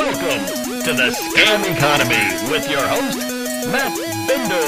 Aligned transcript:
Welcome 0.00 0.46
to 0.84 0.92
the 0.94 1.10
Scam 1.10 1.76
Economy 1.76 2.50
with 2.50 2.70
your 2.70 2.80
host, 2.80 3.18
Matt 3.68 3.94
Binder. 4.26 4.64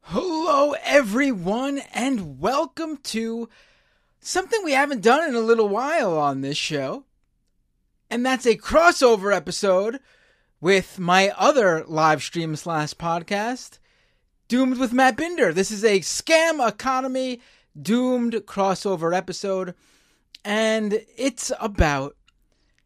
Hello, 0.00 0.74
everyone, 0.82 1.82
and 1.92 2.40
welcome 2.40 2.96
to 3.02 3.50
something 4.20 4.64
we 4.64 4.72
haven't 4.72 5.02
done 5.02 5.28
in 5.28 5.34
a 5.34 5.40
little 5.40 5.68
while 5.68 6.16
on 6.16 6.40
this 6.40 6.56
show. 6.56 7.04
And 8.08 8.24
that's 8.24 8.46
a 8.46 8.56
crossover 8.56 9.36
episode 9.36 10.00
with 10.64 10.98
my 10.98 11.30
other 11.36 11.84
live 11.86 12.22
stream 12.22 12.56
slash 12.56 12.94
podcast, 12.94 13.78
Doomed 14.48 14.78
with 14.78 14.94
Matt 14.94 15.14
Binder. 15.14 15.52
This 15.52 15.70
is 15.70 15.84
a 15.84 16.00
scam 16.00 16.66
economy 16.66 17.42
doomed 17.78 18.32
crossover 18.46 19.14
episode, 19.14 19.74
and 20.42 21.02
it's 21.18 21.52
about 21.60 22.16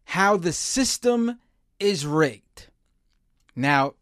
how 0.06 0.36
the 0.36 0.52
system 0.52 1.38
is 1.78 2.04
rigged. 2.04 2.66
Now, 3.54 3.94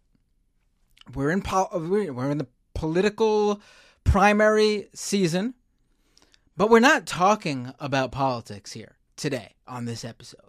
we're 1.14 1.30
in 1.30 1.42
pol- 1.42 1.68
we're 1.74 2.30
in 2.30 2.38
the 2.38 2.48
political 2.72 3.60
primary 4.04 4.88
season, 4.94 5.52
but 6.56 6.70
we're 6.70 6.80
not 6.80 7.04
talking 7.04 7.74
about 7.78 8.10
politics 8.10 8.72
here 8.72 8.96
today 9.16 9.56
on 9.68 9.84
this 9.84 10.02
episode. 10.02 10.40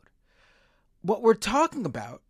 What 1.01 1.21
we're 1.21 1.33
talking 1.33 1.85
about 1.85 2.21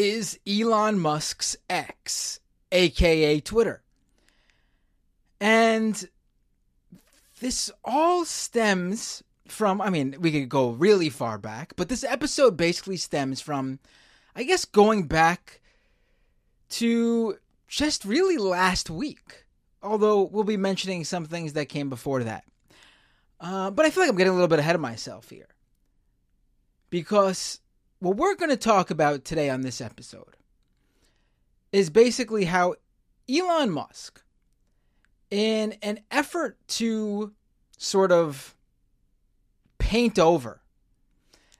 is 0.00 0.38
Elon 0.48 0.98
Musk's 0.98 1.58
X, 1.68 2.40
aka 2.72 3.38
Twitter. 3.40 3.82
And 5.38 6.08
this 7.40 7.70
all 7.84 8.24
stems 8.24 9.22
from, 9.46 9.82
I 9.82 9.90
mean, 9.90 10.16
we 10.18 10.32
could 10.32 10.48
go 10.48 10.70
really 10.70 11.10
far 11.10 11.36
back, 11.36 11.74
but 11.76 11.90
this 11.90 12.02
episode 12.02 12.56
basically 12.56 12.96
stems 12.96 13.42
from, 13.42 13.78
I 14.34 14.44
guess, 14.44 14.64
going 14.64 15.06
back 15.06 15.60
to 16.70 17.36
just 17.68 18.06
really 18.06 18.38
last 18.38 18.88
week. 18.88 19.44
Although 19.82 20.22
we'll 20.22 20.44
be 20.44 20.56
mentioning 20.56 21.04
some 21.04 21.26
things 21.26 21.52
that 21.52 21.66
came 21.66 21.90
before 21.90 22.24
that. 22.24 22.44
Uh, 23.38 23.70
but 23.70 23.84
I 23.84 23.90
feel 23.90 24.02
like 24.02 24.10
I'm 24.10 24.16
getting 24.16 24.32
a 24.32 24.36
little 24.36 24.48
bit 24.48 24.60
ahead 24.60 24.74
of 24.74 24.80
myself 24.80 25.28
here. 25.28 25.48
Because 26.88 27.60
what 28.00 28.16
we're 28.16 28.34
going 28.34 28.50
to 28.50 28.56
talk 28.56 28.90
about 28.90 29.24
today 29.24 29.50
on 29.50 29.60
this 29.60 29.80
episode 29.80 30.36
is 31.70 31.90
basically 31.90 32.46
how 32.46 32.74
Elon 33.28 33.70
Musk, 33.70 34.22
in 35.30 35.74
an 35.82 36.00
effort 36.10 36.56
to 36.66 37.32
sort 37.76 38.10
of 38.10 38.56
paint 39.78 40.18
over 40.18 40.60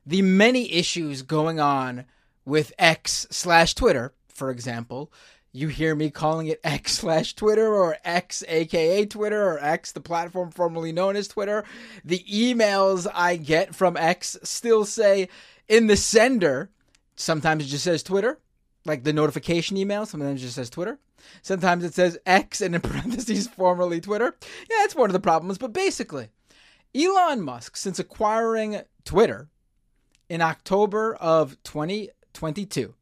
the 0.04 0.22
many 0.22 0.72
issues 0.72 1.22
going 1.22 1.60
on 1.60 2.06
with 2.44 2.72
X 2.78 3.26
slash 3.30 3.74
Twitter, 3.74 4.14
for 4.28 4.50
example, 4.50 5.12
you 5.52 5.68
hear 5.68 5.94
me 5.94 6.10
calling 6.10 6.46
it 6.46 6.60
X 6.64 6.92
slash 6.92 7.34
Twitter 7.34 7.74
or 7.74 7.98
X 8.04 8.42
aka 8.48 9.04
Twitter 9.04 9.44
or 9.44 9.62
X, 9.62 9.92
the 9.92 10.00
platform 10.00 10.50
formerly 10.50 10.92
known 10.92 11.16
as 11.16 11.28
Twitter. 11.28 11.64
The 12.04 12.24
emails 12.32 13.06
I 13.12 13.36
get 13.36 13.74
from 13.74 13.96
X 13.96 14.38
still 14.42 14.84
say 14.84 15.28
in 15.70 15.86
the 15.86 15.96
sender, 15.96 16.68
sometimes 17.14 17.64
it 17.64 17.68
just 17.68 17.84
says 17.84 18.02
Twitter, 18.02 18.40
like 18.84 19.04
the 19.04 19.12
notification 19.12 19.76
email, 19.76 20.04
sometimes 20.04 20.40
it 20.40 20.44
just 20.44 20.56
says 20.56 20.68
Twitter. 20.68 20.98
Sometimes 21.42 21.84
it 21.84 21.94
says 21.94 22.18
X 22.26 22.60
and 22.60 22.74
in 22.74 22.80
parentheses 22.82 23.46
formerly 23.46 24.00
Twitter. 24.00 24.36
Yeah, 24.68 24.76
that's 24.80 24.96
one 24.96 25.08
of 25.08 25.12
the 25.12 25.20
problems. 25.20 25.58
But 25.58 25.72
basically, 25.72 26.28
Elon 26.94 27.40
Musk, 27.40 27.76
since 27.76 28.00
acquiring 28.00 28.80
Twitter 29.04 29.48
in 30.28 30.42
October 30.42 31.14
of 31.14 31.56
2022, 31.62 32.94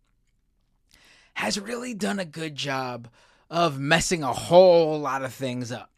has 1.34 1.58
really 1.58 1.94
done 1.94 2.18
a 2.18 2.24
good 2.26 2.54
job 2.54 3.08
of 3.48 3.80
messing 3.80 4.22
a 4.22 4.32
whole 4.32 5.00
lot 5.00 5.22
of 5.22 5.32
things 5.32 5.72
up. 5.72 5.90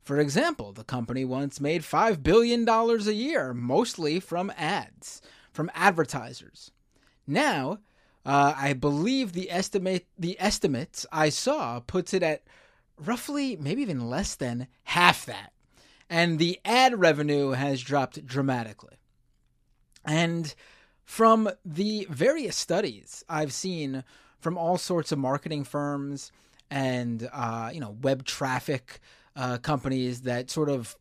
For 0.00 0.18
example, 0.18 0.72
the 0.72 0.84
company 0.84 1.24
once 1.24 1.60
made 1.60 1.82
$5 1.82 2.22
billion 2.22 2.66
a 2.66 3.12
year, 3.12 3.52
mostly 3.52 4.20
from 4.20 4.52
ads, 4.56 5.20
from 5.54 5.70
advertisers. 5.74 6.72
Now, 7.26 7.78
uh, 8.26 8.54
I 8.56 8.72
believe 8.72 9.32
the 9.32 9.50
estimate 9.50 10.06
the 10.18 10.36
estimates 10.40 11.06
I 11.12 11.28
saw 11.28 11.80
puts 11.80 12.12
it 12.12 12.22
at 12.22 12.42
roughly 12.98 13.56
maybe 13.56 13.80
even 13.80 14.10
less 14.10 14.34
than 14.34 14.66
half 14.82 15.24
that. 15.26 15.52
And 16.10 16.38
the 16.38 16.60
ad 16.64 16.98
revenue 16.98 17.50
has 17.50 17.80
dropped 17.80 18.26
dramatically. 18.26 18.96
And 20.04 20.54
from 21.04 21.48
the 21.64 22.06
various 22.10 22.56
studies 22.56 23.24
I've 23.28 23.52
seen 23.52 24.04
from 24.40 24.58
all 24.58 24.76
sorts 24.76 25.12
of 25.12 25.18
marketing 25.18 25.64
firms 25.64 26.32
and 26.70 27.28
uh, 27.32 27.70
you 27.72 27.80
know 27.80 27.96
web 28.02 28.24
traffic 28.24 29.00
uh, 29.36 29.58
companies 29.58 30.22
that 30.22 30.50
sort 30.50 30.68
of 30.68 30.96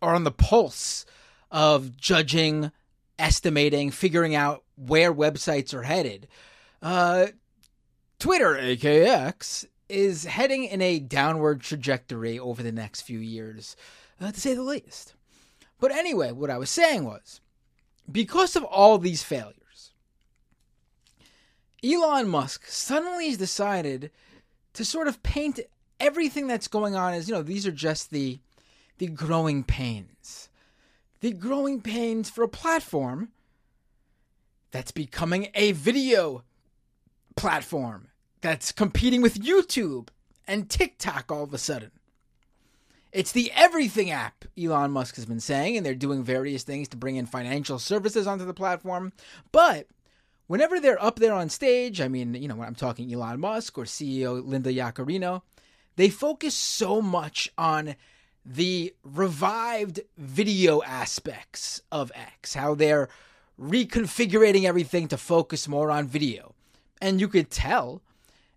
are 0.00 0.14
on 0.14 0.24
the 0.24 0.30
pulse 0.30 1.04
of 1.50 1.96
judging, 1.96 2.70
estimating, 3.18 3.90
figuring 3.90 4.34
out 4.34 4.64
where 4.76 5.12
websites 5.12 5.72
are 5.74 5.82
headed. 5.82 6.28
Uh, 6.82 7.26
Twitter, 8.18 8.56
aka 8.56 9.06
X, 9.06 9.66
is 9.88 10.24
heading 10.24 10.64
in 10.64 10.82
a 10.82 10.98
downward 10.98 11.60
trajectory 11.60 12.38
over 12.38 12.62
the 12.62 12.72
next 12.72 13.02
few 13.02 13.18
years, 13.18 13.76
uh, 14.20 14.32
to 14.32 14.40
say 14.40 14.54
the 14.54 14.62
least. 14.62 15.14
But 15.78 15.92
anyway, 15.92 16.32
what 16.32 16.50
I 16.50 16.58
was 16.58 16.70
saying 16.70 17.04
was 17.04 17.40
because 18.10 18.56
of 18.56 18.64
all 18.64 18.98
these 18.98 19.22
failures, 19.22 19.92
Elon 21.84 22.28
Musk 22.28 22.66
suddenly 22.66 23.28
has 23.28 23.36
decided 23.36 24.10
to 24.72 24.84
sort 24.84 25.08
of 25.08 25.22
paint 25.22 25.60
everything 26.00 26.46
that's 26.46 26.68
going 26.68 26.96
on 26.96 27.14
as, 27.14 27.28
you 27.28 27.34
know, 27.34 27.42
these 27.42 27.66
are 27.66 27.72
just 27.72 28.10
the 28.10 28.40
the 28.98 29.06
growing 29.06 29.62
pains. 29.62 30.48
The 31.20 31.32
growing 31.32 31.80
pains 31.80 32.28
for 32.30 32.44
a 32.44 32.48
platform 32.48 33.30
that's 34.70 34.90
becoming 34.90 35.48
a 35.54 35.72
video 35.72 36.44
platform 37.36 38.08
that's 38.40 38.72
competing 38.72 39.22
with 39.22 39.42
YouTube 39.42 40.08
and 40.46 40.68
TikTok 40.68 41.30
all 41.32 41.44
of 41.44 41.54
a 41.54 41.58
sudden. 41.58 41.90
It's 43.12 43.32
the 43.32 43.50
everything 43.54 44.10
app, 44.10 44.44
Elon 44.58 44.90
Musk 44.90 45.16
has 45.16 45.24
been 45.24 45.40
saying, 45.40 45.76
and 45.76 45.86
they're 45.86 45.94
doing 45.94 46.22
various 46.22 46.64
things 46.64 46.88
to 46.88 46.98
bring 46.98 47.16
in 47.16 47.24
financial 47.24 47.78
services 47.78 48.26
onto 48.26 48.44
the 48.44 48.52
platform. 48.52 49.12
But 49.52 49.86
whenever 50.46 50.80
they're 50.80 51.02
up 51.02 51.18
there 51.18 51.32
on 51.32 51.48
stage, 51.48 52.00
I 52.00 52.08
mean, 52.08 52.34
you 52.34 52.46
know, 52.46 52.56
when 52.56 52.68
I'm 52.68 52.74
talking 52.74 53.12
Elon 53.12 53.40
Musk 53.40 53.78
or 53.78 53.84
CEO 53.84 54.46
Linda 54.46 54.70
Yaccarino, 54.70 55.42
they 55.96 56.10
focus 56.10 56.54
so 56.54 57.00
much 57.00 57.50
on 57.56 57.96
the 58.46 58.94
revived 59.02 60.00
video 60.16 60.80
aspects 60.82 61.82
of 61.90 62.12
X, 62.14 62.54
how 62.54 62.74
they're 62.74 63.08
reconfiguring 63.60 64.64
everything 64.64 65.08
to 65.08 65.16
focus 65.16 65.66
more 65.66 65.90
on 65.90 66.06
video. 66.06 66.54
And 67.00 67.20
you 67.20 67.26
could 67.26 67.50
tell 67.50 68.02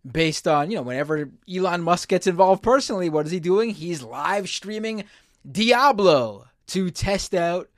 based 0.10 0.48
on, 0.48 0.70
you 0.70 0.78
know, 0.78 0.84
whenever 0.84 1.30
Elon 1.52 1.82
Musk 1.82 2.10
gets 2.10 2.28
involved 2.28 2.62
personally, 2.62 3.10
what 3.10 3.26
is 3.26 3.32
he 3.32 3.40
doing? 3.40 3.72
He's 3.72 4.04
live 4.04 4.48
streaming 4.48 5.06
Diablo 5.50 6.48
to 6.68 6.92
test 6.92 7.34
out 7.34 7.70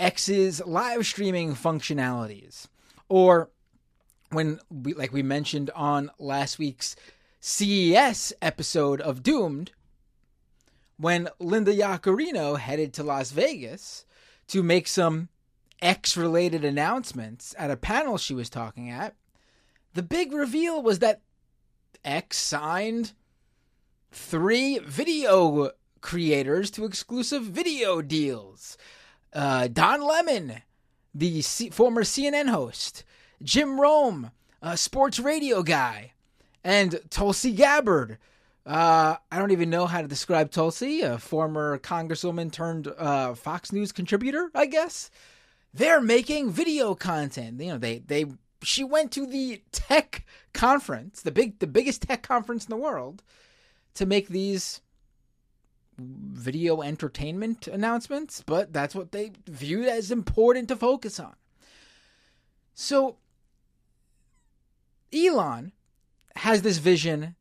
X's 0.00 0.62
live 0.64 1.06
streaming 1.06 1.54
functionalities. 1.54 2.66
Or 3.08 3.50
when 4.30 4.58
we, 4.70 4.94
like 4.94 5.12
we 5.12 5.22
mentioned 5.22 5.70
on 5.74 6.10
last 6.18 6.58
week's 6.58 6.96
CES 7.40 8.32
episode 8.40 9.00
of 9.00 9.22
Doomed, 9.22 9.72
when 10.98 11.28
Linda 11.38 11.74
Yaccarino 11.74 12.58
headed 12.58 12.92
to 12.94 13.02
Las 13.02 13.30
Vegas 13.30 14.04
to 14.48 14.62
make 14.62 14.88
some 14.88 15.28
X 15.80 16.16
related 16.16 16.64
announcements 16.64 17.54
at 17.58 17.70
a 17.70 17.76
panel 17.76 18.18
she 18.18 18.34
was 18.34 18.50
talking 18.50 18.90
at, 18.90 19.14
the 19.94 20.02
big 20.02 20.32
reveal 20.32 20.82
was 20.82 20.98
that 20.98 21.22
X 22.04 22.36
signed 22.36 23.12
three 24.10 24.78
video 24.78 25.70
creators 26.00 26.70
to 26.72 26.84
exclusive 26.84 27.42
video 27.42 28.02
deals. 28.02 28.76
Uh, 29.32 29.68
Don 29.68 30.02
Lemon, 30.02 30.62
the 31.14 31.42
C- 31.42 31.70
former 31.70 32.02
CNN 32.02 32.48
host, 32.48 33.04
Jim 33.42 33.80
Rome, 33.80 34.30
a 34.62 34.76
sports 34.76 35.18
radio 35.18 35.62
guy, 35.62 36.12
and 36.64 37.00
Tulsi 37.10 37.52
Gabbard. 37.52 38.18
Uh, 38.68 39.16
I 39.32 39.38
don't 39.38 39.52
even 39.52 39.70
know 39.70 39.86
how 39.86 40.02
to 40.02 40.08
describe 40.08 40.50
Tulsi, 40.50 41.00
a 41.00 41.16
former 41.18 41.78
congresswoman 41.78 42.52
turned 42.52 42.86
uh, 42.86 43.34
Fox 43.34 43.72
News 43.72 43.92
contributor, 43.92 44.50
I 44.54 44.66
guess. 44.66 45.10
They're 45.72 46.02
making 46.02 46.50
video 46.50 46.94
content. 46.94 47.58
You 47.62 47.72
know, 47.72 47.78
they 47.78 48.00
they 48.00 48.26
she 48.62 48.84
went 48.84 49.10
to 49.12 49.26
the 49.26 49.62
tech 49.72 50.26
conference, 50.52 51.22
the 51.22 51.30
big 51.30 51.60
the 51.60 51.66
biggest 51.66 52.02
tech 52.02 52.22
conference 52.22 52.66
in 52.66 52.70
the 52.70 52.76
world, 52.76 53.22
to 53.94 54.04
make 54.04 54.28
these 54.28 54.82
video 55.98 56.82
entertainment 56.82 57.68
announcements, 57.68 58.42
but 58.44 58.72
that's 58.72 58.94
what 58.94 59.12
they 59.12 59.32
viewed 59.46 59.88
as 59.88 60.10
important 60.10 60.68
to 60.68 60.76
focus 60.76 61.18
on. 61.18 61.34
So 62.74 63.16
Elon 65.10 65.72
has 66.36 66.60
this 66.60 66.78
vision 66.78 67.34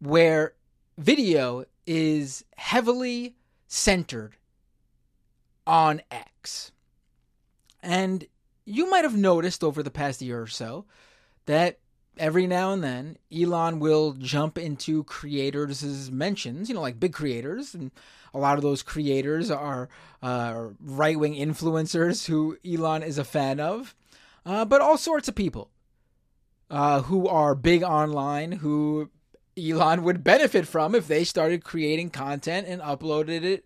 where 0.00 0.54
video 0.98 1.64
is 1.86 2.44
heavily 2.56 3.36
centered 3.68 4.36
on 5.66 6.00
X. 6.10 6.72
And 7.82 8.26
you 8.64 8.90
might 8.90 9.04
have 9.04 9.16
noticed 9.16 9.62
over 9.62 9.82
the 9.82 9.90
past 9.90 10.20
year 10.20 10.42
or 10.42 10.46
so 10.46 10.84
that 11.46 11.78
every 12.18 12.46
now 12.46 12.72
and 12.72 12.82
then 12.82 13.18
Elon 13.34 13.78
will 13.78 14.12
jump 14.12 14.58
into 14.58 15.04
creators' 15.04 16.10
mentions, 16.10 16.68
you 16.68 16.74
know, 16.74 16.80
like 16.80 16.98
big 16.98 17.12
creators. 17.12 17.74
And 17.74 17.90
a 18.34 18.38
lot 18.38 18.56
of 18.56 18.62
those 18.62 18.82
creators 18.82 19.50
are 19.50 19.88
uh, 20.22 20.68
right 20.80 21.18
wing 21.18 21.34
influencers 21.34 22.26
who 22.26 22.58
Elon 22.66 23.02
is 23.02 23.18
a 23.18 23.24
fan 23.24 23.60
of, 23.60 23.94
uh, 24.44 24.64
but 24.64 24.80
all 24.80 24.98
sorts 24.98 25.28
of 25.28 25.34
people 25.34 25.70
uh, 26.70 27.02
who 27.02 27.28
are 27.28 27.54
big 27.54 27.82
online 27.82 28.52
who 28.52 29.10
Elon 29.58 30.02
would 30.02 30.22
benefit 30.22 30.66
from 30.66 30.94
if 30.94 31.08
they 31.08 31.24
started 31.24 31.64
creating 31.64 32.10
content 32.10 32.66
and 32.68 32.82
uploaded 32.82 33.42
it 33.42 33.64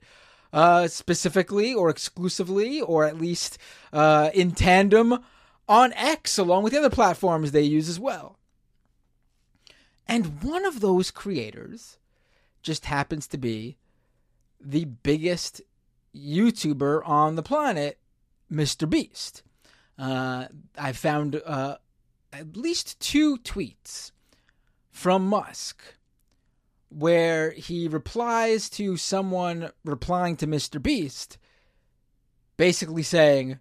uh, 0.52 0.88
specifically 0.88 1.75
or 1.75 1.90
exclusively 1.90 2.81
or 2.81 3.04
at 3.04 3.19
least 3.19 3.58
uh, 3.92 4.31
in 4.34 4.52
tandem 4.52 5.19
on 5.69 5.92
X 5.94 6.38
along 6.38 6.62
with 6.62 6.72
the 6.72 6.78
other 6.78 6.90
platforms 6.90 7.52
they 7.52 7.62
use 7.62 7.88
as 7.88 7.98
well. 7.98 8.38
And 10.06 10.42
one 10.42 10.64
of 10.64 10.81
those 10.81 11.10
creators 11.10 11.98
just 12.62 12.87
happens 12.87 13.26
to 13.28 13.38
be 13.38 13.76
the 14.60 14.84
biggest 14.84 15.62
YouTuber 16.14 17.06
on 17.08 17.37
the 17.37 17.42
planet, 17.42 17.98
Mr. 18.52 18.90
Beast. 18.90 19.42
Uh, 19.96 20.46
I 20.76 20.92
found 20.92 21.40
uh, 21.46 21.76
at 22.32 22.56
least 22.56 22.98
two 23.00 23.38
tweets 23.38 24.10
from 25.00 25.26
Musk 25.26 25.82
where 26.91 27.52
he 27.52 27.88
replies 27.88 28.69
to 28.69 28.99
someone 28.99 29.70
replying 29.82 30.37
to 30.37 30.47
Mr. 30.47 30.82
Beast, 30.82 31.38
basically 32.58 33.02
saying, 33.02 33.61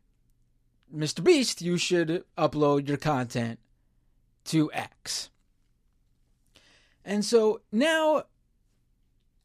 Mr. 0.94 1.24
Beast, 1.24 1.62
you 1.62 1.78
should 1.78 2.26
upload 2.38 2.90
your 2.90 2.98
content 2.98 3.58
to 4.44 4.70
X. 4.74 5.30
And 7.06 7.24
so 7.24 7.62
now, 7.72 8.24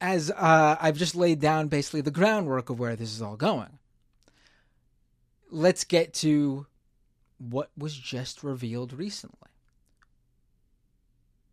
as 0.00 0.32
uh, 0.32 0.76
I've 0.81 0.99
just 0.99 1.14
laid 1.14 1.38
down 1.38 1.69
basically 1.69 2.00
the 2.00 2.11
groundwork 2.11 2.70
of 2.70 2.81
where 2.81 2.96
this 2.96 3.12
is 3.12 3.23
all 3.23 3.37
going, 3.37 3.79
let's 5.49 5.85
get 5.85 6.12
to 6.14 6.67
what 7.38 7.70
was 7.79 7.94
just 7.96 8.43
revealed 8.43 8.93
recently. 8.93 9.54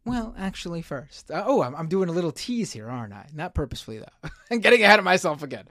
Well, 0.03 0.33
actually, 0.37 0.81
first. 0.81 1.29
Uh, 1.29 1.43
oh, 1.45 1.61
I'm, 1.61 1.75
I'm 1.75 1.87
doing 1.87 2.09
a 2.09 2.11
little 2.11 2.31
tease 2.31 2.71
here, 2.71 2.89
aren't 2.89 3.13
I? 3.13 3.27
Not 3.33 3.53
purposefully, 3.53 3.99
though. 3.99 4.29
I'm 4.51 4.59
getting 4.59 4.83
ahead 4.83 4.99
of 4.99 5.05
myself 5.05 5.43
again. 5.43 5.67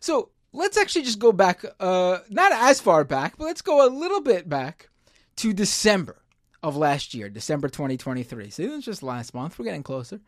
So 0.00 0.30
let's 0.52 0.76
actually 0.76 1.02
just 1.02 1.18
go 1.18 1.32
back, 1.32 1.64
uh, 1.78 2.18
not 2.28 2.52
as 2.52 2.80
far 2.80 3.04
back, 3.04 3.36
but 3.36 3.44
let's 3.44 3.62
go 3.62 3.86
a 3.86 3.88
little 3.88 4.20
bit 4.20 4.48
back 4.48 4.88
to 5.36 5.52
December 5.52 6.16
of 6.62 6.76
last 6.76 7.14
year, 7.14 7.28
December 7.28 7.68
2023. 7.68 8.50
See, 8.50 8.64
it's 8.64 8.84
just 8.84 9.02
last 9.02 9.34
month. 9.34 9.58
We're 9.58 9.64
getting 9.64 9.82
closer. 9.82 10.20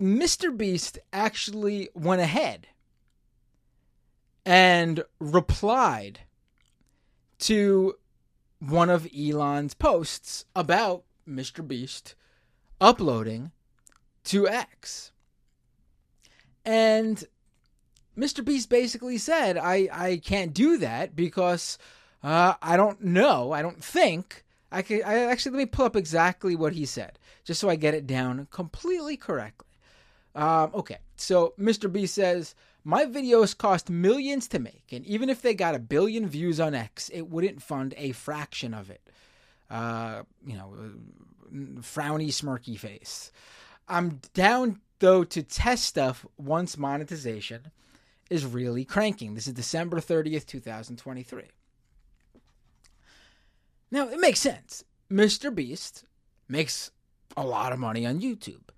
Mr. 0.00 0.56
Beast 0.56 0.98
actually 1.12 1.90
went 1.94 2.20
ahead 2.20 2.66
and 4.46 5.04
replied 5.18 6.20
to 7.40 7.94
one 8.60 8.90
of 8.90 9.08
Elon's 9.16 9.74
posts 9.74 10.44
about 10.54 11.04
Mr. 11.28 11.66
Beast 11.66 12.14
uploading 12.80 13.52
to 14.24 14.48
X. 14.48 15.12
And 16.64 17.24
Mr. 18.16 18.44
Beast 18.44 18.68
basically 18.68 19.18
said, 19.18 19.56
I, 19.56 19.88
I 19.92 20.20
can't 20.22 20.52
do 20.52 20.76
that 20.78 21.16
because 21.16 21.78
uh, 22.22 22.54
I 22.60 22.76
don't 22.76 23.02
know. 23.02 23.52
I 23.52 23.62
don't 23.62 23.82
think. 23.82 24.44
I 24.72 24.82
could 24.82 25.02
I 25.02 25.24
actually 25.24 25.52
let 25.52 25.58
me 25.58 25.66
pull 25.66 25.86
up 25.86 25.96
exactly 25.96 26.54
what 26.54 26.74
he 26.74 26.86
said, 26.86 27.18
just 27.44 27.60
so 27.60 27.68
I 27.68 27.74
get 27.74 27.94
it 27.94 28.06
down 28.06 28.46
completely 28.50 29.16
correctly. 29.16 29.66
Um, 30.34 30.70
okay, 30.74 30.98
so 31.16 31.54
Mr. 31.58 31.92
B 31.92 32.06
says, 32.06 32.54
My 32.82 33.04
videos 33.04 33.56
cost 33.56 33.90
millions 33.90 34.48
to 34.48 34.58
make, 34.58 34.84
and 34.90 35.04
even 35.04 35.28
if 35.28 35.42
they 35.42 35.54
got 35.54 35.74
a 35.74 35.78
billion 35.78 36.26
views 36.26 36.58
on 36.58 36.74
X, 36.74 37.10
it 37.10 37.28
wouldn't 37.28 37.62
fund 37.62 37.94
a 37.96 38.12
fraction 38.12 38.72
of 38.72 38.90
it. 38.90 39.02
Uh, 39.68 40.22
you 40.46 40.56
know, 40.56 40.74
frowny, 41.80 42.28
smirky 42.28 42.78
face. 42.78 43.30
I'm 43.88 44.20
down, 44.34 44.80
though, 44.98 45.24
to 45.24 45.42
test 45.42 45.84
stuff 45.84 46.24
once 46.38 46.78
monetization 46.78 47.70
is 48.30 48.46
really 48.46 48.84
cranking. 48.84 49.34
This 49.34 49.46
is 49.46 49.52
December 49.52 50.00
30th, 50.00 50.46
2023. 50.46 51.42
Now, 53.90 54.08
it 54.08 54.20
makes 54.20 54.40
sense. 54.40 54.84
Mr. 55.10 55.52
Beast 55.52 56.04
makes 56.48 56.92
a 57.36 57.44
lot 57.44 57.72
of 57.72 57.78
money 57.78 58.06
on 58.06 58.20
YouTube. 58.20 58.70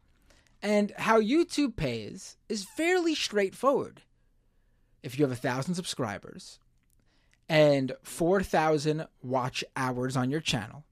And 0.63 0.93
how 0.97 1.21
YouTube 1.21 1.75
pays 1.75 2.37
is 2.49 2.65
fairly 2.65 3.15
straightforward. 3.15 4.03
If 5.03 5.19
you 5.19 5.25
have 5.25 5.33
a 5.33 5.37
thousand 5.37 5.75
subscribers 5.75 6.61
and 7.49 7.93
4,000 8.03 9.07
watch 9.23 9.65
hours 9.77 10.17
on 10.17 10.31
your 10.31 10.41
channel, 10.41 10.85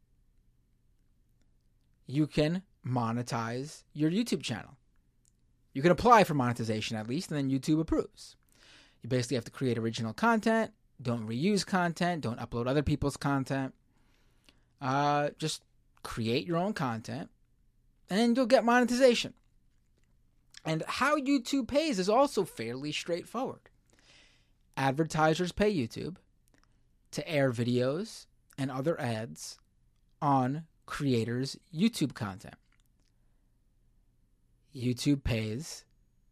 you 2.06 2.26
can 2.26 2.62
monetize 2.84 3.84
your 3.92 4.10
YouTube 4.10 4.42
channel. 4.42 4.76
You 5.72 5.82
can 5.82 5.92
apply 5.92 6.24
for 6.24 6.34
monetization 6.34 6.96
at 6.96 7.08
least, 7.08 7.30
and 7.30 7.38
then 7.38 7.56
YouTube 7.56 7.80
approves. 7.80 8.34
You 9.02 9.08
basically 9.08 9.36
have 9.36 9.44
to 9.44 9.52
create 9.52 9.78
original 9.78 10.12
content, 10.12 10.72
don't 11.00 11.28
reuse 11.28 11.64
content, 11.64 12.22
don't 12.22 12.40
upload 12.40 12.66
other 12.66 12.82
people's 12.82 13.16
content. 13.16 13.74
Uh, 14.80 15.30
just 15.38 15.62
create 16.02 16.46
your 16.46 16.56
own 16.56 16.72
content, 16.72 17.30
and 18.08 18.36
you'll 18.36 18.46
get 18.46 18.64
monetization. 18.64 19.34
And 20.64 20.82
how 20.86 21.16
YouTube 21.18 21.68
pays 21.68 21.98
is 21.98 22.08
also 22.08 22.44
fairly 22.44 22.92
straightforward. 22.92 23.60
Advertisers 24.76 25.52
pay 25.52 25.74
YouTube 25.74 26.16
to 27.12 27.28
air 27.28 27.50
videos 27.50 28.26
and 28.58 28.70
other 28.70 29.00
ads 29.00 29.58
on 30.20 30.64
creators' 30.86 31.56
YouTube 31.74 32.14
content. 32.14 32.54
YouTube 34.74 35.24
pays 35.24 35.84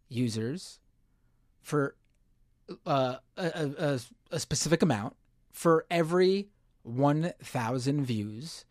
users 0.09 0.79
for 1.61 1.97
uh, 2.87 3.17
a, 3.37 3.71
a, 3.79 4.01
a 4.31 4.39
specific 4.39 4.83
amount 4.83 5.17
for 5.53 5.87
every 5.91 6.49
1,000 6.83 8.05
views 8.05 8.65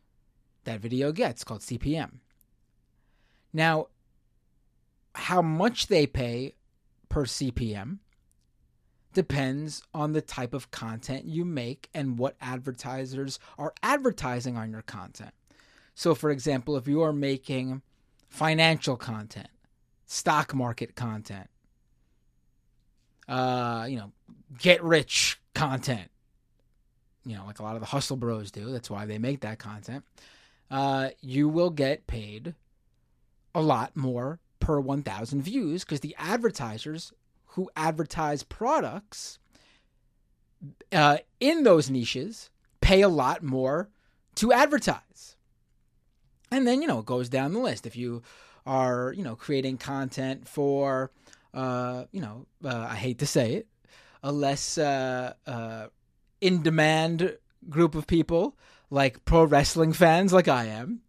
that 0.63 0.79
video 0.79 1.11
gets, 1.11 1.43
called 1.43 1.61
CPM. 1.61 2.19
Now, 3.53 3.87
how 5.17 5.41
much 5.41 5.87
they 5.87 6.05
pay 6.05 6.53
per 7.09 7.25
CPM 7.25 7.97
depends 9.13 9.81
on 9.93 10.13
the 10.13 10.21
type 10.21 10.53
of 10.53 10.69
content 10.69 11.25
you 11.25 11.43
make 11.43 11.89
and 11.93 12.19
what 12.19 12.35
advertisers 12.39 13.39
are 13.57 13.73
advertising 13.81 14.57
on 14.57 14.69
your 14.69 14.83
content. 14.83 15.31
So, 15.95 16.13
for 16.13 16.29
example, 16.29 16.77
if 16.77 16.87
you 16.87 17.01
are 17.01 17.13
making 17.13 17.81
financial 18.29 18.95
content, 18.95 19.47
stock 20.05 20.53
market 20.53 20.95
content, 20.95 21.49
uh, 23.27 23.87
you 23.89 23.97
know, 23.97 24.11
get 24.59 24.83
rich 24.83 25.39
content, 25.55 26.11
you 27.25 27.35
know, 27.35 27.45
like 27.45 27.59
a 27.59 27.63
lot 27.63 27.75
of 27.75 27.81
the 27.81 27.87
hustle 27.87 28.17
bros 28.17 28.51
do, 28.51 28.71
that's 28.71 28.89
why 28.89 29.05
they 29.05 29.17
make 29.17 29.39
that 29.39 29.57
content, 29.57 30.03
uh, 30.69 31.09
you 31.21 31.49
will 31.49 31.71
get 31.71 32.05
paid 32.05 32.53
a 33.55 33.61
lot 33.61 33.95
more 33.97 34.39
per 34.67 34.81
1,000 34.81 35.41
views 35.41 35.85
because 35.85 36.01
the 36.01 36.13
advertisers 36.19 37.13
who 37.51 37.69
advertise 37.77 38.43
products 38.43 39.39
uh, 40.91 41.19
in 41.39 41.63
those 41.63 41.89
niches 41.89 42.49
pay 42.81 43.01
a 43.01 43.07
lot 43.07 43.41
more 43.41 43.87
to 44.35 44.51
advertise. 44.51 45.37
And 46.51 46.67
then, 46.67 46.81
you 46.81 46.87
know, 46.89 46.99
it 46.99 47.05
goes 47.05 47.29
down 47.29 47.53
the 47.53 47.59
list. 47.59 47.87
If 47.87 47.95
you 47.95 48.23
are, 48.65 49.13
you 49.15 49.23
know, 49.23 49.37
creating 49.37 49.77
content 49.77 50.49
for, 50.49 51.11
uh, 51.53 52.03
you 52.11 52.19
know, 52.19 52.45
uh, 52.65 52.87
I 52.89 52.95
hate 52.95 53.19
to 53.19 53.25
say 53.25 53.53
it, 53.53 53.67
a 54.21 54.33
less 54.33 54.77
uh, 54.77 55.31
uh 55.45 55.87
in 56.41 56.61
demand 56.61 57.37
group 57.69 57.95
of 57.95 58.05
people, 58.05 58.57
like 58.89 59.23
pro 59.23 59.45
wrestling 59.45 59.93
fans 59.93 60.33
like 60.33 60.49
I 60.49 60.65
am, 60.65 61.03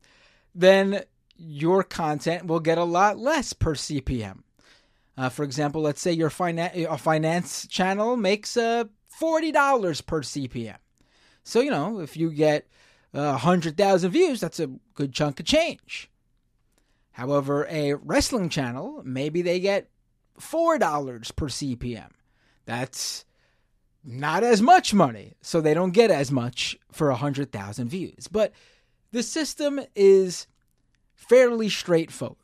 then 0.55 1.03
your 1.39 1.85
content 1.85 2.47
will 2.47 2.61
get 2.61 2.79
a 2.79 2.85
lot 2.85 3.19
less 3.19 3.53
per 3.53 3.75
CPM. 3.75 4.41
Uh, 5.17 5.29
for 5.29 5.45
example, 5.45 5.81
let's 5.81 6.01
say 6.01 6.13
your 6.13 6.31
finance 6.31 6.73
a 6.77 6.99
finance 6.99 7.67
channel 7.67 8.17
makes 8.17 8.57
uh, 8.57 8.85
forty 9.09 9.51
dollars 9.51 10.01
per 10.01 10.23
CPM. 10.23 10.77
So 11.43 11.61
you 11.61 11.71
know 11.71 12.01
if 12.01 12.17
you 12.17 12.31
get 12.31 12.69
uh, 13.15 13.37
hundred 13.37 13.77
thousand 13.77 14.11
views, 14.11 14.41
that's 14.41 14.61
a 14.61 14.71
good 14.95 15.13
chunk 15.13 15.41
of 15.41 15.47
change. 15.47 16.11
However, 17.13 17.67
a 17.69 17.95
wrestling 17.95 18.49
channel 18.49 19.03
maybe 19.05 19.43
they 19.43 19.59
get 19.59 19.89
four 20.39 20.79
dollars 20.79 21.31
per 21.31 21.49
CPM. 21.49 22.11
That's 22.65 23.25
not 24.05 24.45
as 24.45 24.63
much 24.63 24.95
money, 24.95 25.35
so 25.41 25.61
they 25.61 25.75
don't 25.75 25.91
get 25.91 26.11
as 26.11 26.31
much 26.31 26.79
for 26.93 27.11
a 27.11 27.17
hundred 27.17 27.51
thousand 27.51 27.89
views. 27.89 28.29
But 28.29 28.53
the 29.11 29.23
system 29.23 29.81
is 29.97 30.47
fairly 31.19 31.69
straightforward. 31.69 32.37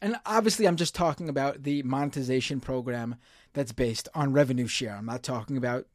And 0.00 0.16
obviously, 0.24 0.68
I'm 0.68 0.76
just 0.76 0.94
talking 0.94 1.28
about 1.28 1.64
the 1.64 1.82
monetization 1.82 2.60
program 2.60 3.16
that's 3.54 3.72
based 3.72 4.08
on 4.14 4.32
revenue 4.32 4.68
share. 4.68 4.94
I'm 4.94 5.06
not 5.06 5.24
talking 5.24 5.56
about, 5.56 5.86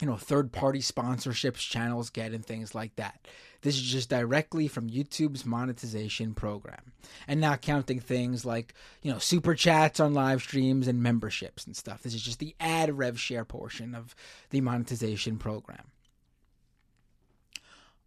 you 0.00 0.06
know, 0.06 0.16
third 0.16 0.52
party 0.52 0.80
sponsorships 0.80 1.58
channels 1.58 2.10
get 2.10 2.32
and 2.32 2.44
things 2.44 2.74
like 2.74 2.96
that. 2.96 3.26
This 3.62 3.76
is 3.76 3.82
just 3.82 4.10
directly 4.10 4.68
from 4.68 4.90
YouTube's 4.90 5.46
monetization 5.46 6.34
program. 6.34 6.92
And 7.26 7.40
not 7.40 7.62
counting 7.62 8.00
things 8.00 8.44
like, 8.44 8.74
you 9.00 9.10
know, 9.10 9.18
super 9.18 9.54
chats 9.54 10.00
on 10.00 10.12
live 10.12 10.42
streams 10.42 10.86
and 10.86 11.02
memberships 11.02 11.64
and 11.64 11.74
stuff. 11.74 12.02
This 12.02 12.14
is 12.14 12.22
just 12.22 12.40
the 12.40 12.54
ad 12.60 12.98
rev 12.98 13.18
share 13.18 13.46
portion 13.46 13.94
of 13.94 14.14
the 14.50 14.60
monetization 14.60 15.38
program. 15.38 15.92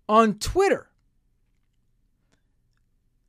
On 0.07 0.35
Twitter, 0.35 0.89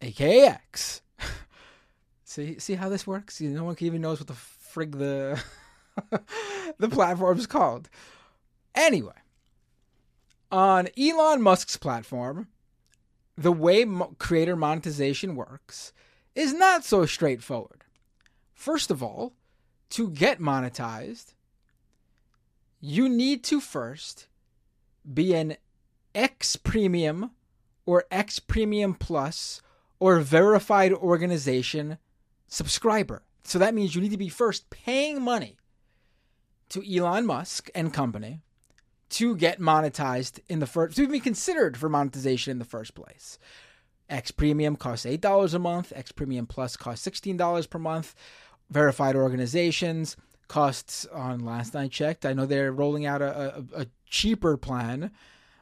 aka 0.00 0.46
X. 0.46 1.02
see 2.24 2.58
see 2.58 2.74
how 2.74 2.88
this 2.88 3.06
works? 3.06 3.40
No 3.40 3.64
one 3.64 3.76
even 3.80 4.00
knows 4.00 4.20
what 4.20 4.28
the 4.28 4.34
frig 4.34 4.98
the 4.98 5.42
the 6.78 6.88
platform 6.88 7.38
is 7.38 7.46
called. 7.46 7.88
Anyway, 8.74 9.12
on 10.50 10.88
Elon 10.96 11.42
Musk's 11.42 11.76
platform, 11.76 12.48
the 13.36 13.52
way 13.52 13.84
mo- 13.84 14.14
creator 14.18 14.56
monetization 14.56 15.34
works 15.36 15.92
is 16.34 16.52
not 16.52 16.84
so 16.84 17.06
straightforward. 17.06 17.84
First 18.54 18.90
of 18.90 19.02
all, 19.02 19.32
to 19.90 20.10
get 20.10 20.40
monetized, 20.40 21.34
you 22.80 23.08
need 23.08 23.42
to 23.44 23.60
first 23.60 24.26
be 25.12 25.34
an 25.34 25.56
X 26.14 26.56
Premium 26.56 27.30
or 27.86 28.04
X 28.10 28.38
Premium 28.38 28.94
Plus 28.94 29.62
or 30.00 30.20
verified 30.20 30.92
organization 30.92 31.98
subscriber. 32.46 33.22
So 33.44 33.58
that 33.58 33.74
means 33.74 33.94
you 33.94 34.00
need 34.00 34.10
to 34.10 34.16
be 34.16 34.28
first 34.28 34.70
paying 34.70 35.22
money 35.22 35.56
to 36.70 36.82
Elon 36.84 37.26
Musk 37.26 37.70
and 37.74 37.92
company 37.92 38.40
to 39.10 39.34
get 39.36 39.58
monetized 39.58 40.40
in 40.48 40.58
the 40.58 40.66
first 40.66 40.96
to 40.96 41.08
be 41.08 41.20
considered 41.20 41.76
for 41.76 41.88
monetization 41.88 42.50
in 42.50 42.58
the 42.58 42.64
first 42.64 42.94
place. 42.94 43.38
X 44.10 44.30
Premium 44.30 44.76
costs 44.76 45.06
eight 45.06 45.20
dollars 45.20 45.54
a 45.54 45.58
month. 45.58 45.92
X 45.96 46.12
Premium 46.12 46.46
Plus 46.46 46.76
costs 46.76 47.02
sixteen 47.02 47.36
dollars 47.36 47.66
per 47.66 47.78
month. 47.78 48.14
Verified 48.70 49.16
organizations 49.16 50.16
costs 50.46 51.06
on 51.06 51.40
last 51.40 51.74
I 51.76 51.88
checked. 51.88 52.26
I 52.26 52.32
know 52.32 52.46
they're 52.46 52.72
rolling 52.72 53.06
out 53.06 53.22
a, 53.22 53.58
a, 53.58 53.82
a 53.82 53.86
cheaper 54.06 54.56
plan, 54.56 55.10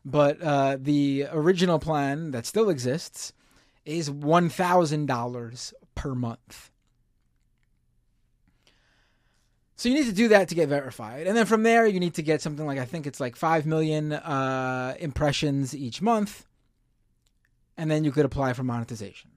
but 0.05 0.41
uh, 0.43 0.77
the 0.81 1.27
original 1.31 1.79
plan 1.79 2.31
that 2.33 2.47
still 2.47 2.69
exists 2.69 3.33
is 3.87 4.11
one 4.11 4.51
thousand 4.51 5.07
dollars 5.07 5.73
per 5.95 6.15
month. 6.15 6.71
So 9.77 9.89
you 9.89 9.95
need 9.95 10.07
to 10.07 10.13
do 10.13 10.29
that 10.29 10.49
to 10.49 10.55
get 10.55 10.69
verified, 10.69 11.27
and 11.27 11.37
then 11.37 11.47
from 11.47 11.63
there 11.63 11.87
you 11.87 12.01
need 12.01 12.15
to 12.15 12.23
get 12.23 12.43
something 12.43 12.67
like 12.67 12.79
I 12.79 12.85
think 12.85 13.07
it's 13.07 13.21
like 13.21 13.37
five 13.37 13.67
million 13.67 14.13
uh, 14.13 14.95
impressions 14.99 15.75
each 15.75 16.03
month, 16.03 16.47
and 17.77 17.91
then 17.91 18.03
you 18.03 18.11
could 18.11 18.25
apply 18.25 18.55
for 18.55 18.65
monetization. 18.65 19.31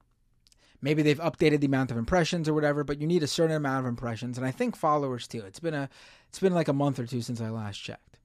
Maybe 0.82 1.02
they've 1.02 1.20
updated 1.20 1.60
the 1.60 1.66
amount 1.66 1.90
of 1.90 1.98
impressions 1.98 2.48
or 2.48 2.54
whatever, 2.54 2.84
but 2.84 3.02
you 3.02 3.06
need 3.06 3.22
a 3.22 3.26
certain 3.26 3.54
amount 3.54 3.84
of 3.84 3.90
impressions, 3.90 4.38
and 4.38 4.46
I 4.46 4.50
think 4.50 4.76
followers 4.76 5.28
too. 5.28 5.42
It's 5.46 5.60
been 5.60 5.74
a 5.74 5.90
it's 6.30 6.40
been 6.40 6.54
like 6.54 6.68
a 6.68 6.72
month 6.72 6.98
or 6.98 7.06
two 7.06 7.20
since 7.20 7.40
I 7.40 7.50
last 7.50 7.76
checked. 7.76 8.18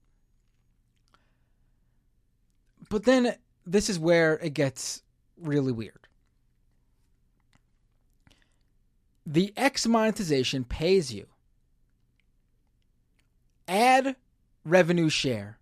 But 2.88 3.04
then 3.04 3.34
this 3.66 3.90
is 3.90 3.98
where 3.98 4.38
it 4.38 4.54
gets 4.54 5.02
really 5.38 5.72
weird. 5.72 6.08
The 9.28 9.52
X 9.56 9.88
monetization 9.88 10.62
pays 10.62 11.12
you 11.12 11.26
ad 13.66 14.14
revenue 14.64 15.08
share, 15.08 15.58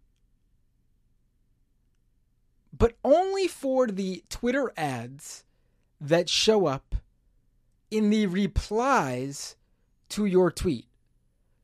but 2.76 2.94
only 3.02 3.48
for 3.48 3.86
the 3.86 4.22
Twitter 4.28 4.70
ads 4.76 5.44
that 5.98 6.28
show 6.28 6.66
up 6.66 6.94
in 7.90 8.10
the 8.10 8.26
replies 8.26 9.56
to 10.10 10.26
your 10.26 10.50
tweet. 10.50 10.86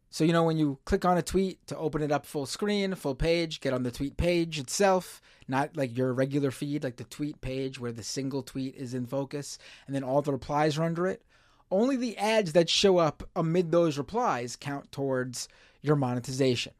So, 0.08 0.24
you 0.24 0.32
know, 0.32 0.44
when 0.44 0.56
you 0.56 0.78
click 0.86 1.04
on 1.04 1.18
a 1.18 1.22
tweet 1.22 1.64
to 1.66 1.76
open 1.76 2.02
it 2.02 2.10
up 2.10 2.24
full 2.24 2.46
screen, 2.46 2.94
full 2.94 3.14
page, 3.14 3.60
get 3.60 3.74
on 3.74 3.82
the 3.82 3.90
tweet 3.90 4.16
page 4.16 4.58
itself, 4.58 5.20
not 5.46 5.76
like 5.76 5.96
your 5.96 6.14
regular 6.14 6.50
feed, 6.50 6.82
like 6.82 6.96
the 6.96 7.04
tweet 7.04 7.40
page 7.42 7.78
where 7.78 7.92
the 7.92 8.02
single 8.02 8.42
tweet 8.42 8.74
is 8.74 8.94
in 8.94 9.06
focus 9.06 9.58
and 9.86 9.94
then 9.94 10.02
all 10.02 10.22
the 10.22 10.32
replies 10.32 10.78
are 10.78 10.84
under 10.84 11.06
it. 11.06 11.22
Only 11.70 11.96
the 11.96 12.16
ads 12.18 12.52
that 12.52 12.68
show 12.68 12.98
up 12.98 13.28
amid 13.36 13.70
those 13.70 13.98
replies 13.98 14.56
count 14.56 14.90
towards 14.90 15.48
your 15.82 15.96
monetization. 15.96 16.72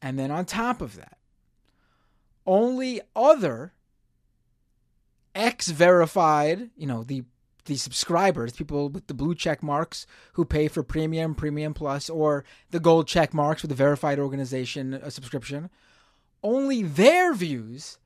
And 0.00 0.18
then 0.18 0.30
on 0.30 0.44
top 0.44 0.80
of 0.80 0.96
that, 0.96 1.18
only 2.46 3.00
other 3.14 3.72
X 5.34 5.68
verified, 5.68 6.70
you 6.76 6.86
know, 6.86 7.02
the 7.02 7.24
the 7.66 7.76
subscribers, 7.76 8.52
people 8.52 8.88
with 8.88 9.06
the 9.06 9.14
blue 9.14 9.36
check 9.36 9.62
marks 9.62 10.04
who 10.32 10.44
pay 10.44 10.66
for 10.66 10.82
premium, 10.82 11.32
premium 11.32 11.72
plus, 11.72 12.10
or 12.10 12.44
the 12.70 12.80
gold 12.80 13.06
check 13.06 13.32
marks 13.32 13.62
with 13.62 13.68
the 13.68 13.74
verified 13.74 14.18
organization 14.18 14.94
uh, 14.94 15.08
subscription, 15.08 15.70
only 16.42 16.82
their 16.82 17.32
views 17.34 17.98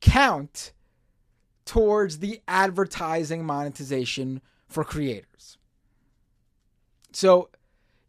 count 0.00 0.72
towards 1.66 2.20
the 2.20 2.40
advertising 2.48 3.44
monetization 3.44 4.40
for 4.70 4.84
creators. 4.84 5.58
So 7.12 7.50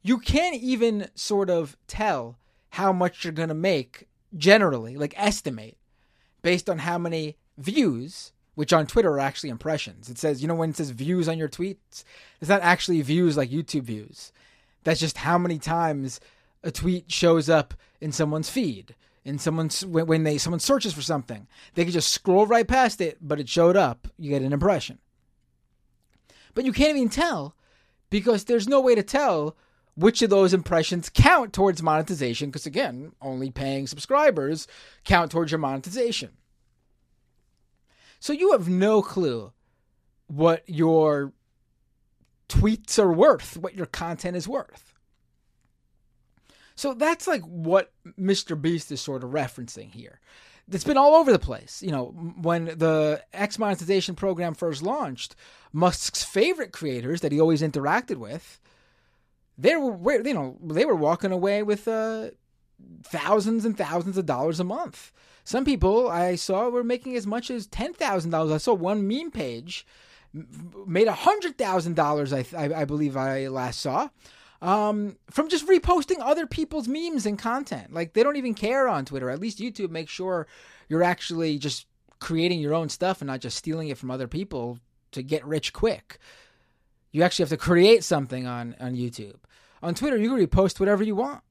you 0.02 0.20
can't 0.20 0.56
even 0.56 1.10
sort 1.16 1.50
of 1.50 1.76
tell 1.88 2.38
how 2.70 2.94
much 2.94 3.24
you're 3.24 3.34
going 3.34 3.50
to 3.50 3.56
make 3.56 4.08
generally, 4.38 4.96
like 4.96 5.14
estimate, 5.18 5.78
based 6.42 6.70
on 6.70 6.80
how 6.80 6.98
many 6.98 7.36
views, 7.58 8.32
which 8.56 8.72
on 8.72 8.88
Twitter 8.88 9.12
are 9.12 9.20
actually 9.20 9.50
impressions. 9.50 10.10
It 10.10 10.18
says, 10.18 10.42
you 10.42 10.48
know, 10.48 10.56
when 10.56 10.70
it 10.70 10.78
says 10.78 10.92
views 10.92 11.28
on 11.28 11.38
your 11.38 11.50
tweets, 11.50 12.04
it's 12.40 12.50
not 12.50 12.62
actually 12.62 13.02
views 13.02 13.36
like 13.36 13.50
YouTube 13.50 13.84
views. 13.84 14.32
That's 14.84 15.00
just 15.00 15.18
how 15.18 15.38
many 15.38 15.60
times 15.60 16.20
a 16.64 16.72
tweet 16.72 17.12
shows 17.12 17.50
up 17.50 17.74
in 18.00 18.12
someone's 18.12 18.50
feed. 18.50 18.96
In 19.24 19.38
someone's 19.38 19.86
when 19.86 20.24
they 20.24 20.40
someone 20.40 20.60
searches 20.60 20.94
for 20.94 21.04
something, 21.04 21.48
they 21.76 21.84
can 21.84 21.94
just 21.94 22.10
scroll 22.10 22.48
right 22.48 22.68
past 22.68 23.02
it, 23.02 23.20
but 23.22 23.40
it 23.40 23.48
showed 23.48 23.78
up. 23.78 24.08
You 24.18 24.32
get 24.32 24.42
an 24.42 24.54
impression. 24.54 24.98
But 26.54 26.66
you 26.66 26.74
can't 26.74 26.98
even 26.98 27.10
tell 27.10 27.56
because 28.10 28.44
there's 28.44 28.68
no 28.68 28.82
way 28.82 28.96
to 28.96 29.04
tell 29.04 29.56
which 29.96 30.22
of 30.22 30.30
those 30.30 30.54
impressions 30.54 31.10
count 31.10 31.54
towards 31.54 31.84
monetization 31.84 32.50
because 32.50 32.66
again 32.66 33.12
only 33.22 33.50
paying 33.50 33.88
subscribers 33.88 34.68
count 35.04 35.32
towards 35.32 35.52
your 35.52 35.60
monetization. 35.60 36.32
So 38.20 38.34
you 38.34 38.52
have 38.52 38.70
no 38.70 39.02
clue 39.02 39.52
what 40.28 40.64
your 40.68 41.34
tweets 42.48 43.00
are 43.00 43.12
worth 43.12 43.58
what 43.58 43.76
your 43.76 43.86
content 43.86 44.36
is 44.36 44.48
worth. 44.48 44.94
So 46.76 46.94
that's 46.94 47.28
like 47.28 47.44
what 47.44 47.92
mr 48.20 48.60
beast 48.60 48.92
is 48.92 49.02
sort 49.02 49.24
of 49.24 49.32
referencing 49.32 49.92
here 49.92 50.20
it's 50.70 50.84
been 50.84 50.98
all 50.98 51.16
over 51.16 51.32
the 51.32 51.40
place. 51.40 51.82
You 51.82 51.92
know, 51.92 52.06
when 52.42 52.66
the 52.66 53.24
X 53.34 53.58
monetization 53.58 54.16
program 54.16 54.54
first 54.54 54.82
launched, 54.82 55.36
Musk's 55.74 56.24
favorite 56.24 56.72
creators 56.72 57.22
that 57.22 57.32
he 57.32 57.40
always 57.40 57.62
interacted 57.62 58.18
with 58.18 58.60
they 59.62 59.76
were 59.76 60.28
you 60.28 60.34
know 60.34 60.58
they 60.62 60.86
were 60.86 60.96
walking 60.96 61.32
away 61.32 61.64
with 61.64 61.88
uh, 61.88 62.32
thousands 63.04 63.64
and 63.64 63.78
thousands 63.78 64.18
of 64.18 64.26
dollars 64.26 64.60
a 64.60 64.64
month. 64.64 65.12
Some 65.44 65.66
people 65.66 66.10
I 66.10 66.36
saw 66.36 66.70
were 66.70 66.84
making 66.84 67.16
as 67.16 67.28
much 67.28 67.52
as 67.52 67.68
ten 67.68 67.94
thousand 67.94 68.32
dollars. 68.32 68.52
I 68.52 68.58
saw 68.58 68.74
one 68.74 69.08
meme 69.08 69.32
page 69.32 69.86
made 70.86 71.08
a 71.08 71.14
hundred 71.14 71.58
thousand 71.58 71.96
dollars. 71.96 72.34
I, 72.34 72.46
I 72.58 72.86
believe 72.86 73.18
I 73.18 73.48
last 73.48 73.82
saw 73.82 74.10
um, 74.62 75.18
from 75.30 75.50
just 75.50 75.68
reposting 75.68 76.18
other 76.20 76.46
people's 76.46 76.88
memes 76.88 77.26
and 77.26 77.38
content. 77.38 77.94
Like 77.94 78.14
they 78.14 78.24
don't 78.24 78.38
even 78.38 78.54
care 78.54 78.88
on 78.88 79.06
Twitter. 79.06 79.30
At 79.30 79.40
least 79.40 79.60
YouTube 79.60 79.90
makes 79.90 80.12
sure 80.12 80.48
you're 80.88 81.04
actually 81.04 81.58
just 81.58 81.88
creating 82.20 82.60
your 82.60 82.74
own 82.74 82.90
stuff 82.90 83.22
and 83.22 83.28
not 83.28 83.40
just 83.40 83.58
stealing 83.58 83.90
it 83.90 83.98
from 83.98 84.12
other 84.12 84.28
people 84.28 84.80
to 85.12 85.24
get 85.24 85.46
rich 85.46 85.74
quick. 85.74 86.20
You 87.12 87.24
actually 87.24 87.44
have 87.44 87.50
to 87.50 87.58
create 87.58 88.04
something 88.04 88.48
on, 88.48 88.76
on 88.80 88.96
YouTube. 88.96 89.38
On 89.84 89.96
Twitter, 89.96 90.18
you 90.18 90.30
can 90.30 90.48
repost 90.48 90.80
whatever 90.80 91.04
you 91.04 91.16
want 91.16 91.42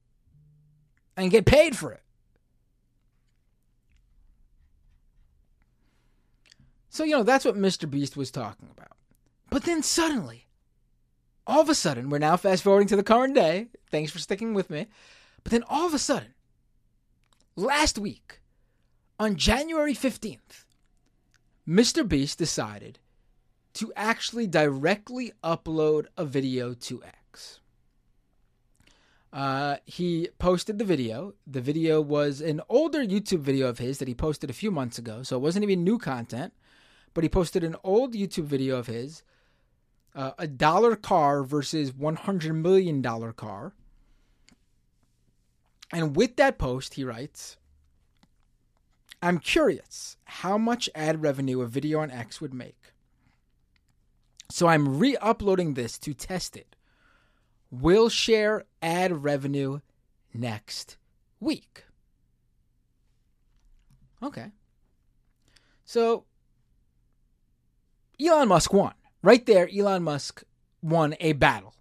and 1.16 1.30
get 1.30 1.44
paid 1.44 1.76
for 1.76 1.92
it. 1.92 2.02
So, 6.88 7.04
you 7.04 7.12
know, 7.12 7.22
that's 7.22 7.44
what 7.44 7.56
Mr. 7.56 7.88
Beast 7.90 8.16
was 8.16 8.30
talking 8.30 8.68
about. 8.70 8.96
But 9.50 9.64
then 9.64 9.82
suddenly, 9.82 10.46
all 11.50 11.60
of 11.60 11.68
a 11.68 11.74
sudden, 11.74 12.08
we're 12.08 12.18
now 12.18 12.36
fast 12.36 12.62
forwarding 12.62 12.86
to 12.88 12.96
the 12.96 13.02
current 13.02 13.34
day. 13.34 13.66
Thanks 13.90 14.12
for 14.12 14.20
sticking 14.20 14.54
with 14.54 14.70
me. 14.70 14.86
But 15.42 15.50
then 15.50 15.64
all 15.68 15.86
of 15.86 15.94
a 15.94 15.98
sudden, 15.98 16.34
last 17.56 17.98
week, 17.98 18.40
on 19.18 19.34
January 19.34 19.92
15th, 19.92 20.64
Mr. 21.68 22.06
Beast 22.06 22.38
decided 22.38 23.00
to 23.74 23.92
actually 23.96 24.46
directly 24.46 25.32
upload 25.42 26.06
a 26.16 26.24
video 26.24 26.72
to 26.74 27.02
X. 27.02 27.58
Uh, 29.32 29.76
he 29.84 30.28
posted 30.38 30.78
the 30.78 30.84
video. 30.84 31.34
The 31.48 31.60
video 31.60 32.00
was 32.00 32.40
an 32.40 32.60
older 32.68 33.04
YouTube 33.04 33.40
video 33.40 33.68
of 33.68 33.78
his 33.78 33.98
that 33.98 34.08
he 34.08 34.14
posted 34.14 34.50
a 34.50 34.54
few 34.54 34.70
months 34.70 34.98
ago, 34.98 35.24
so 35.24 35.36
it 35.36 35.40
wasn't 35.40 35.64
even 35.64 35.82
new 35.82 35.98
content. 35.98 36.52
But 37.12 37.24
he 37.24 37.28
posted 37.28 37.64
an 37.64 37.74
old 37.82 38.14
YouTube 38.14 38.44
video 38.44 38.76
of 38.76 38.86
his, 38.86 39.24
uh, 40.14 40.32
a 40.38 40.46
dollar 40.46 40.96
car 40.96 41.42
versus 41.42 41.92
one 41.92 42.16
hundred 42.16 42.54
million 42.54 43.02
dollar 43.02 43.32
car. 43.32 43.72
And 45.92 46.14
with 46.16 46.36
that 46.36 46.58
post, 46.58 46.94
he 46.94 47.04
writes, 47.04 47.56
"I'm 49.22 49.38
curious 49.38 50.16
how 50.24 50.56
much 50.56 50.88
ad 50.94 51.22
revenue 51.22 51.60
a 51.60 51.66
video 51.66 52.00
on 52.00 52.10
X 52.10 52.40
would 52.40 52.54
make." 52.54 52.92
So 54.50 54.66
I'm 54.66 54.98
re 54.98 55.16
uploading 55.18 55.74
this 55.74 55.98
to 55.98 56.12
test 56.12 56.56
it. 56.56 56.74
We'll 57.70 58.08
share 58.08 58.64
ad 58.82 59.22
revenue 59.22 59.80
next 60.34 60.96
week. 61.38 61.84
Okay. 64.22 64.50
So 65.84 66.24
Elon 68.20 68.48
Musk 68.48 68.72
won. 68.72 68.94
Right 69.22 69.44
there, 69.44 69.68
Elon 69.68 70.02
Musk 70.02 70.44
won 70.82 71.14
a 71.20 71.32
battle. 71.34 71.74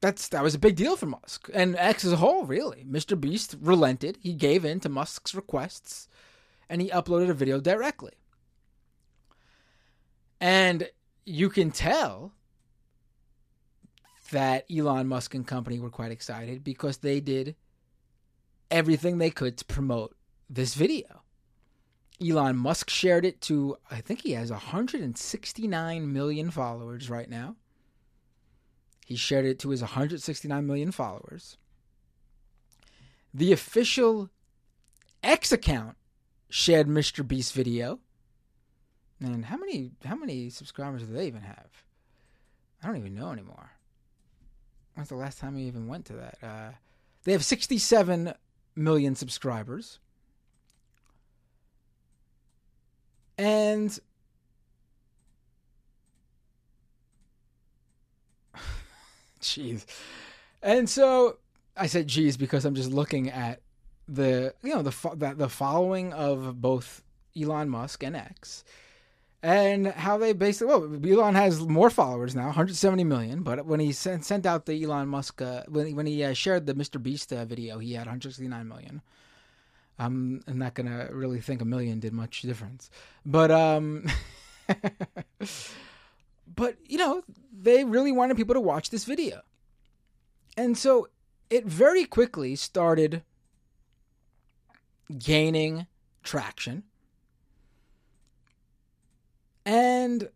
That's 0.00 0.28
that 0.28 0.44
was 0.44 0.54
a 0.54 0.60
big 0.60 0.76
deal 0.76 0.96
for 0.96 1.06
Musk 1.06 1.50
and 1.52 1.74
X 1.76 2.04
as 2.04 2.12
a 2.12 2.16
whole, 2.16 2.44
really. 2.44 2.84
Mr. 2.88 3.18
Beast 3.20 3.56
relented. 3.60 4.18
He 4.20 4.32
gave 4.32 4.64
in 4.64 4.78
to 4.80 4.88
Musk's 4.88 5.34
requests 5.34 6.08
and 6.68 6.80
he 6.80 6.90
uploaded 6.90 7.30
a 7.30 7.34
video 7.34 7.60
directly. 7.60 8.12
And 10.40 10.88
you 11.24 11.48
can 11.48 11.72
tell 11.72 12.32
that 14.30 14.66
Elon 14.70 15.08
Musk 15.08 15.34
and 15.34 15.46
company 15.46 15.80
were 15.80 15.90
quite 15.90 16.12
excited 16.12 16.62
because 16.62 16.98
they 16.98 17.20
did 17.20 17.56
everything 18.70 19.18
they 19.18 19.30
could 19.30 19.56
to 19.56 19.64
promote 19.64 20.14
this 20.48 20.74
video. 20.74 21.22
Elon 22.20 22.56
Musk 22.56 22.90
shared 22.90 23.24
it 23.24 23.40
to, 23.42 23.76
I 23.90 24.00
think 24.00 24.22
he 24.22 24.32
has 24.32 24.50
169 24.50 26.12
million 26.12 26.50
followers 26.50 27.08
right 27.08 27.30
now. 27.30 27.56
He 29.06 29.16
shared 29.16 29.46
it 29.46 29.58
to 29.60 29.70
his 29.70 29.80
169 29.80 30.66
million 30.66 30.92
followers. 30.92 31.56
The 33.32 33.52
official 33.52 34.30
X 35.22 35.52
account 35.52 35.96
shared 36.50 36.88
Mr. 36.88 37.26
Beast 37.26 37.52
video 37.52 38.00
and 39.20 39.44
how 39.44 39.56
many 39.56 39.90
how 40.04 40.14
many 40.14 40.50
subscribers 40.50 41.02
do 41.02 41.12
they 41.12 41.26
even 41.26 41.42
have? 41.42 41.68
I 42.82 42.86
don't 42.86 42.96
even 42.96 43.14
know 43.14 43.30
anymore. 43.30 43.72
When's 44.94 45.08
the 45.08 45.16
last 45.16 45.38
time 45.38 45.54
we 45.54 45.62
even 45.62 45.88
went 45.88 46.06
to 46.06 46.12
that? 46.14 46.38
Uh, 46.42 46.70
they 47.24 47.32
have 47.32 47.44
67 47.44 48.32
million 48.76 49.14
subscribers. 49.14 49.98
And 53.38 53.98
jeez. 59.40 59.86
And 60.62 60.90
so 60.90 61.38
I 61.76 61.86
said 61.86 62.08
geez 62.08 62.36
because 62.36 62.64
I'm 62.64 62.74
just 62.74 62.90
looking 62.90 63.30
at 63.30 63.60
the 64.08 64.54
you 64.62 64.74
know 64.74 64.82
the 64.82 64.94
the, 65.14 65.34
the 65.34 65.48
following 65.48 66.12
of 66.12 66.60
both 66.60 67.02
Elon 67.40 67.68
Musk 67.68 68.02
and 68.02 68.16
X 68.16 68.64
and 69.42 69.86
how 69.86 70.18
they 70.18 70.32
basically 70.32 70.74
well 70.74 70.98
Elon 71.04 71.34
has 71.34 71.60
more 71.60 71.90
followers 71.90 72.34
now 72.34 72.46
170 72.46 73.04
million 73.04 73.42
but 73.42 73.66
when 73.66 73.78
he 73.80 73.92
sent, 73.92 74.24
sent 74.24 74.46
out 74.46 74.66
the 74.66 74.82
Elon 74.82 75.08
Musk 75.08 75.40
uh, 75.40 75.62
when, 75.68 75.94
when 75.94 76.06
he 76.06 76.24
uh, 76.24 76.32
shared 76.32 76.66
the 76.66 76.74
Mr 76.74 77.00
Beast 77.00 77.32
uh, 77.32 77.44
video 77.44 77.78
he 77.78 77.92
had 77.92 78.06
169 78.06 78.66
million 78.66 79.02
I'm, 79.98 80.42
not 80.46 80.74
gonna 80.74 81.08
really 81.12 81.40
think 81.40 81.60
a 81.60 81.64
million 81.64 81.98
did 82.00 82.12
much 82.12 82.42
difference. 82.42 82.90
But 83.26 83.50
um 83.50 84.06
but 86.54 86.76
you 86.86 86.98
know 86.98 87.22
they 87.52 87.84
really 87.84 88.12
wanted 88.12 88.36
people 88.36 88.54
to 88.54 88.60
watch 88.60 88.90
this 88.90 89.04
video. 89.04 89.40
And 90.56 90.76
so 90.76 91.08
it 91.50 91.64
very 91.64 92.04
quickly 92.04 92.56
started 92.56 93.22
gaining 95.16 95.86
traction. 96.22 96.84
And 99.64 100.30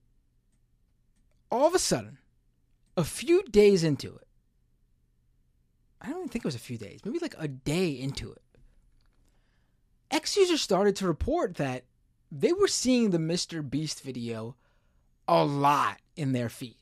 all 1.50 1.66
of 1.66 1.74
a 1.74 1.78
sudden, 1.78 2.18
a 2.96 3.04
few 3.04 3.42
days 3.44 3.84
into 3.84 4.14
it, 4.14 4.26
I 6.00 6.08
don't 6.08 6.18
even 6.18 6.28
think 6.28 6.44
it 6.44 6.48
was 6.48 6.54
a 6.54 6.58
few 6.60 6.78
days, 6.78 7.00
maybe 7.04 7.18
like 7.20 7.34
a 7.38 7.48
day 7.48 7.90
into 7.90 8.32
it, 8.32 8.42
X 10.12 10.36
users 10.36 10.60
started 10.60 10.94
to 10.96 11.06
report 11.06 11.54
that 11.54 11.84
they 12.30 12.52
were 12.52 12.68
seeing 12.68 13.10
the 13.10 13.18
Mr. 13.18 13.68
Beast 13.68 14.02
video 14.02 14.54
a 15.26 15.44
lot 15.44 15.98
in 16.16 16.32
their 16.32 16.50
feed. 16.50 16.76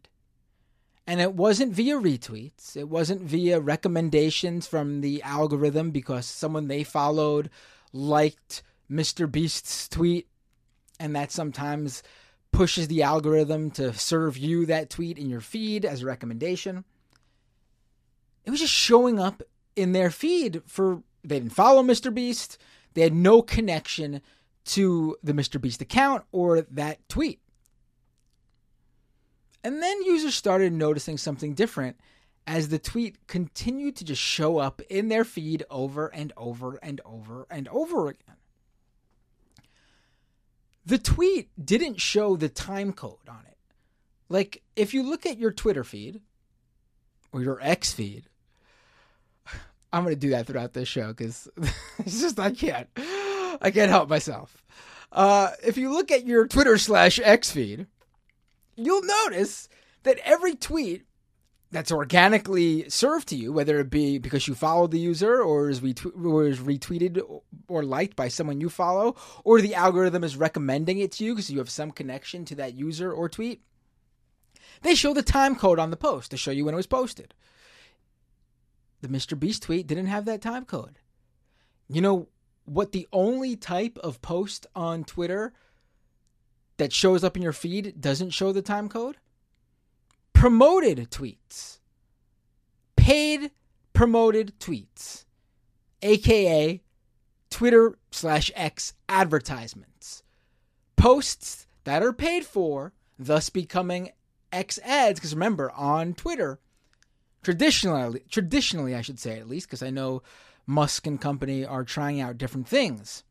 And 1.07 1.21
it 1.21 1.35
wasn't 1.35 1.73
via 1.73 1.97
retweets, 1.97 2.77
it 2.77 2.89
wasn't 2.89 3.23
via 3.23 3.61
recommendations 3.61 4.67
from 4.67 5.01
the 5.01 5.23
algorithm 5.23 5.91
because 5.91 6.27
someone 6.27 6.69
they 6.69 6.85
followed 6.85 7.51
liked 7.93 8.63
Mr. 8.91 9.31
Beast's 9.31 9.89
tweet, 9.89 10.29
and 10.99 11.15
that 11.15 11.33
sometimes 11.33 12.03
pushes 12.53 12.89
the 12.89 13.03
algorithm 13.03 13.71
to 13.71 13.93
serve 13.93 14.37
you 14.37 14.67
that 14.67 14.91
tweet 14.91 15.19
in 15.19 15.31
your 15.31 15.41
feed 15.41 15.85
as 15.85 16.03
a 16.03 16.07
recommendation. 16.07 16.85
It 18.45 18.51
was 18.51 18.61
just 18.61 18.73
showing 18.73 19.21
up 19.21 19.43
in 19.77 19.93
their 19.93 20.11
feed 20.11 20.63
for 20.67 21.03
they 21.23 21.39
didn't 21.39 21.55
follow 21.55 21.83
Mr. 21.83 22.13
Beast. 22.13 22.59
They 22.95 23.03
had 23.03 23.15
no 23.15 23.43
connection 23.43 24.21
to 24.67 25.17
the 25.23 25.33
Mr. 25.33 25.61
Beast 25.61 25.81
account 25.81 26.25
or 26.33 26.63
that 26.63 27.09
tweet. 27.09 27.41
And 29.63 29.83
then 29.83 30.03
users 30.03 30.35
started 30.35 30.73
noticing 30.73 31.19
something 31.19 31.55
different 31.55 31.97
as 32.47 32.69
the 32.69 32.79
tweet 32.79 33.27
continued 33.27 33.97
to 33.97 34.05
just 34.05 34.23
show 34.23 34.59
up 34.59 34.81
in 34.89 35.09
their 35.09 35.25
feed 35.25 35.65
over 35.71 36.09
and 36.09 36.33
over 36.37 36.79
and 36.83 37.01
over 37.05 37.47
and 37.51 37.69
over 37.69 38.09
again. 38.09 38.37
The 40.87 40.99
tweet 40.99 41.51
didn't 41.63 42.01
show 42.01 42.37
the 42.37 42.49
time 42.49 42.93
code 42.93 43.29
on 43.29 43.45
it. 43.47 43.59
Like, 44.29 44.63
if 44.77 44.95
you 44.95 45.03
look 45.03 45.27
at 45.27 45.39
your 45.39 45.53
Twitter 45.53 45.85
feed 45.85 46.23
or 47.33 47.43
your 47.43 47.61
X 47.61 47.93
feed, 47.93 48.30
I'm 49.93 50.05
going 50.05 50.15
to 50.15 50.21
do 50.21 50.31
that 50.31 50.47
throughout 50.47 50.73
this 50.73 50.89
show 50.89 51.09
because 51.09 51.49
it's 51.99 52.21
just, 52.21 52.39
I 52.39 52.53
can't. 52.53 52.89
I 53.61 53.71
can't 53.73 53.91
help 53.91 54.09
myself. 54.09 54.63
Uh, 55.13 55.51
if 55.65 55.77
you 55.77 55.93
look 55.93 56.11
at 56.11 56.27
your 56.27 56.47
Twitter 56.47 56.79
slash 56.79 57.19
X 57.23 57.51
feed, 57.51 57.87
you'll 58.77 59.03
notice 59.03 59.69
that 60.05 60.19
every 60.25 60.55
tweet 60.55 61.05
that's 61.73 61.93
organically 61.93 62.89
served 62.89 63.29
to 63.29 63.37
you, 63.37 63.53
whether 63.53 63.79
it 63.79 63.91
be 63.91 64.19
because 64.19 64.49
you 64.49 64.55
followed 64.55 64.91
the 64.91 64.99
user 64.99 65.41
or 65.41 65.69
is, 65.69 65.81
or 65.81 66.47
is 66.47 66.59
retweeted 66.59 67.23
or 67.69 67.85
liked 67.85 68.17
by 68.17 68.29
someone 68.29 68.61
you 68.61 68.69
follow, 68.69 69.15
or 69.45 69.61
the 69.61 69.75
algorithm 69.75 70.25
is 70.25 70.37
recommending 70.37 70.99
it 70.99 71.13
to 71.13 71.25
you 71.25 71.35
because 71.35 71.51
you 71.51 71.59
have 71.59 71.71
some 71.71 71.91
connection 71.91 72.45
to 72.45 72.55
that 72.57 72.75
user 72.75 73.13
or 73.13 73.29
tweet, 73.29 73.63
they 74.83 74.95
show 74.95 75.15
the 75.15 75.23
time 75.23 75.55
code 75.55 75.79
on 75.79 75.91
the 75.91 75.97
post 75.97 76.31
to 76.31 76.37
show 76.37 76.51
you 76.51 76.65
when 76.65 76.75
it 76.75 76.77
was 76.77 76.87
posted. 76.87 77.35
The 79.01 79.09
Mr. 79.09 79.39
Beast 79.39 79.63
tweet 79.63 79.87
didn't 79.87 80.07
have 80.07 80.25
that 80.27 80.43
time 80.43 80.65
code. 80.65 80.99
You 81.89 82.01
know 82.01 82.29
what 82.65 82.93
the 82.93 83.09
only 83.13 83.57
type 83.57 83.99
of 83.99 84.23
post 84.23 84.67
on 84.75 85.05
Twitter 85.05 85.53
that 86.77 86.93
shows 86.93 87.25
up 87.25 87.37
in 87.37 87.43
your 87.43 87.53
feed 87.53 88.01
doesn't 88.01 88.31
show 88.31 88.53
the 88.53 88.63
time 88.63 88.89
code? 88.89 89.17
promoted 90.41 91.11
tweets. 91.11 91.81
paid 92.97 93.51
promoted 93.93 94.59
tweets, 94.59 95.27
aka 96.01 96.81
Twitter 97.51 97.99
slash 98.11 98.51
X 98.55 98.95
advertisements, 99.07 100.23
posts 100.97 101.67
that 101.85 102.03
are 102.03 102.15
paid 102.15 102.47
for, 102.47 102.95
thus 103.19 103.51
becoming 103.51 104.13
X 104.51 104.79
ads. 104.83 105.21
Because 105.21 105.35
remember, 105.35 105.71
on 105.73 106.15
Twitter, 106.15 106.59
traditionally, 107.43 108.23
traditionally, 108.31 108.95
I 108.95 109.03
should 109.03 109.19
say 109.19 109.39
at 109.39 109.49
least, 109.49 109.67
because 109.67 109.83
I 109.83 109.91
know 109.91 110.23
Musk 110.67 111.07
and 111.07 111.21
company 111.21 111.65
are 111.65 111.85
trying 111.85 112.21
out 112.21 112.39
different 112.39 112.69
things 112.69 113.25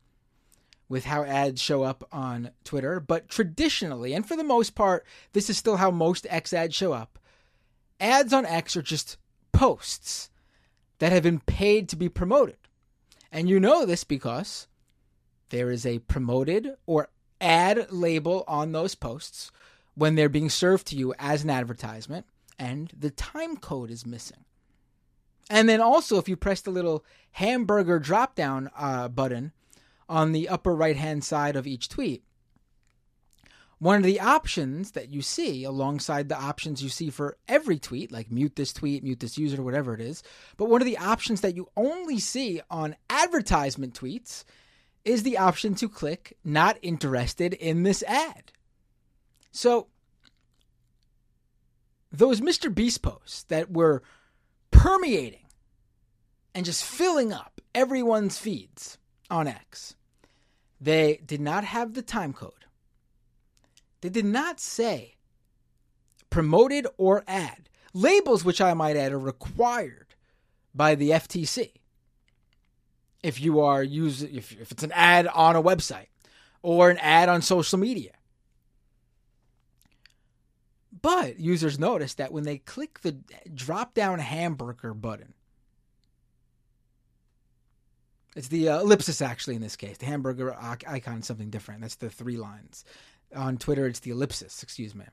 with 0.88 1.04
how 1.04 1.24
ads 1.24 1.60
show 1.60 1.84
up 1.84 2.06
on 2.12 2.50
Twitter. 2.64 3.00
But 3.00 3.28
traditionally, 3.28 4.12
and 4.12 4.26
for 4.26 4.36
the 4.36 4.44
most 4.44 4.74
part, 4.74 5.06
this 5.32 5.48
is 5.48 5.56
still 5.56 5.76
how 5.76 5.90
most 5.90 6.26
X 6.28 6.52
ads 6.52 6.74
show 6.74 6.92
up. 6.92 7.18
Ads 8.00 8.32
on 8.32 8.44
X 8.44 8.76
are 8.76 8.82
just 8.82 9.16
posts 9.52 10.30
that 10.98 11.12
have 11.12 11.22
been 11.22 11.40
paid 11.40 11.88
to 11.88 11.96
be 11.96 12.08
promoted. 12.08 12.56
And 13.32 13.48
you 13.48 13.60
know 13.60 13.86
this 13.86 14.04
because 14.04 14.66
there 15.50 15.70
is 15.70 15.86
a 15.86 16.00
promoted 16.00 16.74
or 16.86 17.08
ad 17.40 17.86
label 17.90 18.44
on 18.48 18.72
those 18.72 18.94
posts 18.94 19.50
when 19.94 20.14
they're 20.14 20.28
being 20.28 20.50
served 20.50 20.86
to 20.88 20.96
you 20.96 21.14
as 21.18 21.44
an 21.44 21.50
advertisement, 21.50 22.26
and 22.60 22.92
the 22.96 23.10
time 23.10 23.56
code 23.56 23.90
is 23.90 24.06
missing. 24.06 24.44
And 25.48 25.68
then 25.68 25.80
also, 25.80 26.18
if 26.18 26.28
you 26.28 26.36
press 26.36 26.60
the 26.60 26.70
little 26.70 27.04
hamburger 27.32 27.98
drop 27.98 28.36
down 28.36 28.70
uh, 28.76 29.08
button 29.08 29.52
on 30.08 30.30
the 30.30 30.48
upper 30.48 30.76
right 30.76 30.96
hand 30.96 31.24
side 31.24 31.56
of 31.56 31.66
each 31.66 31.88
tweet, 31.88 32.22
one 33.78 33.96
of 33.96 34.02
the 34.02 34.20
options 34.20 34.90
that 34.90 35.08
you 35.08 35.22
see 35.22 35.64
alongside 35.64 36.28
the 36.28 36.38
options 36.38 36.82
you 36.82 36.90
see 36.90 37.08
for 37.08 37.38
every 37.48 37.78
tweet, 37.78 38.12
like 38.12 38.30
mute 38.30 38.54
this 38.54 38.74
tweet, 38.74 39.02
mute 39.02 39.20
this 39.20 39.38
user, 39.38 39.62
whatever 39.62 39.94
it 39.94 40.02
is, 40.02 40.22
but 40.58 40.68
one 40.68 40.82
of 40.82 40.86
the 40.86 40.98
options 40.98 41.40
that 41.40 41.56
you 41.56 41.66
only 41.78 42.18
see 42.18 42.60
on 42.70 42.94
advertisement 43.08 43.98
tweets 43.98 44.44
is 45.06 45.22
the 45.22 45.38
option 45.38 45.74
to 45.76 45.88
click 45.88 46.36
not 46.44 46.76
interested 46.82 47.54
in 47.54 47.84
this 47.84 48.02
ad. 48.02 48.52
So, 49.50 49.88
those 52.12 52.40
Mr. 52.40 52.74
Beast 52.74 53.02
posts 53.02 53.44
that 53.44 53.70
were 53.70 54.02
permeating 54.70 55.46
and 56.54 56.64
just 56.64 56.84
filling 56.84 57.32
up 57.32 57.60
everyone's 57.74 58.38
feeds 58.38 58.98
on 59.30 59.46
X, 59.46 59.94
they 60.80 61.20
did 61.24 61.40
not 61.40 61.64
have 61.64 61.94
the 61.94 62.02
time 62.02 62.32
code 62.32 62.60
they 64.00 64.08
did 64.08 64.24
not 64.24 64.60
say 64.60 65.16
promoted 66.30 66.86
or 66.96 67.24
ad. 67.26 67.68
Labels, 67.92 68.44
which 68.44 68.60
I 68.60 68.74
might 68.74 68.96
add, 68.96 69.12
are 69.12 69.18
required 69.18 70.14
by 70.74 70.94
the 70.94 71.10
FTC. 71.10 71.72
If 73.22 73.40
you 73.40 73.60
are 73.60 73.82
using, 73.82 74.34
if, 74.34 74.52
if 74.52 74.72
it's 74.72 74.82
an 74.82 74.92
ad 74.92 75.26
on 75.26 75.56
a 75.56 75.62
website 75.62 76.06
or 76.62 76.88
an 76.90 76.98
ad 76.98 77.28
on 77.28 77.42
social 77.42 77.78
media. 77.78 78.12
But 81.02 81.38
users 81.38 81.78
notice 81.78 82.14
that 82.14 82.32
when 82.32 82.44
they 82.44 82.58
click 82.58 83.00
the 83.00 83.16
drop 83.54 83.94
down 83.94 84.18
hamburger 84.18 84.94
button, 84.94 85.34
it's 88.36 88.48
the 88.48 88.68
uh, 88.68 88.80
ellipsis 88.80 89.22
actually 89.22 89.56
in 89.56 89.62
this 89.62 89.76
case. 89.76 89.98
The 89.98 90.06
hamburger 90.06 90.54
icon 90.86 91.18
is 91.18 91.26
something 91.26 91.50
different. 91.50 91.80
That's 91.80 91.96
the 91.96 92.10
three 92.10 92.36
lines 92.36 92.84
on 93.34 93.58
Twitter, 93.58 93.86
it's 93.86 94.00
the 94.00 94.10
ellipsis, 94.10 94.62
excuse 94.62 94.94
me. 94.94 95.04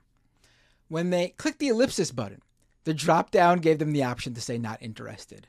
When 0.88 1.10
they 1.10 1.30
click 1.30 1.58
the 1.58 1.68
ellipsis 1.68 2.12
button, 2.12 2.42
the 2.84 2.94
drop 2.94 3.32
down 3.32 3.60
gave 3.60 3.80
them 3.80 3.92
the 3.92 4.04
option 4.04 4.34
to 4.34 4.42
say 4.42 4.58
not 4.58 4.82
interested 4.82 5.48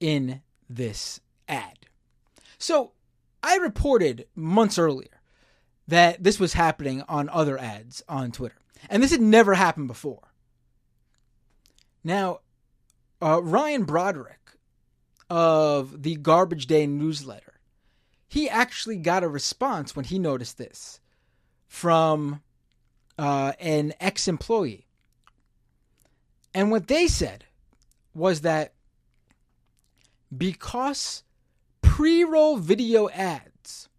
in 0.00 0.42
this 0.68 1.20
ad. 1.48 1.78
So 2.58 2.92
I 3.42 3.56
reported 3.56 4.26
months 4.34 4.78
earlier 4.78 5.21
that 5.92 6.22
this 6.22 6.40
was 6.40 6.54
happening 6.54 7.02
on 7.06 7.28
other 7.28 7.58
ads 7.58 8.02
on 8.08 8.32
Twitter. 8.32 8.56
And 8.88 9.02
this 9.02 9.10
had 9.10 9.20
never 9.20 9.52
happened 9.52 9.88
before. 9.88 10.32
Now, 12.02 12.40
uh, 13.20 13.42
Ryan 13.42 13.84
Broderick 13.84 14.52
of 15.28 16.02
the 16.02 16.16
Garbage 16.16 16.66
Day 16.66 16.86
newsletter, 16.86 17.60
he 18.26 18.48
actually 18.48 18.96
got 18.96 19.22
a 19.22 19.28
response 19.28 19.94
when 19.94 20.06
he 20.06 20.18
noticed 20.18 20.56
this 20.56 21.00
from 21.68 22.40
uh, 23.18 23.52
an 23.60 23.92
ex 24.00 24.26
employee. 24.26 24.86
And 26.54 26.70
what 26.70 26.88
they 26.88 27.06
said 27.06 27.44
was 28.14 28.40
that 28.40 28.72
because 30.34 31.22
pre 31.82 32.24
roll 32.24 32.56
video 32.56 33.10
ads 33.10 33.90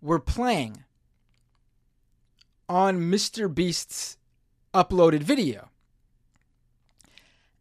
were 0.00 0.20
playing 0.20 0.83
on 2.68 3.00
Mr. 3.00 3.52
Beast's 3.52 4.16
uploaded 4.72 5.22
video, 5.22 5.70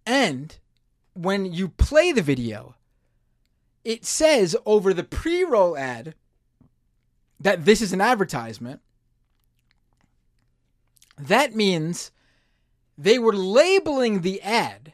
and 0.06 0.58
when 1.13 1.46
you 1.46 1.70
play 1.70 2.12
the 2.12 2.22
video, 2.22 2.76
it 3.84 4.06
says 4.06 4.56
over 4.66 4.94
the 4.94 5.04
pre 5.04 5.44
roll 5.44 5.78
ad 5.78 6.16
that 7.39 7.66
this 7.66 7.82
is 7.82 7.94
an 7.94 8.02
advertisement 8.02 8.82
that 11.18 11.56
means 11.56 12.12
they 12.98 13.20
were 13.20 13.34
labeling 13.36 14.22
the 14.22 14.42
ad. 14.42 14.94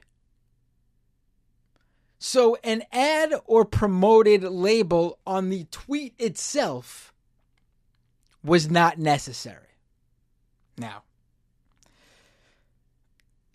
So, 2.17 2.57
an 2.63 2.83
ad 2.91 3.33
or 3.45 3.63
promoted 3.63 4.43
label 4.43 5.19
on 5.25 5.49
the 5.49 5.65
tweet 5.71 6.13
itself 6.19 7.13
was 8.43 8.69
not 8.69 8.99
necessary. 8.99 9.68
Now, 10.79 11.03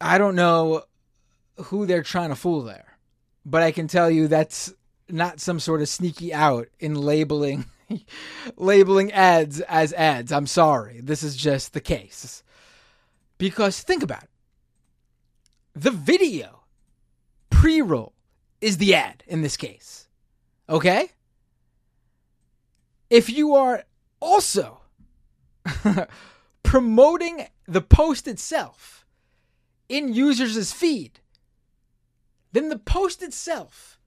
I 0.00 0.18
don't 0.18 0.36
know 0.36 0.82
who 1.56 1.86
they're 1.86 2.02
trying 2.02 2.28
to 2.28 2.36
fool 2.36 2.62
there, 2.62 2.98
but 3.46 3.62
I 3.62 3.72
can 3.72 3.88
tell 3.88 4.10
you 4.10 4.28
that's 4.28 4.72
not 5.08 5.40
some 5.40 5.60
sort 5.60 5.80
of 5.80 5.88
sneaky 5.88 6.32
out 6.34 6.68
in 6.78 6.94
labeling 6.94 7.66
labeling 8.56 9.12
ads 9.12 9.60
as 9.60 9.92
ads. 9.92 10.32
I'm 10.32 10.46
sorry. 10.46 11.00
This 11.00 11.22
is 11.22 11.36
just 11.36 11.72
the 11.72 11.80
case. 11.80 12.42
Because 13.38 13.80
think 13.80 14.02
about 14.02 14.24
it 14.24 14.30
the 15.74 15.90
video 15.90 16.60
pre 17.50 17.82
roll 17.82 18.12
is 18.60 18.78
the 18.78 18.94
ad 18.94 19.22
in 19.26 19.42
this 19.42 19.56
case. 19.56 20.08
Okay? 20.68 21.08
If 23.10 23.28
you 23.28 23.54
are 23.54 23.84
also 24.20 24.80
promoting 26.74 27.46
the 27.68 27.80
post 27.80 28.26
itself 28.26 29.06
in 29.88 30.12
users' 30.12 30.72
feed, 30.72 31.20
then 32.50 32.68
the 32.68 32.80
post 32.80 33.22
itself, 33.22 34.00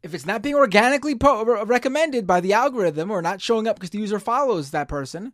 if 0.00 0.14
it's 0.14 0.24
not 0.24 0.40
being 0.40 0.54
organically 0.54 1.16
po- 1.16 1.64
recommended 1.64 2.24
by 2.24 2.38
the 2.40 2.52
algorithm 2.52 3.10
or 3.10 3.20
not 3.20 3.40
showing 3.40 3.66
up 3.66 3.74
because 3.74 3.90
the 3.90 3.98
user 3.98 4.20
follows 4.20 4.70
that 4.70 4.86
person, 4.86 5.32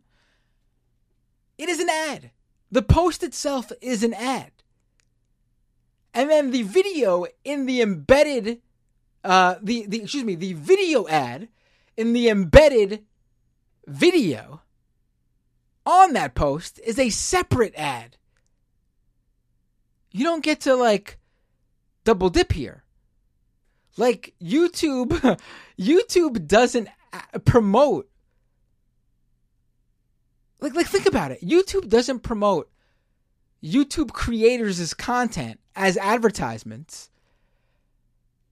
it 1.59 1.69
is 1.69 1.79
an 1.79 1.87
ad. 1.87 2.31
The 2.71 2.81
post 2.81 3.21
itself 3.21 3.71
is 3.79 4.01
an 4.01 4.15
ad. 4.15 4.51
And 6.15 6.31
then 6.31 6.49
the 6.49 6.63
video 6.63 7.27
in 7.43 7.67
the 7.67 7.83
embedded 7.83 8.59
uh 9.23 9.57
the, 9.61 9.85
the 9.85 10.01
excuse 10.01 10.23
me, 10.23 10.33
the 10.33 10.53
video 10.53 11.07
ad 11.07 11.47
in 11.95 12.13
the 12.13 12.27
embedded 12.27 13.05
video 13.85 14.61
on 15.91 16.13
that 16.13 16.35
post 16.35 16.79
is 16.85 16.97
a 16.97 17.09
separate 17.09 17.73
ad. 17.75 18.15
You 20.11 20.23
don't 20.23 20.43
get 20.43 20.61
to 20.61 20.75
like 20.75 21.19
double 22.05 22.29
dip 22.29 22.53
here. 22.53 22.83
Like 23.97 24.33
YouTube 24.41 25.39
YouTube 25.79 26.47
doesn't 26.47 26.87
promote 27.43 28.09
like 30.61 30.75
like 30.75 30.87
think 30.87 31.05
about 31.05 31.31
it. 31.31 31.41
YouTube 31.41 31.89
doesn't 31.89 32.19
promote 32.19 32.69
YouTube 33.61 34.13
creators' 34.13 34.93
content 34.93 35.59
as 35.75 35.97
advertisements, 35.97 37.09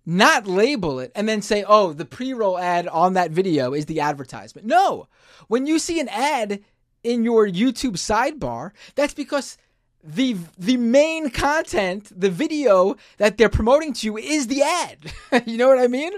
not 0.06 0.46
label 0.46 1.00
it 1.00 1.12
and 1.16 1.30
then 1.30 1.42
say, 1.42 1.64
"Oh, 1.66 1.94
the 1.94 2.06
pre-roll 2.06 2.58
ad 2.58 2.88
on 2.88 3.14
that 3.14 3.32
video 3.32 3.74
is 3.74 3.86
the 3.86 4.02
advertisement." 4.02 4.68
No. 4.68 5.08
When 5.48 5.66
you 5.68 5.80
see 5.80 6.00
an 6.00 6.10
ad 6.10 6.64
in 7.04 7.24
your 7.24 7.48
YouTube 7.48 7.94
sidebar, 7.94 8.72
that's 8.96 9.14
because 9.14 9.58
the 10.04 10.38
the 10.58 10.78
main 10.78 11.30
content, 11.30 12.10
the 12.18 12.30
video 12.30 12.96
that 13.18 13.38
they're 13.38 13.50
promoting 13.50 13.94
to 13.94 14.08
you 14.08 14.18
is 14.18 14.48
the 14.48 14.62
ad. 14.62 14.98
you 15.48 15.58
know 15.58 15.68
what 15.68 15.80
I 15.80 15.88
mean? 15.88 16.14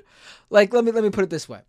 Like 0.49 0.73
let 0.73 0.83
me 0.83 0.91
let 0.91 1.03
me 1.03 1.09
put 1.09 1.23
it 1.23 1.29
this 1.29 1.49
way. 1.49 1.61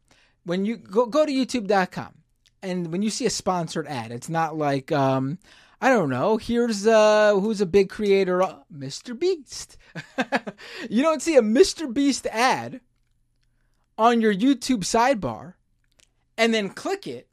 When 0.44 0.64
you 0.64 0.77
go 0.77 1.07
go 1.07 1.25
to 1.25 1.33
youtube.com 1.33 2.14
and 2.62 2.92
when 2.92 3.03
you 3.03 3.11
see 3.11 3.27
a 3.27 3.31
sponsored 3.31 3.87
ad, 3.87 4.12
it's 4.12 4.29
not 4.29 4.57
like 4.57 4.92
um, 4.92 5.38
I 5.81 5.88
don't 5.88 6.11
know. 6.11 6.37
Here's 6.37 6.87
uh 6.87 7.35
who's 7.40 7.61
a 7.61 7.66
big 7.66 7.88
creator, 7.88 8.42
uh, 8.42 8.59
Mr. 8.72 9.18
Beast. 9.18 9.77
you 10.90 11.03
don't 11.03 11.22
see 11.22 11.37
a 11.37 11.42
Mr. 11.42 11.92
Beast 11.92 12.27
ad 12.27 12.81
on 13.96 14.20
your 14.20 14.35
YouTube 14.35 14.81
sidebar 14.81 15.55
and 16.37 16.53
then 16.53 16.70
click 16.70 17.07
it 17.07 17.29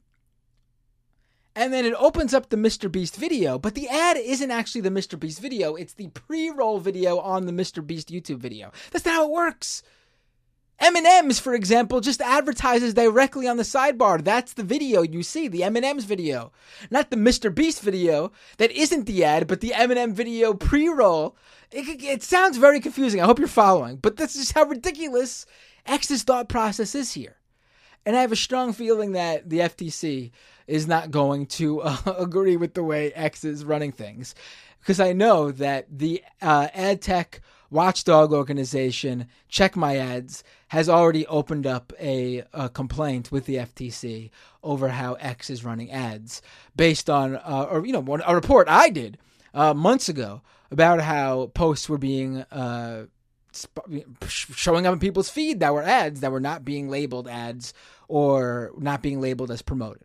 and 1.56 1.72
then 1.72 1.84
it 1.84 1.94
opens 1.94 2.32
up 2.32 2.48
the 2.48 2.56
Mr. 2.56 2.90
Beast 2.90 3.16
video, 3.16 3.58
but 3.58 3.74
the 3.74 3.88
ad 3.88 4.16
isn't 4.16 4.50
actually 4.50 4.80
the 4.82 4.90
Mr. 4.90 5.18
Beast 5.18 5.40
video, 5.40 5.74
it's 5.74 5.94
the 5.94 6.08
pre-roll 6.08 6.78
video 6.78 7.18
on 7.18 7.46
the 7.46 7.52
Mr. 7.52 7.84
Beast 7.84 8.10
YouTube 8.10 8.38
video. 8.38 8.72
That's 8.90 9.04
not 9.04 9.14
how 9.14 9.24
it 9.24 9.32
works. 9.32 9.82
M&M's, 10.80 11.38
for 11.38 11.54
example, 11.54 12.00
just 12.00 12.22
advertises 12.22 12.94
directly 12.94 13.46
on 13.46 13.58
the 13.58 13.64
sidebar. 13.64 14.24
That's 14.24 14.54
the 14.54 14.62
video 14.62 15.02
you 15.02 15.22
see, 15.22 15.46
the 15.46 15.62
M&M's 15.64 16.04
video. 16.04 16.52
Not 16.90 17.10
the 17.10 17.16
Mr. 17.16 17.54
Beast 17.54 17.82
video 17.82 18.32
that 18.56 18.70
isn't 18.70 19.04
the 19.04 19.22
ad, 19.22 19.46
but 19.46 19.60
the 19.60 19.74
M&M 19.74 20.14
video 20.14 20.54
pre-roll. 20.54 21.36
It, 21.70 22.02
it 22.02 22.22
sounds 22.22 22.56
very 22.56 22.80
confusing. 22.80 23.20
I 23.20 23.26
hope 23.26 23.38
you're 23.38 23.48
following, 23.48 23.96
but 23.96 24.16
this 24.16 24.34
is 24.36 24.52
how 24.52 24.64
ridiculous 24.64 25.44
X's 25.84 26.22
thought 26.22 26.48
process 26.48 26.94
is 26.94 27.12
here. 27.12 27.36
And 28.06 28.16
I 28.16 28.22
have 28.22 28.32
a 28.32 28.36
strong 28.36 28.72
feeling 28.72 29.12
that 29.12 29.50
the 29.50 29.58
FTC 29.58 30.30
is 30.70 30.86
not 30.86 31.10
going 31.10 31.46
to 31.46 31.80
uh, 31.82 31.98
agree 32.18 32.56
with 32.56 32.74
the 32.74 32.84
way 32.84 33.12
X 33.12 33.44
is 33.44 33.64
running 33.64 33.92
things. 33.92 34.34
Because 34.80 35.00
I 35.00 35.12
know 35.12 35.50
that 35.52 35.86
the 35.90 36.22
uh, 36.40 36.68
ad 36.72 37.02
tech 37.02 37.42
watchdog 37.70 38.32
organization, 38.32 39.26
Check 39.48 39.76
My 39.76 39.96
Ads, 39.96 40.42
has 40.68 40.88
already 40.88 41.26
opened 41.26 41.66
up 41.66 41.92
a, 42.00 42.44
a, 42.52 42.68
complaint 42.68 43.30
with 43.30 43.46
the 43.46 43.56
FTC 43.56 44.30
over 44.62 44.88
how 44.88 45.14
X 45.14 45.50
is 45.50 45.64
running 45.64 45.90
ads 45.90 46.42
based 46.76 47.10
on, 47.10 47.36
uh, 47.36 47.66
or 47.70 47.84
you 47.84 47.92
know, 47.92 48.20
a 48.24 48.34
report 48.34 48.68
I 48.68 48.88
did 48.88 49.18
uh, 49.52 49.74
months 49.74 50.08
ago 50.08 50.42
about 50.70 51.00
how 51.00 51.50
posts 51.54 51.88
were 51.88 51.98
being 51.98 52.38
uh, 52.50 53.06
showing 54.28 54.86
up 54.86 54.92
in 54.92 54.98
people's 55.00 55.28
feed 55.28 55.60
that 55.60 55.74
were 55.74 55.82
ads 55.82 56.20
that 56.20 56.32
were 56.32 56.40
not 56.40 56.64
being 56.64 56.88
labeled 56.88 57.26
ads 57.28 57.74
or 58.08 58.72
not 58.78 59.02
being 59.02 59.20
labeled 59.20 59.50
as 59.50 59.62
promoted. 59.62 60.04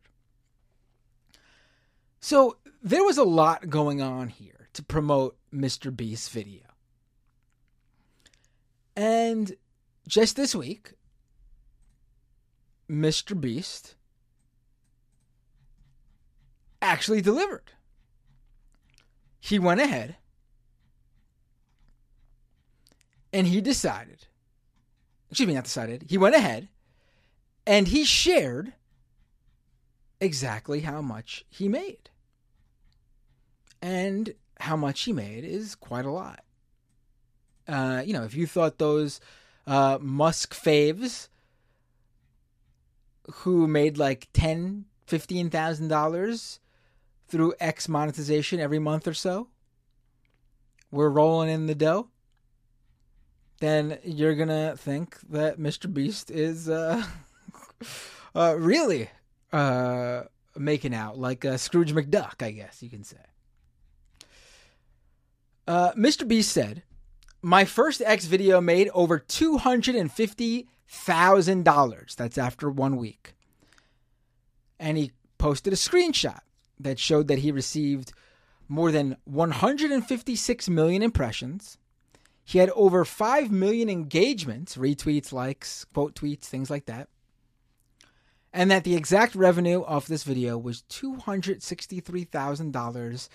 So 2.25 2.57
there 2.81 3.03
was 3.03 3.19
a 3.19 3.23
lot 3.23 3.69
going 3.69 4.01
on 4.01 4.29
here 4.29 4.67
to 4.73 4.81
promote 4.81 5.37
Mr. 5.53 5.95
Beast's 5.95 6.27
video. 6.27 6.63
And 8.95 9.55
just 10.07 10.35
this 10.35 10.55
week, 10.55 10.93
Mr. 12.89 13.39
Beast 13.39 13.93
actually 16.81 17.21
delivered. 17.21 17.73
He 19.39 19.59
went 19.59 19.81
ahead 19.81 20.15
and 23.31 23.45
he 23.45 23.61
decided, 23.61 24.25
excuse 25.29 25.45
me, 25.45 25.53
not 25.53 25.65
decided, 25.65 26.07
he 26.09 26.17
went 26.17 26.33
ahead 26.33 26.69
and 27.67 27.89
he 27.89 28.03
shared 28.03 28.73
exactly 30.19 30.79
how 30.79 31.03
much 31.03 31.45
he 31.51 31.69
made. 31.69 32.04
And 33.85 34.33
how 34.59 34.75
much 34.75 35.01
he 35.01 35.13
made 35.13 35.43
is 35.43 35.75
quite 35.75 36.05
a 36.05 36.09
lot. 36.09 36.43
Uh, 37.67 38.01
you 38.03 38.13
know, 38.13 38.23
if 38.23 38.33
you 38.33 38.47
thought 38.47 38.79
those 38.79 39.19
uh, 39.67 39.99
Musk 40.01 40.55
faves 40.55 41.29
who 43.31 43.67
made 43.67 43.99
like 43.99 44.27
ten, 44.33 44.85
fifteen 45.05 45.51
thousand 45.51 45.89
dollars 45.89 46.59
through 47.27 47.53
X 47.59 47.87
monetization 47.87 48.59
every 48.59 48.79
month 48.79 49.07
or 49.07 49.13
so, 49.13 49.49
were 50.89 51.11
rolling 51.11 51.49
in 51.49 51.67
the 51.67 51.75
dough, 51.75 52.07
then 53.59 53.99
you're 54.03 54.33
gonna 54.33 54.75
think 54.75 55.19
that 55.29 55.59
Mr. 55.59 55.93
Beast 55.93 56.31
is 56.31 56.67
uh, 56.67 57.03
uh, 58.35 58.55
really 58.57 59.11
uh, 59.53 60.23
making 60.57 60.95
out 60.95 61.19
like 61.19 61.45
Scrooge 61.57 61.93
McDuck, 61.93 62.41
I 62.41 62.49
guess 62.49 62.81
you 62.81 62.89
can 62.89 63.03
say. 63.03 63.17
Uh, 65.67 65.91
Mr. 65.93 66.27
Beast 66.27 66.51
said 66.51 66.83
my 67.41 67.65
first 67.65 68.03
X 68.03 68.25
video 68.25 68.61
made 68.61 68.91
over 68.93 69.17
$250,000. 69.19 72.15
That's 72.15 72.37
after 72.37 72.69
one 72.69 72.97
week. 72.97 73.33
And 74.79 74.95
he 74.97 75.11
posted 75.37 75.73
a 75.73 75.75
screenshot 75.75 76.39
that 76.79 76.97
showed 76.99 77.27
that 77.27 77.39
he 77.39 77.51
received 77.51 78.13
more 78.67 78.91
than 78.91 79.15
156 79.25 80.69
million 80.69 81.03
impressions. 81.03 81.77
He 82.43 82.57
had 82.59 82.69
over 82.71 83.05
5 83.05 83.51
million 83.51 83.89
engagements, 83.89 84.75
retweets, 84.75 85.31
likes, 85.31 85.85
quote 85.85 86.15
tweets, 86.15 86.45
things 86.45 86.69
like 86.69 86.85
that. 86.85 87.07
And 88.53 88.69
that 88.71 88.83
the 88.83 88.95
exact 88.95 89.35
revenue 89.35 89.81
of 89.81 90.07
this 90.07 90.23
video 90.23 90.57
was 90.57 90.83
$263,000 90.89 93.29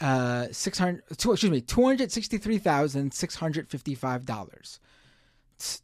uh, 0.00 0.46
six 0.50 0.78
hundred. 0.78 1.02
Excuse 1.10 1.50
me, 1.50 1.60
two 1.60 1.84
hundred 1.84 2.10
sixty-three 2.10 2.58
thousand 2.58 3.12
six 3.14 3.36
hundred 3.36 3.68
fifty-five 3.68 4.24
dollars. 4.24 4.80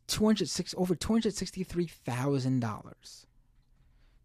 Two 0.07 0.25
hundred 0.25 0.49
six 0.49 0.75
over 0.77 0.95
two 0.95 1.13
hundred 1.13 1.35
sixty-three 1.35 1.87
thousand 1.87 2.61
dollars. 2.61 3.27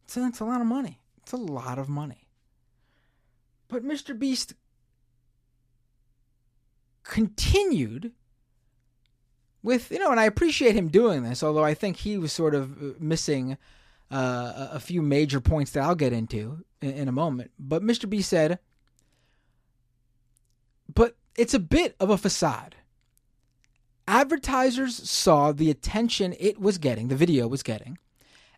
So 0.08 0.22
that's 0.22 0.40
a 0.40 0.46
lot 0.46 0.62
of 0.62 0.68
money. 0.68 1.00
It's 1.22 1.34
a 1.34 1.38
lot 1.38 1.78
of 1.78 1.90
money. 1.90 2.28
But 3.68 3.84
Mr. 3.84 4.18
Beast 4.18 4.56
continued 7.04 8.12
with 9.62 9.92
you 9.92 10.00
know, 10.00 10.12
and 10.12 10.20
I 10.20 10.26
appreciate 10.26 10.76
him 10.76 10.88
doing 10.88 11.24
this, 11.24 11.44
although 11.44 11.64
I 11.64 11.74
think 11.74 11.98
he 11.98 12.18
was 12.18 12.32
sort 12.32 12.56
of 12.56 12.72
uh, 12.82 12.94
missing 13.00 13.58
uh, 14.12 14.70
a 14.72 14.80
few 14.80 15.02
major 15.02 15.40
points 15.40 15.72
that 15.72 15.84
I'll 15.84 15.96
get 15.96 16.14
into 16.14 16.64
in, 16.82 16.92
in 16.92 17.08
a 17.08 17.12
moment. 17.12 17.52
But 17.60 17.84
Mr. 17.84 18.10
B 18.10 18.22
said 18.22 18.60
but 20.93 21.15
it's 21.36 21.54
a 21.54 21.60
bit 21.60 21.95
of 21.99 22.10
a 22.10 22.17
facade. 22.17 22.75
Advertisers 24.08 25.10
saw 25.10 25.52
the 25.52 25.69
attention 25.69 26.36
it 26.39 26.60
was 26.60 26.78
getting, 26.78 27.08
the 27.08 27.15
video 27.15 27.47
was 27.47 27.63
getting, 27.63 27.97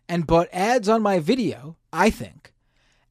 and 0.08 0.26
bought 0.26 0.48
ads 0.52 0.88
on 0.88 1.02
my 1.02 1.18
video, 1.18 1.76
I 1.92 2.10
think, 2.10 2.52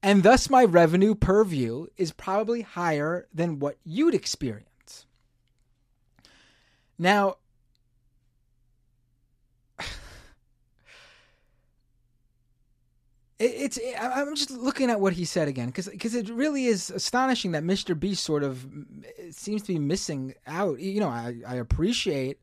and 0.01 0.23
thus 0.23 0.49
my 0.49 0.65
revenue 0.65 1.13
per 1.13 1.43
view 1.43 1.87
is 1.97 2.11
probably 2.11 2.61
higher 2.61 3.27
than 3.33 3.59
what 3.59 3.77
you'd 3.83 4.15
experience. 4.15 5.05
Now, 6.97 7.37
it's 13.41 13.79
I'm 13.99 14.35
just 14.35 14.51
looking 14.51 14.89
at 14.89 14.99
what 14.99 15.13
he 15.13 15.25
said 15.25 15.47
again 15.47 15.67
because 15.67 15.87
because 15.87 16.15
it 16.15 16.29
really 16.29 16.65
is 16.65 16.89
astonishing 16.89 17.51
that 17.51 17.63
Mr. 17.63 17.99
Beast 17.99 18.23
sort 18.23 18.43
of 18.43 18.65
seems 19.31 19.61
to 19.63 19.67
be 19.69 19.79
missing 19.79 20.35
out. 20.45 20.79
You 20.79 20.99
know, 20.99 21.09
I 21.09 21.37
I 21.47 21.55
appreciate 21.55 22.39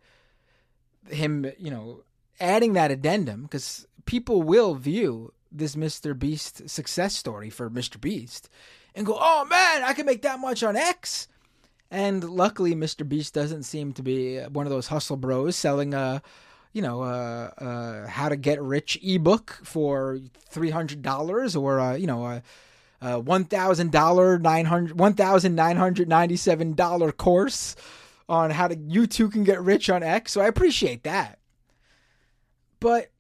him, 1.09 1.51
you 1.59 1.71
know, 1.71 2.03
adding 2.41 2.73
that 2.75 2.91
addendum 2.91 3.43
because 3.43 3.87
people 4.05 4.43
will 4.43 4.75
view 4.75 5.33
this 5.51 5.77
Mr. 5.77 6.19
Beast 6.19 6.69
success 6.69 7.15
story 7.15 7.49
for 7.49 7.71
Mr. 7.71 8.01
Beast 8.01 8.49
and 8.95 9.07
go, 9.07 9.17
"Oh 9.19 9.45
man, 9.45 9.85
I 9.85 9.93
can 9.93 10.07
make 10.07 10.23
that 10.23 10.41
much 10.41 10.63
on 10.63 10.77
X." 10.77 11.29
And 11.91 12.23
luckily, 12.29 12.75
Mr. 12.75 13.09
Beast 13.09 13.33
doesn't 13.33 13.63
seem 13.63 13.93
to 13.95 14.03
be 14.03 14.41
one 14.41 14.67
of 14.67 14.71
those 14.71 14.89
hustle 14.89 15.17
bros 15.17 15.57
selling 15.57 15.95
a 15.95 16.23
you 16.73 16.83
know, 16.83 17.03
uh, 17.03 17.51
uh, 17.59 18.07
how 18.07 18.29
to 18.29 18.37
get 18.37 18.61
rich 18.61 18.99
ebook 19.03 19.59
for 19.65 20.19
three 20.49 20.71
hundred 20.71 21.03
dollars, 21.03 21.57
or 21.57 21.81
uh, 21.81 21.95
you 21.95 22.07
know, 22.07 22.25
a, 22.27 22.43
a 23.01 23.19
one 23.19 23.45
thousand 23.45 23.91
dollar 23.91 24.39
nine 24.39 24.65
hundred 24.65 24.99
one 24.99 25.15
thousand 25.15 25.55
nine 25.55 25.77
hundred 25.77 26.09
ninety 26.09 26.37
seven 26.37 26.75
dollar 26.75 27.13
course 27.13 27.75
on 28.29 28.51
how 28.51 28.69
to 28.69 28.77
you 28.77 29.07
two 29.07 29.29
can 29.31 29.45
get 29.45 29.61
rich 29.61 29.89
on 29.89 30.03
X. 30.03 30.33
So 30.33 30.41
I 30.41 30.47
appreciate 30.47 31.05
that, 31.05 31.39
but 32.81 33.11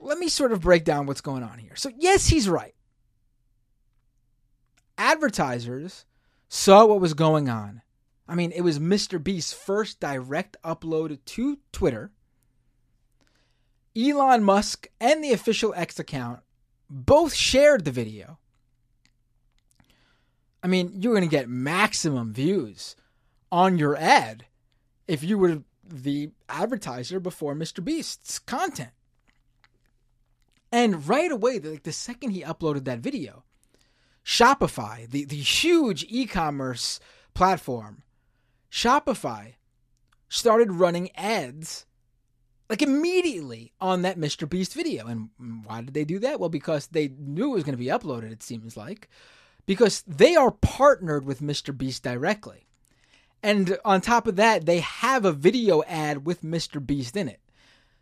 let 0.00 0.18
me 0.18 0.28
sort 0.28 0.52
of 0.52 0.60
break 0.60 0.84
down 0.84 1.06
what's 1.06 1.20
going 1.20 1.42
on 1.42 1.58
here. 1.58 1.76
So 1.76 1.90
yes, 1.98 2.26
he's 2.28 2.48
right. 2.48 2.74
Advertisers 4.98 6.04
saw 6.48 6.86
what 6.86 7.00
was 7.00 7.14
going 7.14 7.48
on 7.48 7.82
I 8.28 8.34
mean, 8.34 8.52
it 8.52 8.62
was 8.62 8.78
Mr. 8.78 9.22
Beast's 9.22 9.52
first 9.52 10.00
direct 10.00 10.56
upload 10.64 11.18
to 11.24 11.58
Twitter. 11.72 12.10
Elon 13.96 14.42
Musk 14.42 14.88
and 15.00 15.22
the 15.22 15.32
official 15.32 15.72
X 15.76 15.98
account 15.98 16.40
both 16.90 17.34
shared 17.34 17.84
the 17.84 17.90
video. 17.90 18.38
I 20.62 20.66
mean, 20.66 20.92
you're 20.94 21.14
going 21.14 21.28
to 21.28 21.30
get 21.30 21.48
maximum 21.48 22.32
views 22.32 22.96
on 23.52 23.78
your 23.78 23.96
ad 23.96 24.46
if 25.06 25.22
you 25.22 25.38
were 25.38 25.62
the 25.84 26.30
advertiser 26.48 27.20
before 27.20 27.54
Mr. 27.54 27.82
Beast's 27.82 28.38
content. 28.38 28.90
And 30.72 31.08
right 31.08 31.30
away, 31.30 31.60
like 31.60 31.84
the 31.84 31.92
second 31.92 32.32
he 32.32 32.42
uploaded 32.42 32.84
that 32.84 32.98
video, 32.98 33.44
Shopify, 34.24 35.08
the, 35.08 35.24
the 35.24 35.36
huge 35.36 36.04
e 36.08 36.26
commerce 36.26 36.98
platform, 37.32 38.02
Shopify 38.76 39.54
started 40.28 40.70
running 40.70 41.08
ads 41.16 41.86
like 42.68 42.82
immediately 42.82 43.72
on 43.80 44.02
that 44.02 44.18
Mr. 44.18 44.46
Beast 44.46 44.74
video. 44.74 45.06
And 45.06 45.30
why 45.64 45.80
did 45.80 45.94
they 45.94 46.04
do 46.04 46.18
that? 46.18 46.38
Well, 46.38 46.50
because 46.50 46.88
they 46.88 47.08
knew 47.18 47.52
it 47.52 47.54
was 47.54 47.64
going 47.64 47.72
to 47.72 47.78
be 47.78 47.86
uploaded, 47.86 48.32
it 48.32 48.42
seems 48.42 48.76
like, 48.76 49.08
because 49.64 50.02
they 50.06 50.36
are 50.36 50.50
partnered 50.50 51.24
with 51.24 51.40
Mr. 51.40 51.74
Beast 51.76 52.02
directly. 52.02 52.66
And 53.42 53.78
on 53.82 54.02
top 54.02 54.26
of 54.26 54.36
that, 54.36 54.66
they 54.66 54.80
have 54.80 55.24
a 55.24 55.32
video 55.32 55.82
ad 55.84 56.26
with 56.26 56.42
Mr. 56.42 56.84
Beast 56.84 57.16
in 57.16 57.28
it. 57.28 57.40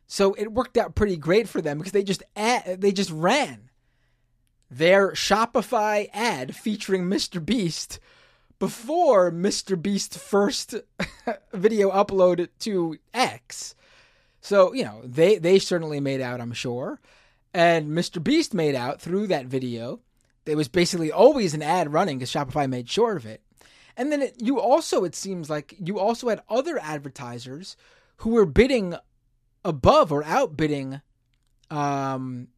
So 0.09 0.35
it 0.35 0.51
worked 0.51 0.77
out 0.77 0.97
pretty 0.97 1.17
great 1.17 1.49
for 1.49 1.61
them 1.63 1.79
because 1.79 1.93
they 1.93 2.03
just 2.03 2.25
ad, 2.35 2.81
they 2.81 2.91
just 2.91 3.13
ran 3.13 3.71
their 4.69 5.13
Shopify 5.13 6.09
ad 6.13 6.57
featuring 6.57 7.05
Mr. 7.05 7.45
Beast 7.45 8.01
before 8.59 9.31
Mr. 9.31 9.81
Beast's 9.81 10.17
first 10.17 10.75
video 11.53 11.91
upload 11.91 12.49
to 12.61 12.99
X. 13.13 13.75
So, 14.41 14.73
you 14.73 14.85
know, 14.85 15.01
they, 15.05 15.39
they 15.39 15.59
certainly 15.59 16.01
made 16.01 16.21
out, 16.21 16.41
I'm 16.41 16.53
sure. 16.53 17.01
And 17.53 17.91
Mr. 17.91 18.23
Beast 18.23 18.53
made 18.53 18.75
out 18.75 19.01
through 19.01 19.29
that 19.29 19.47
video. 19.47 20.01
There 20.45 20.57
was 20.57 20.69
basically 20.69 21.11
always 21.11 21.55
an 21.55 21.63
ad 21.63 21.93
running 21.93 22.19
because 22.19 22.33
Shopify 22.33 22.69
made 22.69 22.91
sure 22.91 23.17
of 23.17 23.25
it. 23.25 23.43
And 23.97 24.11
then 24.11 24.23
it, 24.23 24.35
you 24.39 24.61
also, 24.61 25.05
it 25.05 25.15
seems 25.15 25.49
like 25.49 25.75
you 25.79 25.99
also 25.99 26.29
had 26.29 26.43
other 26.49 26.79
advertisers 26.79 27.77
who 28.19 28.31
were 28.31 28.45
bidding 28.45 28.97
above 29.65 30.13
or 30.13 30.25
outbidding 30.25 31.01
um, 31.71 32.49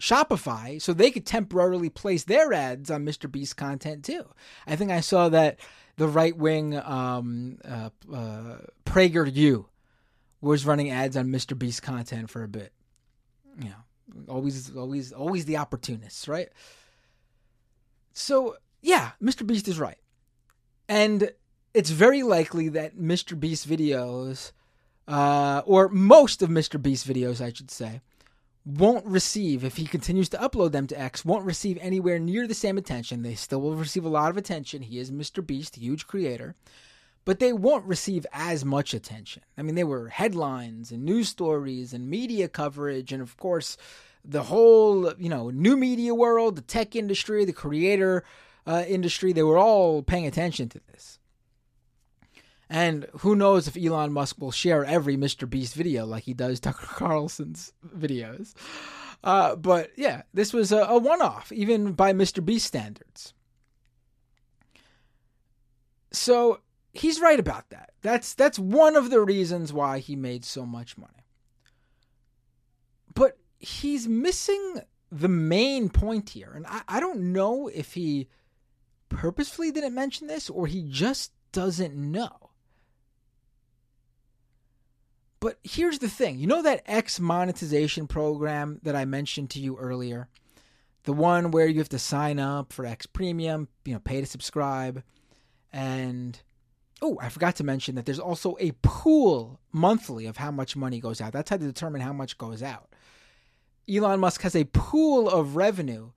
Shopify 0.00 0.80
so 0.80 0.92
they 0.92 1.10
could 1.10 1.26
temporarily 1.26 1.88
place 1.88 2.24
their 2.24 2.52
ads 2.52 2.90
on 2.90 3.04
Mr. 3.04 3.30
Beast 3.30 3.56
content 3.56 4.04
too. 4.04 4.26
I 4.66 4.76
think 4.76 4.90
I 4.90 5.00
saw 5.00 5.28
that 5.30 5.58
the 5.96 6.08
right 6.08 6.36
wing 6.36 6.76
um, 6.76 7.58
uh, 7.64 7.90
uh, 8.12 8.58
PragerU 8.84 9.66
was 10.40 10.66
running 10.66 10.90
ads 10.90 11.16
on 11.16 11.28
Mr. 11.28 11.58
Beast 11.58 11.82
content 11.82 12.30
for 12.30 12.42
a 12.42 12.48
bit. 12.48 12.72
You 13.58 13.70
know, 13.70 14.24
always, 14.28 14.74
always, 14.76 15.12
always 15.12 15.46
the 15.46 15.56
opportunists, 15.56 16.28
right? 16.28 16.50
So 18.12 18.56
yeah, 18.82 19.12
Mr. 19.22 19.46
Beast 19.46 19.68
is 19.68 19.78
right, 19.78 19.98
and 20.88 21.30
it's 21.74 21.90
very 21.90 22.22
likely 22.22 22.68
that 22.70 22.96
Mr. 22.96 23.38
Beast 23.38 23.68
videos, 23.68 24.52
uh, 25.08 25.62
or 25.66 25.88
most 25.88 26.42
of 26.42 26.48
Mr. 26.48 26.80
Beast 26.80 27.06
videos, 27.06 27.40
I 27.40 27.52
should 27.52 27.70
say, 27.70 28.00
won't 28.66 29.06
receive, 29.06 29.62
if 29.62 29.76
he 29.76 29.86
continues 29.86 30.28
to 30.30 30.38
upload 30.38 30.72
them 30.72 30.88
to 30.88 31.00
X, 31.00 31.24
won't 31.24 31.46
receive 31.46 31.78
anywhere 31.80 32.18
near 32.18 32.48
the 32.48 32.54
same 32.54 32.76
attention. 32.76 33.22
They 33.22 33.36
still 33.36 33.60
will 33.60 33.76
receive 33.76 34.04
a 34.04 34.08
lot 34.08 34.30
of 34.30 34.36
attention. 34.36 34.82
He 34.82 34.98
is 34.98 35.12
Mr. 35.12 35.46
Beast, 35.46 35.76
huge 35.76 36.08
creator, 36.08 36.56
but 37.24 37.38
they 37.38 37.52
won't 37.52 37.84
receive 37.84 38.26
as 38.32 38.64
much 38.64 38.92
attention. 38.92 39.44
I 39.56 39.62
mean, 39.62 39.76
they 39.76 39.84
were 39.84 40.08
headlines 40.08 40.90
and 40.90 41.04
news 41.04 41.28
stories 41.28 41.92
and 41.92 42.10
media 42.10 42.48
coverage, 42.48 43.12
and 43.12 43.22
of 43.22 43.36
course, 43.36 43.76
the 44.24 44.42
whole, 44.42 45.12
you 45.16 45.28
know, 45.28 45.50
new 45.50 45.76
media 45.76 46.12
world, 46.12 46.56
the 46.56 46.62
tech 46.62 46.96
industry, 46.96 47.44
the 47.44 47.52
creator 47.52 48.24
uh, 48.66 48.84
industry, 48.88 49.32
they 49.32 49.44
were 49.44 49.58
all 49.58 50.02
paying 50.02 50.26
attention 50.26 50.68
to 50.70 50.80
this. 50.90 51.20
And 52.68 53.06
who 53.18 53.36
knows 53.36 53.68
if 53.68 53.76
Elon 53.76 54.12
Musk 54.12 54.40
will 54.40 54.50
share 54.50 54.84
every 54.84 55.16
Mr. 55.16 55.48
Beast 55.48 55.74
video 55.74 56.04
like 56.04 56.24
he 56.24 56.34
does 56.34 56.58
Tucker 56.58 56.86
Carlson's 56.90 57.72
videos. 57.86 58.54
Uh, 59.22 59.56
but 59.56 59.90
yeah, 59.96 60.22
this 60.34 60.52
was 60.52 60.72
a, 60.72 60.78
a 60.78 60.98
one 60.98 61.22
off, 61.22 61.52
even 61.52 61.92
by 61.92 62.12
Mr. 62.12 62.44
Beast 62.44 62.66
standards. 62.66 63.34
So 66.12 66.60
he's 66.92 67.20
right 67.20 67.38
about 67.38 67.70
that. 67.70 67.92
That's 68.02 68.34
that's 68.34 68.58
one 68.58 68.96
of 68.96 69.10
the 69.10 69.20
reasons 69.20 69.72
why 69.72 69.98
he 69.98 70.16
made 70.16 70.44
so 70.44 70.64
much 70.66 70.96
money. 70.96 71.12
But 73.14 73.38
he's 73.58 74.08
missing 74.08 74.80
the 75.10 75.28
main 75.28 75.88
point 75.88 76.30
here. 76.30 76.52
And 76.54 76.66
I, 76.66 76.82
I 76.88 77.00
don't 77.00 77.32
know 77.32 77.68
if 77.68 77.94
he 77.94 78.28
purposefully 79.08 79.70
didn't 79.70 79.94
mention 79.94 80.26
this 80.26 80.50
or 80.50 80.66
he 80.66 80.82
just 80.82 81.32
doesn't 81.52 81.94
know. 81.94 82.45
But 85.40 85.58
here's 85.62 85.98
the 85.98 86.08
thing 86.08 86.38
you 86.38 86.46
know 86.46 86.62
that 86.62 86.82
X 86.86 87.20
monetization 87.20 88.06
program 88.06 88.80
that 88.82 88.96
I 88.96 89.04
mentioned 89.04 89.50
to 89.50 89.60
you 89.60 89.76
earlier? 89.76 90.28
The 91.04 91.12
one 91.12 91.52
where 91.52 91.68
you 91.68 91.78
have 91.78 91.88
to 91.90 91.98
sign 91.98 92.38
up 92.38 92.72
for 92.72 92.84
X 92.84 93.06
Premium, 93.06 93.68
you 93.84 93.92
know, 93.92 94.00
pay 94.00 94.20
to 94.20 94.26
subscribe. 94.26 95.02
And 95.72 96.40
oh, 97.02 97.18
I 97.20 97.28
forgot 97.28 97.56
to 97.56 97.64
mention 97.64 97.94
that 97.94 98.06
there's 98.06 98.18
also 98.18 98.56
a 98.58 98.72
pool 98.82 99.60
monthly 99.72 100.26
of 100.26 100.38
how 100.38 100.50
much 100.50 100.74
money 100.74 101.00
goes 101.00 101.20
out. 101.20 101.32
That's 101.32 101.50
how 101.50 101.58
to 101.58 101.64
determine 101.64 102.00
how 102.00 102.12
much 102.12 102.38
goes 102.38 102.62
out. 102.62 102.88
Elon 103.88 104.20
Musk 104.20 104.40
has 104.42 104.56
a 104.56 104.64
pool 104.64 105.28
of 105.28 105.54
revenue 105.54 106.10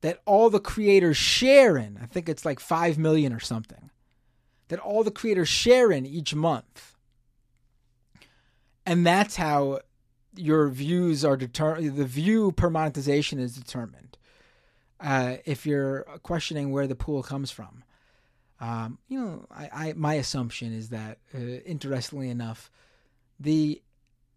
that 0.00 0.20
all 0.26 0.50
the 0.50 0.60
creators 0.60 1.16
share 1.16 1.76
in. 1.76 1.98
I 2.02 2.06
think 2.06 2.28
it's 2.28 2.44
like 2.44 2.60
5 2.60 2.98
million 2.98 3.32
or 3.32 3.40
something. 3.40 3.90
That 4.68 4.80
all 4.80 5.04
the 5.04 5.10
creators 5.10 5.48
share 5.48 5.92
in 5.92 6.06
each 6.06 6.34
month 6.34 6.93
and 8.86 9.06
that's 9.06 9.36
how 9.36 9.80
your 10.36 10.68
views 10.68 11.24
are 11.24 11.36
determined. 11.36 11.96
The 11.96 12.04
view 12.04 12.52
per 12.52 12.70
monetization 12.70 13.38
is 13.38 13.54
determined. 13.54 14.18
Uh, 15.00 15.36
if 15.44 15.66
you're 15.66 16.02
questioning 16.22 16.70
where 16.70 16.86
the 16.86 16.94
pool 16.94 17.22
comes 17.22 17.50
from, 17.50 17.84
um, 18.60 18.98
you 19.08 19.20
know, 19.20 19.46
I, 19.50 19.68
I, 19.72 19.92
my 19.94 20.14
assumption 20.14 20.72
is 20.72 20.88
that, 20.90 21.18
uh, 21.34 21.38
interestingly 21.38 22.30
enough, 22.30 22.70
the 23.38 23.82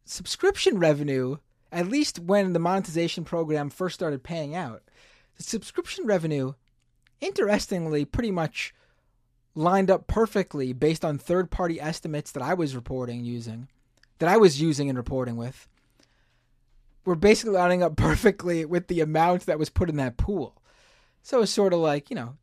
subscription 0.05 0.79
revenue, 0.79 1.37
at 1.71 1.87
least 1.87 2.19
when 2.19 2.53
the 2.53 2.59
monetization 2.59 3.23
program 3.23 3.69
first 3.69 3.95
started 3.95 4.23
paying 4.23 4.55
out, 4.55 4.83
the 5.37 5.43
subscription 5.43 6.05
revenue, 6.05 6.53
interestingly, 7.21 8.05
pretty 8.05 8.31
much 8.31 8.73
lined 9.55 9.89
up 9.89 10.07
perfectly 10.07 10.73
based 10.73 11.05
on 11.05 11.17
third 11.17 11.49
party 11.49 11.79
estimates 11.79 12.31
that 12.31 12.43
I 12.43 12.53
was 12.53 12.75
reporting 12.75 13.23
using 13.23 13.67
that 14.19 14.29
I 14.29 14.37
was 14.37 14.61
using 14.61 14.89
and 14.89 14.97
reporting 14.97 15.37
with 15.37 15.67
were 17.05 17.15
basically 17.15 17.53
lining 17.53 17.83
up 17.83 17.95
perfectly 17.97 18.65
with 18.65 18.87
the 18.87 19.01
amount 19.01 19.45
that 19.45 19.59
was 19.59 19.69
put 19.69 19.89
in 19.89 19.97
that 19.97 20.17
pool. 20.17 20.61
So 21.21 21.41
it's 21.41 21.51
sort 21.51 21.73
of 21.73 21.79
like, 21.79 22.09
you 22.09 22.15
know, 22.15 22.35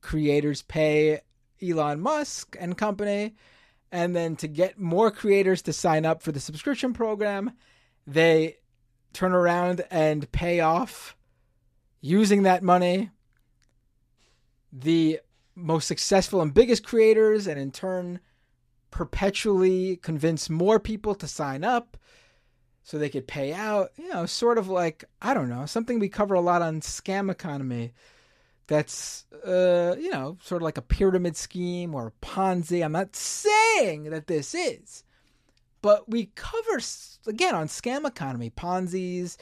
creators 0.00 0.62
pay 0.62 1.20
Elon 1.62 2.00
Musk 2.00 2.56
and 2.58 2.76
company, 2.76 3.34
and 3.92 4.14
then 4.14 4.36
to 4.36 4.48
get 4.48 4.78
more 4.78 5.10
creators 5.10 5.62
to 5.62 5.72
sign 5.72 6.04
up 6.04 6.22
for 6.22 6.32
the 6.32 6.40
subscription 6.40 6.92
program, 6.92 7.52
they 8.06 8.56
turn 9.12 9.32
around 9.32 9.84
and 9.90 10.30
pay 10.32 10.60
off 10.60 11.16
using 12.00 12.42
that 12.42 12.62
money 12.62 13.10
the 14.72 15.20
most 15.54 15.88
successful 15.88 16.42
and 16.42 16.52
biggest 16.52 16.84
creators, 16.84 17.46
and 17.46 17.58
in 17.58 17.70
turn, 17.70 18.20
perpetually 18.96 19.96
convince 19.96 20.48
more 20.48 20.80
people 20.80 21.14
to 21.14 21.28
sign 21.28 21.62
up 21.62 21.98
so 22.82 22.96
they 22.96 23.10
could 23.10 23.28
pay 23.28 23.52
out. 23.52 23.90
You 23.98 24.08
know, 24.08 24.24
sort 24.24 24.56
of 24.56 24.70
like, 24.70 25.04
I 25.20 25.34
don't 25.34 25.50
know, 25.50 25.66
something 25.66 25.98
we 25.98 26.08
cover 26.08 26.34
a 26.34 26.40
lot 26.40 26.62
on 26.62 26.80
scam 26.80 27.30
economy 27.30 27.92
that's, 28.68 29.26
uh, 29.46 29.96
you 30.00 30.08
know, 30.08 30.38
sort 30.40 30.62
of 30.62 30.64
like 30.64 30.78
a 30.78 30.82
pyramid 30.82 31.36
scheme 31.36 31.94
or 31.94 32.06
a 32.06 32.26
Ponzi. 32.26 32.82
I'm 32.82 32.92
not 32.92 33.14
saying 33.14 34.04
that 34.04 34.28
this 34.28 34.54
is, 34.54 35.04
but 35.82 36.08
we 36.08 36.30
cover, 36.34 36.80
again, 37.26 37.54
on 37.54 37.68
scam 37.68 38.06
economy, 38.06 38.48
Ponzi's 38.48 39.36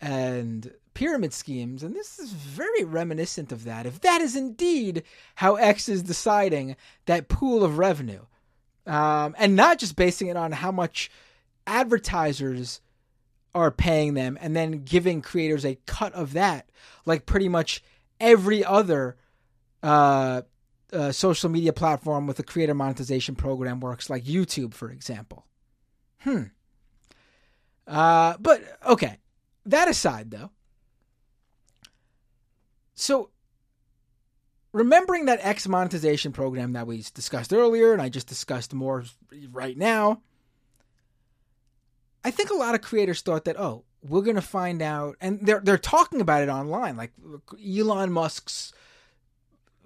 and 0.00 0.72
pyramid 0.94 1.32
schemes, 1.32 1.82
and 1.82 1.96
this 1.96 2.20
is 2.20 2.30
very 2.30 2.84
reminiscent 2.84 3.50
of 3.50 3.64
that. 3.64 3.86
If 3.86 4.02
that 4.02 4.20
is 4.20 4.36
indeed 4.36 5.02
how 5.34 5.56
X 5.56 5.88
is 5.88 6.04
deciding 6.04 6.76
that 7.06 7.26
pool 7.26 7.64
of 7.64 7.78
revenue, 7.78 8.26
um, 8.86 9.34
and 9.38 9.56
not 9.56 9.78
just 9.78 9.96
basing 9.96 10.28
it 10.28 10.36
on 10.36 10.52
how 10.52 10.70
much 10.70 11.10
advertisers 11.66 12.80
are 13.54 13.70
paying 13.70 14.14
them 14.14 14.36
and 14.40 14.54
then 14.54 14.84
giving 14.84 15.22
creators 15.22 15.64
a 15.64 15.78
cut 15.86 16.12
of 16.12 16.32
that, 16.32 16.68
like 17.06 17.24
pretty 17.26 17.48
much 17.48 17.82
every 18.20 18.64
other 18.64 19.16
uh, 19.82 20.42
uh, 20.92 21.12
social 21.12 21.50
media 21.50 21.72
platform 21.72 22.26
with 22.26 22.38
a 22.38 22.42
creator 22.42 22.74
monetization 22.74 23.34
program 23.34 23.80
works, 23.80 24.10
like 24.10 24.24
YouTube, 24.24 24.74
for 24.74 24.90
example. 24.90 25.46
Hmm. 26.20 26.44
Uh, 27.86 28.34
but 28.40 28.62
okay, 28.86 29.18
that 29.66 29.88
aside, 29.88 30.30
though. 30.30 30.50
So 32.94 33.30
remembering 34.74 35.26
that 35.26 35.38
X 35.40 35.66
monetization 35.68 36.32
program 36.32 36.72
that 36.72 36.86
we 36.86 37.02
discussed 37.14 37.52
earlier, 37.52 37.92
and 37.92 38.02
I 38.02 38.08
just 38.08 38.26
discussed 38.26 38.74
more 38.74 39.04
right 39.52 39.78
now, 39.78 40.20
I 42.24 42.30
think 42.30 42.50
a 42.50 42.54
lot 42.54 42.74
of 42.74 42.82
creators 42.82 43.22
thought 43.22 43.44
that, 43.44 43.58
oh, 43.58 43.84
we're 44.02 44.22
going 44.22 44.36
to 44.36 44.42
find 44.42 44.82
out 44.82 45.16
and 45.20 45.40
they're 45.46 45.60
they're 45.60 45.78
talking 45.78 46.20
about 46.20 46.42
it 46.42 46.50
online 46.50 46.94
like 46.94 47.10
Elon 47.66 48.12
Musk's 48.12 48.74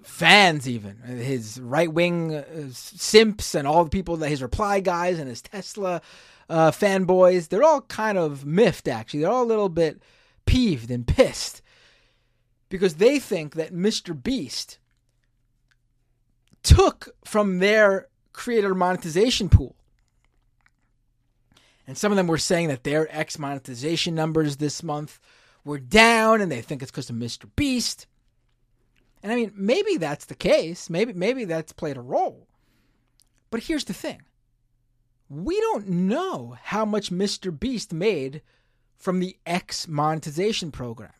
fans 0.02 0.68
even 0.68 0.96
his 0.96 1.60
right-wing 1.60 2.34
uh, 2.34 2.68
simps 2.72 3.54
and 3.54 3.68
all 3.68 3.84
the 3.84 3.90
people 3.90 4.16
that 4.16 4.28
his 4.28 4.42
reply 4.42 4.80
guys 4.80 5.20
and 5.20 5.28
his 5.28 5.40
Tesla 5.40 6.02
uh, 6.48 6.72
fanboys 6.72 7.48
they're 7.48 7.62
all 7.62 7.82
kind 7.82 8.18
of 8.18 8.44
miffed 8.44 8.88
actually. 8.88 9.20
They're 9.20 9.30
all 9.30 9.44
a 9.44 9.46
little 9.46 9.68
bit 9.68 10.02
peeved 10.46 10.90
and 10.90 11.06
pissed 11.06 11.62
because 12.68 12.94
they 12.94 13.18
think 13.18 13.54
that 13.54 13.72
Mr. 13.72 14.20
Beast 14.20 14.78
took 16.62 17.08
from 17.24 17.58
their 17.58 18.08
creator 18.32 18.74
monetization 18.74 19.48
pool 19.48 19.74
and 21.88 21.96
some 21.96 22.12
of 22.12 22.16
them 22.16 22.26
were 22.26 22.38
saying 22.38 22.68
that 22.68 22.84
their 22.84 23.08
X 23.10 23.38
monetization 23.38 24.14
numbers 24.14 24.58
this 24.58 24.82
month 24.82 25.18
were 25.64 25.78
down 25.78 26.42
and 26.42 26.52
they 26.52 26.60
think 26.60 26.82
it's 26.82 26.90
because 26.90 27.08
of 27.08 27.16
Mr. 27.16 27.48
Beast. 27.56 28.06
And 29.22 29.32
I 29.32 29.34
mean, 29.36 29.52
maybe 29.56 29.96
that's 29.96 30.26
the 30.26 30.34
case. 30.34 30.90
Maybe 30.90 31.14
maybe 31.14 31.46
that's 31.46 31.72
played 31.72 31.96
a 31.96 32.02
role. 32.02 32.46
But 33.50 33.62
here's 33.62 33.86
the 33.86 33.94
thing. 33.94 34.20
We 35.30 35.58
don't 35.60 35.88
know 35.88 36.58
how 36.62 36.84
much 36.84 37.10
Mr. 37.10 37.58
Beast 37.58 37.90
made 37.90 38.42
from 38.98 39.18
the 39.18 39.38
X 39.46 39.88
monetization 39.88 40.70
program. 40.70 41.12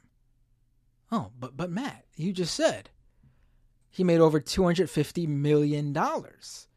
Oh, 1.11 1.31
but 1.39 1.57
but 1.57 1.71
Matt, 1.71 2.05
you 2.17 2.33
just 2.33 2.55
said 2.55 2.91
he 3.91 4.05
made 4.05 4.21
over 4.21 4.41
250 4.41 5.27
million 5.27 5.93
dollars 5.93 6.69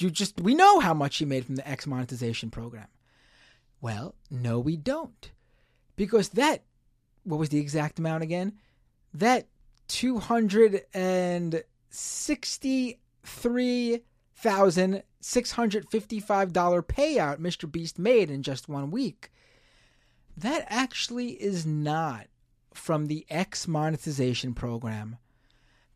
you 0.00 0.10
just 0.10 0.40
we 0.40 0.54
know 0.54 0.80
how 0.80 0.94
much 0.94 1.18
he 1.18 1.24
made 1.24 1.44
from 1.44 1.56
the 1.56 1.68
X 1.68 1.86
monetization 1.86 2.50
program. 2.50 2.88
Well, 3.80 4.14
no, 4.30 4.58
we 4.58 4.76
don't. 4.76 5.30
Because 5.96 6.30
that 6.30 6.64
what 7.24 7.38
was 7.38 7.50
the 7.50 7.60
exact 7.60 7.98
amount 7.98 8.22
again? 8.22 8.54
That 9.12 9.48
two 9.88 10.18
hundred 10.18 10.82
and 10.94 11.62
sixty-three 11.90 14.00
thousand 14.34 15.02
six 15.20 15.52
hundred 15.52 15.90
fifty-five 15.90 16.52
dollar 16.52 16.82
payout 16.82 17.38
Mr. 17.38 17.70
Beast 17.70 17.98
made 17.98 18.30
in 18.30 18.42
just 18.42 18.68
one 18.68 18.90
week. 18.90 19.30
That 20.36 20.64
actually 20.68 21.30
is 21.32 21.66
not 21.66 22.26
from 22.72 23.06
the 23.06 23.26
X 23.28 23.66
monetization 23.66 24.54
program 24.54 25.16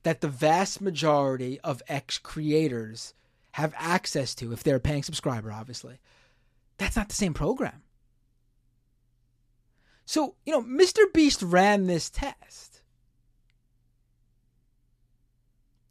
that 0.02 0.20
the 0.20 0.28
vast 0.28 0.80
majority 0.80 1.58
of 1.60 1.82
X 1.88 2.18
creators 2.18 3.14
have 3.52 3.74
access 3.76 4.34
to 4.34 4.52
if 4.52 4.62
they're 4.62 4.76
a 4.76 4.80
paying 4.80 5.02
subscriber, 5.02 5.52
obviously. 5.52 5.98
That's 6.78 6.96
not 6.96 7.08
the 7.08 7.14
same 7.14 7.34
program. 7.34 7.82
So, 10.04 10.34
you 10.44 10.52
know, 10.52 10.62
Mr. 10.62 11.10
Beast 11.12 11.42
ran 11.42 11.86
this 11.86 12.10
test 12.10 12.82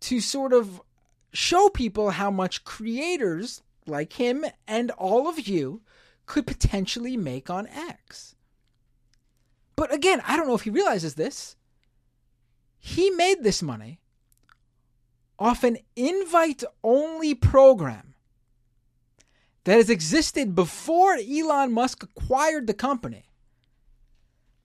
to 0.01 0.19
sort 0.19 0.53
of 0.53 0.81
show 1.31 1.69
people 1.69 2.11
how 2.11 2.29
much 2.29 2.63
creators 2.63 3.63
like 3.87 4.13
him 4.13 4.45
and 4.67 4.91
all 4.91 5.27
of 5.27 5.47
you 5.47 5.81
could 6.25 6.45
potentially 6.45 7.17
make 7.17 7.49
on 7.49 7.67
X. 7.67 8.35
But 9.75 9.93
again, 9.93 10.21
I 10.25 10.35
don't 10.35 10.47
know 10.47 10.55
if 10.55 10.61
he 10.61 10.69
realizes 10.69 11.15
this. 11.15 11.55
He 12.79 13.09
made 13.09 13.43
this 13.43 13.61
money 13.61 13.99
off 15.39 15.63
an 15.63 15.77
invite 15.95 16.63
only 16.83 17.33
program 17.33 18.13
that 19.63 19.75
has 19.75 19.89
existed 19.89 20.55
before 20.55 21.15
Elon 21.15 21.71
Musk 21.71 22.03
acquired 22.03 22.67
the 22.67 22.73
company 22.73 23.23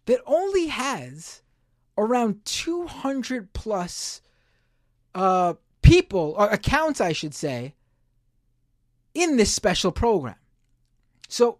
that 0.06 0.20
only 0.26 0.66
has 0.66 1.42
around 1.96 2.44
200 2.44 3.52
plus 3.52 4.20
uh, 5.14 5.54
people, 5.82 6.34
or 6.38 6.48
accounts, 6.48 7.00
I 7.00 7.12
should 7.12 7.34
say, 7.34 7.74
in 9.14 9.36
this 9.36 9.52
special 9.52 9.90
program. 9.90 10.36
So 11.28 11.58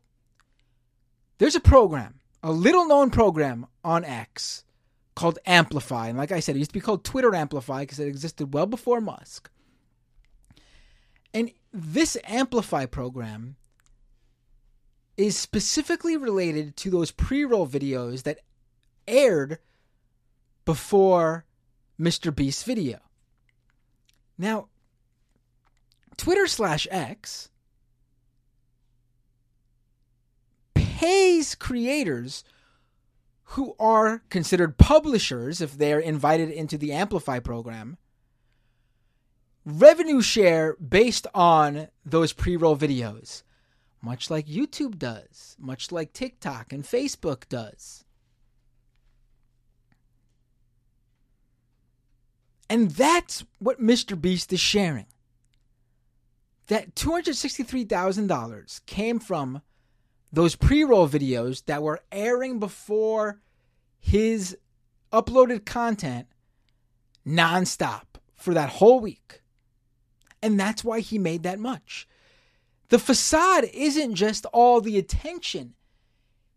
there's 1.38 1.56
a 1.56 1.60
program, 1.60 2.17
a 2.42 2.52
little 2.52 2.86
known 2.86 3.10
program 3.10 3.66
on 3.84 4.04
X 4.04 4.64
called 5.14 5.38
Amplify. 5.46 6.08
And 6.08 6.18
like 6.18 6.32
I 6.32 6.40
said, 6.40 6.54
it 6.54 6.60
used 6.60 6.70
to 6.70 6.74
be 6.74 6.80
called 6.80 7.04
Twitter 7.04 7.34
Amplify 7.34 7.80
because 7.80 7.98
it 7.98 8.08
existed 8.08 8.54
well 8.54 8.66
before 8.66 9.00
Musk. 9.00 9.50
And 11.34 11.50
this 11.72 12.16
Amplify 12.24 12.86
program 12.86 13.56
is 15.16 15.36
specifically 15.36 16.16
related 16.16 16.76
to 16.76 16.90
those 16.90 17.10
pre 17.10 17.44
roll 17.44 17.66
videos 17.66 18.22
that 18.22 18.38
aired 19.06 19.58
before 20.64 21.44
Mr. 22.00 22.34
Beast's 22.34 22.62
video. 22.62 22.98
Now, 24.38 24.68
Twitter 26.16 26.46
slash 26.46 26.86
X 26.90 27.50
pays 30.98 31.54
creators 31.54 32.42
who 33.54 33.72
are 33.78 34.20
considered 34.30 34.76
publishers 34.76 35.60
if 35.60 35.78
they're 35.78 36.00
invited 36.00 36.50
into 36.50 36.76
the 36.76 36.92
Amplify 36.92 37.38
program 37.38 37.96
revenue 39.64 40.20
share 40.20 40.74
based 40.76 41.28
on 41.32 41.86
those 42.04 42.32
pre 42.32 42.56
roll 42.56 42.76
videos, 42.76 43.44
much 44.02 44.28
like 44.28 44.48
YouTube 44.48 44.98
does, 44.98 45.54
much 45.56 45.92
like 45.92 46.12
TikTok 46.12 46.72
and 46.72 46.82
Facebook 46.82 47.48
does. 47.48 48.04
And 52.68 52.90
that's 52.90 53.44
what 53.60 53.80
Mr. 53.80 54.20
Beast 54.20 54.52
is 54.52 54.58
sharing. 54.58 55.06
That 56.66 56.96
$263,000 56.96 58.84
came 58.84 59.20
from 59.20 59.62
those 60.32 60.56
pre-roll 60.56 61.08
videos 61.08 61.64
that 61.66 61.82
were 61.82 62.00
airing 62.12 62.58
before 62.58 63.40
his 63.98 64.56
uploaded 65.12 65.64
content 65.64 66.26
nonstop 67.26 68.02
for 68.34 68.54
that 68.54 68.68
whole 68.68 69.00
week. 69.00 69.42
And 70.42 70.58
that's 70.58 70.84
why 70.84 71.00
he 71.00 71.18
made 71.18 71.42
that 71.42 71.58
much. 71.58 72.06
The 72.88 72.98
facade 72.98 73.64
isn't 73.72 74.14
just 74.14 74.46
all 74.46 74.80
the 74.80 74.98
attention 74.98 75.74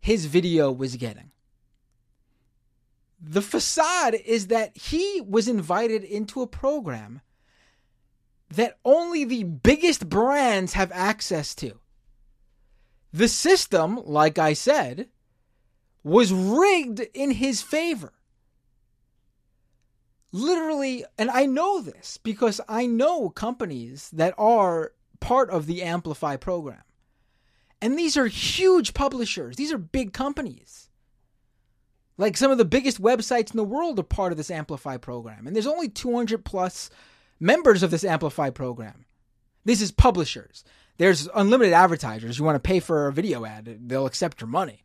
his 0.00 0.26
video 0.26 0.72
was 0.72 0.96
getting. 0.96 1.30
The 3.20 3.42
facade 3.42 4.14
is 4.14 4.48
that 4.48 4.76
he 4.76 5.20
was 5.20 5.46
invited 5.46 6.02
into 6.02 6.42
a 6.42 6.46
program 6.46 7.20
that 8.50 8.78
only 8.84 9.24
the 9.24 9.44
biggest 9.44 10.08
brands 10.08 10.72
have 10.72 10.90
access 10.92 11.54
to. 11.56 11.78
The 13.12 13.28
system, 13.28 14.00
like 14.04 14.38
I 14.38 14.54
said, 14.54 15.08
was 16.02 16.32
rigged 16.32 17.00
in 17.14 17.32
his 17.32 17.62
favor. 17.62 18.12
Literally, 20.32 21.04
and 21.18 21.30
I 21.30 21.44
know 21.44 21.82
this 21.82 22.16
because 22.16 22.60
I 22.68 22.86
know 22.86 23.28
companies 23.28 24.08
that 24.14 24.34
are 24.38 24.92
part 25.20 25.50
of 25.50 25.66
the 25.66 25.82
Amplify 25.82 26.36
program. 26.36 26.82
And 27.82 27.98
these 27.98 28.16
are 28.16 28.26
huge 28.26 28.94
publishers, 28.94 29.56
these 29.56 29.72
are 29.72 29.78
big 29.78 30.12
companies. 30.12 30.88
Like 32.16 32.36
some 32.36 32.50
of 32.50 32.58
the 32.58 32.64
biggest 32.64 33.00
websites 33.02 33.50
in 33.50 33.56
the 33.56 33.64
world 33.64 33.98
are 33.98 34.04
part 34.04 34.32
of 34.32 34.38
this 34.38 34.50
Amplify 34.50 34.96
program. 34.96 35.46
And 35.46 35.56
there's 35.56 35.66
only 35.66 35.88
200 35.88 36.44
plus 36.44 36.90
members 37.40 37.82
of 37.82 37.90
this 37.90 38.04
Amplify 38.04 38.50
program. 38.50 39.06
This 39.64 39.80
is 39.80 39.90
publishers. 39.90 40.64
There's 40.98 41.28
unlimited 41.34 41.72
advertisers. 41.72 42.38
You 42.38 42.44
want 42.44 42.56
to 42.56 42.68
pay 42.68 42.80
for 42.80 43.06
a 43.06 43.12
video 43.12 43.44
ad, 43.44 43.88
they'll 43.88 44.06
accept 44.06 44.40
your 44.40 44.48
money. 44.48 44.84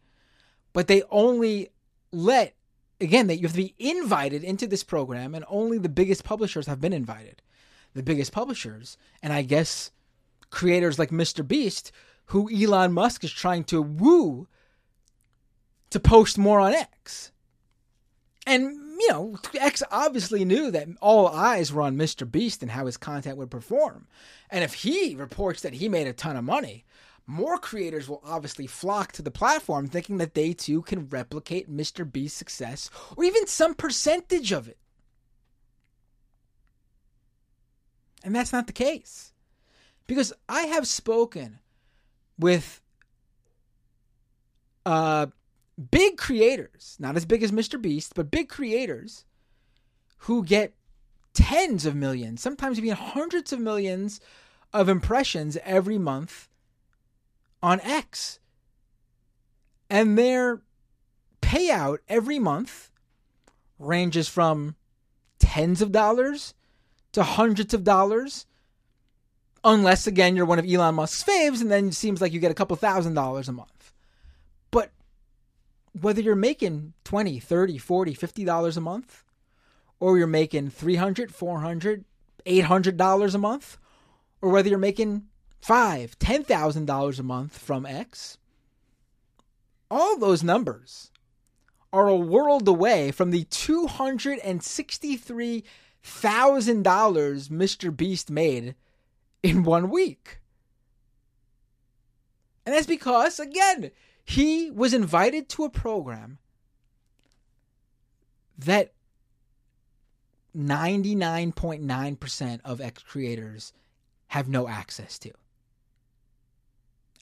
But 0.74 0.88
they 0.88 1.04
only 1.10 1.70
let, 2.12 2.56
again, 3.02 3.28
that 3.28 3.38
you 3.38 3.44
have 3.44 3.52
to 3.52 3.58
be 3.58 3.76
invited 3.78 4.44
into 4.44 4.68
this 4.68 4.84
program, 4.84 5.36
and 5.36 5.46
only 5.48 5.78
the 5.78 5.90
biggest 5.90 6.24
publishers 6.24 6.68
have 6.68 6.82
been 6.82 6.94
invited. 6.94 7.42
The 7.94 8.04
biggest 8.04 8.32
publishers, 8.32 8.98
and 9.24 9.34
I 9.34 9.42
guess 9.42 9.92
creators 10.50 11.00
like 11.00 11.10
Mr. 11.10 11.48
Beast, 11.48 11.92
who 12.26 12.50
Elon 12.54 12.94
Musk 12.94 13.24
is 13.24 13.32
trying 13.32 13.64
to 13.66 13.82
woo 13.82 14.48
to 15.90 16.00
post 16.00 16.38
more 16.38 16.60
on 16.60 16.74
X. 16.74 17.32
And 18.46 18.87
you 19.00 19.10
know, 19.10 19.38
X 19.60 19.84
obviously 19.92 20.46
knew 20.46 20.72
that 20.72 20.88
all 21.02 21.28
eyes 21.28 21.72
were 21.72 21.82
on 21.82 21.98
Mr. 21.98 22.30
Beast 22.30 22.62
and 22.62 22.72
how 22.72 22.86
his 22.86 22.98
content 22.98 23.38
would 23.38 23.52
perform. 23.52 24.08
And 24.50 24.64
if 24.64 24.74
he 24.74 25.16
reports 25.16 25.62
that 25.62 25.74
he 25.74 25.90
made 25.90 26.08
a 26.08 26.14
ton 26.14 26.38
of 26.38 26.44
money, 26.44 26.86
more 27.26 27.58
creators 27.58 28.08
will 28.08 28.22
obviously 28.24 28.68
flock 28.68 29.12
to 29.14 29.22
the 29.22 29.32
platform 29.32 29.88
thinking 29.88 30.18
that 30.18 30.34
they 30.34 30.54
too 30.54 30.82
can 30.82 31.10
replicate 31.10 31.70
Mr. 31.70 32.10
Beast's 32.10 32.38
success 32.38 32.90
or 33.16 33.26
even 33.26 33.46
some 33.48 33.74
percentage 33.74 34.54
of 34.54 34.68
it. 34.68 34.78
And 38.24 38.36
that's 38.36 38.54
not 38.54 38.68
the 38.68 38.74
case. 38.74 39.34
Because 40.08 40.32
I 40.48 40.62
have 40.64 40.88
spoken 40.88 41.60
with 42.40 42.82
uh, 44.86 45.28
big 45.92 46.18
creators, 46.18 46.98
not 47.00 47.16
as 47.16 47.26
big 47.26 47.44
as 47.44 47.52
Mr. 47.52 47.82
Beast, 47.82 48.14
but 48.16 48.32
big 48.32 48.50
creators 48.50 49.26
who 50.20 50.44
get 50.44 50.74
tens 51.34 51.86
of 51.86 51.96
millions, 51.96 52.42
sometimes 52.42 52.78
even 52.78 52.96
hundreds 52.96 53.54
of 53.54 53.60
millions 53.60 54.20
of 54.74 54.90
impressions 54.90 55.58
every 55.64 55.98
month 55.98 56.50
on 57.62 57.80
X. 57.82 58.40
And 59.90 60.18
their 60.18 60.62
payout 61.42 62.00
every 62.10 62.40
month 62.40 62.92
ranges 63.80 64.28
from 64.28 64.76
tens 65.40 65.82
of 65.82 65.92
dollars 65.92 66.54
to 67.14 67.24
hundreds 67.24 67.74
of 67.74 67.84
dollars. 67.84 68.46
Unless, 69.64 70.08
again, 70.08 70.36
you're 70.36 70.46
one 70.46 70.60
of 70.60 70.70
Elon 70.70 70.96
Musk's 70.96 71.24
faves, 71.24 71.62
and 71.62 71.72
then 71.72 71.90
it 71.90 71.94
seems 71.94 72.22
like 72.22 72.32
you 72.32 72.40
get 72.40 72.52
a 72.52 72.56
couple 72.56 72.76
thousand 72.76 73.14
dollars 73.14 73.48
a 73.48 73.54
month. 73.54 73.77
Whether 76.02 76.22
you're 76.22 76.36
making 76.36 76.94
20, 77.04 77.40
30, 77.40 77.78
40, 77.78 78.14
50 78.14 78.46
dollars 78.46 78.78
a 78.78 78.82
month, 78.82 79.24
or 80.00 80.18
you're 80.18 80.28
making 80.28 80.70
300, 80.70 81.34
400, 81.34 82.06
800 82.46 82.98
dollars 82.98 83.36
a 83.36 83.40
month, 83.40 83.78
or 84.42 84.50
whether 84.50 84.70
you're 84.70 84.78
making 84.78 85.28
five, 85.62 86.18
ten 86.20 86.44
thousand 86.44 86.86
dollars 86.86 87.20
a 87.20 87.24
month 87.24 87.58
from 87.58 87.86
X, 87.86 88.38
all 89.90 90.18
those 90.18 90.44
numbers 90.44 91.12
are 91.92 92.08
a 92.08 92.16
world 92.16 92.68
away 92.68 93.12
from 93.12 93.32
the 93.32 93.44
two 93.46 93.88
hundred 93.88 94.40
and 94.40 94.62
sixty-three 94.64 95.64
thousand 96.04 96.84
dollars 96.84 97.50
Mr. 97.50 97.96
Beast 97.96 98.30
made 98.30 98.76
in 99.44 99.64
one 99.64 99.90
week. 99.90 100.40
And 102.66 102.76
that's 102.76 102.88
because, 102.88 103.40
again, 103.40 103.92
he 104.28 104.70
was 104.70 104.94
invited 104.94 105.48
to 105.48 105.64
a 105.64 105.70
program 105.70 106.38
that 108.58 108.92
99.9% 110.56 112.60
of 112.66 112.82
X 112.82 113.04
creators 113.04 113.72
have 114.28 114.50
no 114.50 114.68
access 114.68 115.18
to. 115.20 115.32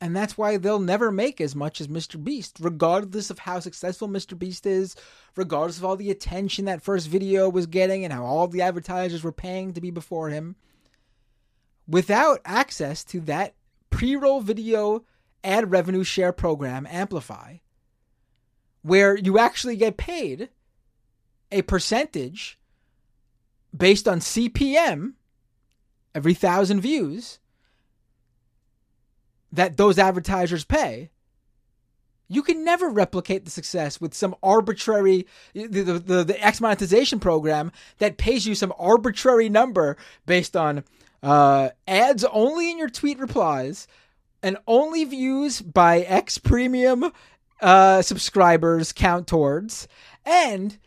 And 0.01 0.16
that's 0.16 0.36
why 0.36 0.58
they'll 0.58 0.80
never 0.80 1.12
make 1.12 1.39
as 1.39 1.56
much 1.56 1.80
as 1.80 1.88
Mr. 1.88 2.22
Beast, 2.22 2.58
regardless 2.60 3.30
of 3.30 3.38
how 3.38 3.60
successful 3.60 4.08
Mr. 4.08 4.38
Beast 4.38 4.66
is, 4.66 4.95
regardless 5.36 5.78
of 5.78 5.86
all 5.86 5.95
the 5.95 6.10
attention 6.10 6.66
that 6.66 6.82
first 6.82 7.08
video 7.08 7.49
was 7.49 7.68
getting 7.68 8.03
and 8.03 8.12
how 8.12 8.26
all 8.26 8.47
the 8.47 8.64
advertisers 8.64 9.24
were 9.24 9.32
paying 9.32 9.74
to 9.74 9.82
be 9.82 9.91
before 9.91 10.30
him. 10.30 10.56
Without 11.88 12.41
access 12.45 13.03
to 13.03 13.20
that 13.22 13.53
pre 13.91 14.16
roll 14.16 14.41
video 14.41 15.06
ad 15.46 15.72
revenue 15.72 16.04
share 16.04 16.32
program, 16.32 16.88
Amplify, 16.89 17.58
where 18.82 19.16
you 19.18 19.38
actually 19.38 19.76
get 19.76 19.98
paid 19.98 20.50
a 21.52 21.62
percentage 21.62 22.60
based 23.76 24.08
on 24.08 24.20
CPM 24.20 25.14
every 26.14 26.34
thousand 26.34 26.82
views 26.82 27.39
that 29.52 29.78
those 29.78 29.98
advertisers 29.98 30.66
pay. 30.66 31.10
You 32.28 32.41
can 32.41 32.64
never 32.64 32.89
replicate 32.89 33.46
the 33.46 33.52
success 33.52 34.02
with 34.02 34.14
some 34.14 34.36
arbitrary 34.41 35.28
the, 35.54 35.68
the, 35.68 36.24
the, 36.24 36.43
X 36.46 36.60
monetization 36.60 37.20
program 37.20 37.72
that 38.00 38.18
pays 38.18 38.48
you 38.48 38.56
some 38.56 38.74
arbitrary 38.80 39.48
number 39.48 39.96
based 40.26 40.58
on 40.58 40.84
uh, 41.22 41.70
ads 41.88 42.24
only 42.24 42.72
in 42.72 42.80
your 42.80 42.89
tweet 42.89 43.20
replies 43.20 43.88
and 44.41 44.57
only 44.67 45.03
views 45.03 45.61
by 45.61 45.99
X 46.01 46.38
premium 46.38 47.11
uh, 47.61 48.01
subscribers 48.01 48.91
count 48.91 49.27
towards. 49.27 49.88
And 50.25 50.77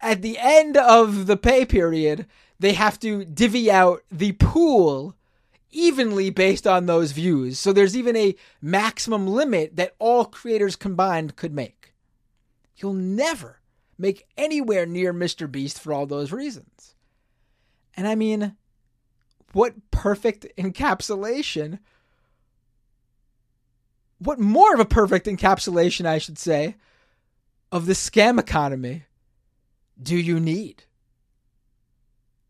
at 0.00 0.22
the 0.22 0.38
end 0.38 0.76
of 0.76 1.26
the 1.26 1.36
pay 1.36 1.64
period, 1.64 2.26
they 2.58 2.72
have 2.72 2.98
to 3.00 3.24
divvy 3.24 3.70
out 3.70 4.02
the 4.10 4.32
pool 4.32 5.14
evenly 5.70 6.30
based 6.30 6.66
on 6.66 6.86
those 6.86 7.12
views. 7.12 7.58
So 7.58 7.72
there's 7.72 7.96
even 7.96 8.16
a 8.16 8.36
maximum 8.60 9.26
limit 9.26 9.76
that 9.76 9.94
all 9.98 10.26
creators 10.26 10.76
combined 10.76 11.36
could 11.36 11.54
make. 11.54 11.94
You'll 12.76 12.92
never 12.92 13.60
make 13.98 14.26
anywhere 14.36 14.86
near 14.86 15.14
Mr. 15.14 15.50
Beast 15.50 15.80
for 15.80 15.92
all 15.92 16.06
those 16.06 16.32
reasons. 16.32 16.94
And 17.96 18.06
I 18.06 18.14
mean, 18.14 18.56
what 19.52 19.90
perfect 19.90 20.46
encapsulation. 20.56 21.78
What 24.22 24.38
more 24.38 24.74
of 24.74 24.80
a 24.80 24.84
perfect 24.84 25.26
encapsulation, 25.26 26.06
I 26.06 26.18
should 26.18 26.38
say, 26.38 26.76
of 27.70 27.86
the 27.86 27.94
scam 27.94 28.38
economy 28.38 29.04
do 30.00 30.16
you 30.16 30.38
need? 30.40 30.84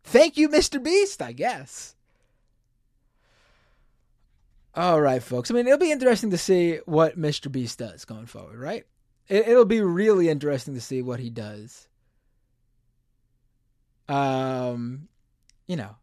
Thank 0.05 0.37
you, 0.37 0.49
Mr. 0.49 0.83
Beast, 0.83 1.23
I 1.23 1.33
guess. 1.33 1.95
All 4.75 5.01
right, 5.01 5.23
folks. 5.23 5.51
I 5.51 5.55
mean, 5.55 5.67
it'll 5.67 5.79
be 5.79 5.93
interesting 5.93 6.31
to 6.31 6.39
see 6.39 6.81
what 6.87 7.19
Mr. 7.19 7.53
Beast 7.53 7.79
does 7.79 8.05
going 8.05 8.27
forward, 8.27 8.59
right? 8.59 8.87
It, 9.29 9.49
will 9.49 9.65
be 9.65 9.81
really 9.81 10.29
interesting 10.29 10.75
to 10.75 10.81
see 10.81 11.03
what 11.03 11.21
he 11.21 11.31
does. 11.31 11.89
Um, 14.09 15.09
you 15.67 15.77
know, 15.77 15.97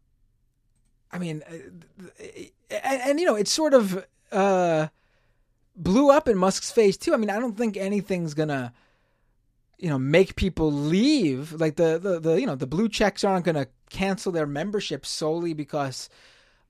I 1.12 1.18
mean, 1.18 1.42
uh, 1.48 2.24
and, 2.70 3.02
and 3.02 3.20
you 3.20 3.26
know, 3.26 3.36
it's 3.36 3.52
sort 3.52 3.74
of 3.74 4.04
uh 4.32 4.88
blew 5.82 6.10
up 6.10 6.28
in 6.28 6.36
Musk's 6.36 6.70
face 6.70 6.96
too. 6.96 7.14
I 7.14 7.16
mean, 7.16 7.30
I 7.30 7.38
don't 7.38 7.56
think 7.56 7.76
anything's 7.76 8.34
gonna 8.34 8.72
you 9.78 9.88
know 9.88 9.98
make 9.98 10.36
people 10.36 10.70
leave 10.70 11.52
like 11.52 11.76
the 11.76 11.98
the, 11.98 12.20
the 12.20 12.40
you 12.40 12.46
know 12.46 12.54
the 12.54 12.66
blue 12.66 12.88
checks 12.88 13.24
aren't 13.24 13.46
to 13.46 13.68
cancel 13.88 14.30
their 14.30 14.46
membership 14.46 15.04
solely 15.04 15.54
because 15.54 16.08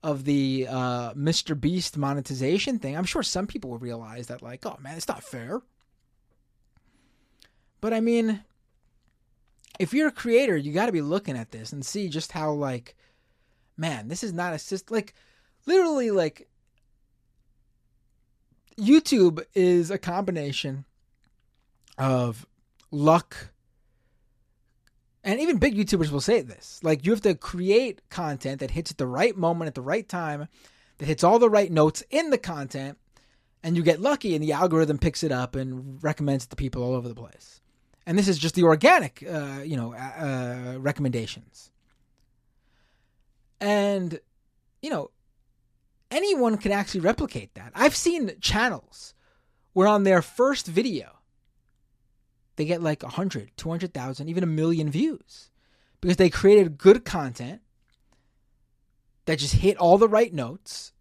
of 0.03 0.25
the 0.25 0.65
uh, 0.67 1.13
Mr. 1.13 1.59
Beast 1.59 1.95
monetization 1.95 2.79
thing. 2.79 2.97
I'm 2.97 3.05
sure 3.05 3.21
some 3.21 3.45
people 3.45 3.69
will 3.69 3.77
realize 3.77 4.27
that 4.27 4.41
like, 4.41 4.65
oh 4.65 4.77
man, 4.81 4.97
it's 4.97 5.07
not 5.07 5.23
fair. 5.23 5.61
But 7.81 7.93
I 7.93 7.99
mean, 7.99 8.43
if 9.79 9.93
you're 9.93 10.07
a 10.07 10.11
creator, 10.11 10.57
you 10.57 10.71
got 10.73 10.87
to 10.87 10.91
be 10.91 11.01
looking 11.01 11.37
at 11.37 11.51
this 11.51 11.71
and 11.71 11.85
see 11.85 12.09
just 12.09 12.31
how 12.31 12.51
like, 12.51 12.95
man, 13.77 14.07
this 14.07 14.23
is 14.23 14.33
not 14.33 14.53
a 14.53 14.59
system. 14.59 14.95
Like, 14.95 15.13
literally, 15.65 16.11
like, 16.11 16.47
YouTube 18.81 19.43
is 19.53 19.91
a 19.91 19.97
combination 19.97 20.85
of 21.97 22.45
luck. 22.89 23.51
And 25.23 25.39
even 25.39 25.57
big 25.57 25.75
YouTubers 25.75 26.09
will 26.09 26.21
say 26.21 26.41
this. 26.41 26.79
Like 26.81 27.05
you 27.05 27.11
have 27.11 27.21
to 27.21 27.35
create 27.35 28.01
content 28.09 28.59
that 28.59 28.71
hits 28.71 28.91
at 28.91 28.97
the 28.97 29.07
right 29.07 29.37
moment 29.37 29.67
at 29.67 29.75
the 29.75 29.81
right 29.81 30.07
time, 30.07 30.47
that 30.97 31.05
hits 31.05 31.23
all 31.23 31.37
the 31.37 31.49
right 31.49 31.71
notes 31.71 32.03
in 32.09 32.31
the 32.31 32.37
content, 32.37 32.97
and 33.63 33.77
you 33.77 33.83
get 33.83 34.01
lucky 34.01 34.33
and 34.33 34.43
the 34.43 34.51
algorithm 34.51 34.97
picks 34.97 35.23
it 35.23 35.31
up 35.31 35.55
and 35.55 36.03
recommends 36.03 36.45
it 36.45 36.49
to 36.49 36.55
people 36.55 36.83
all 36.83 36.95
over 36.95 37.07
the 37.07 37.15
place. 37.15 37.61
And 38.07 38.17
this 38.17 38.27
is 38.27 38.39
just 38.39 38.55
the 38.55 38.63
organic, 38.63 39.23
uh, 39.29 39.61
you 39.63 39.77
know, 39.77 39.93
uh, 39.93 40.77
recommendations. 40.79 41.69
And 43.59 44.19
you 44.81 44.89
know, 44.89 45.11
anyone 46.11 46.57
can 46.57 46.71
actually 46.71 47.01
replicate 47.01 47.55
that. 47.55 47.71
I've 47.73 47.95
seen 47.95 48.31
channels 48.39 49.13
where 49.73 49.87
on 49.87 50.03
their 50.03 50.21
first 50.21 50.67
video 50.67 51.19
they 52.57 52.65
get 52.65 52.83
like 52.83 53.01
100, 53.01 53.51
200,000, 53.55 54.29
even 54.29 54.43
a 54.43 54.47
million 54.47 54.91
views 54.91 55.49
because 56.01 56.17
they 56.17 56.29
created 56.29 56.77
good 56.77 57.05
content 57.05 57.61
that 59.25 59.39
just 59.39 59.55
hit 59.55 59.77
all 59.77 59.97
the 59.97 60.09
right 60.09 60.33
notes 60.33 60.91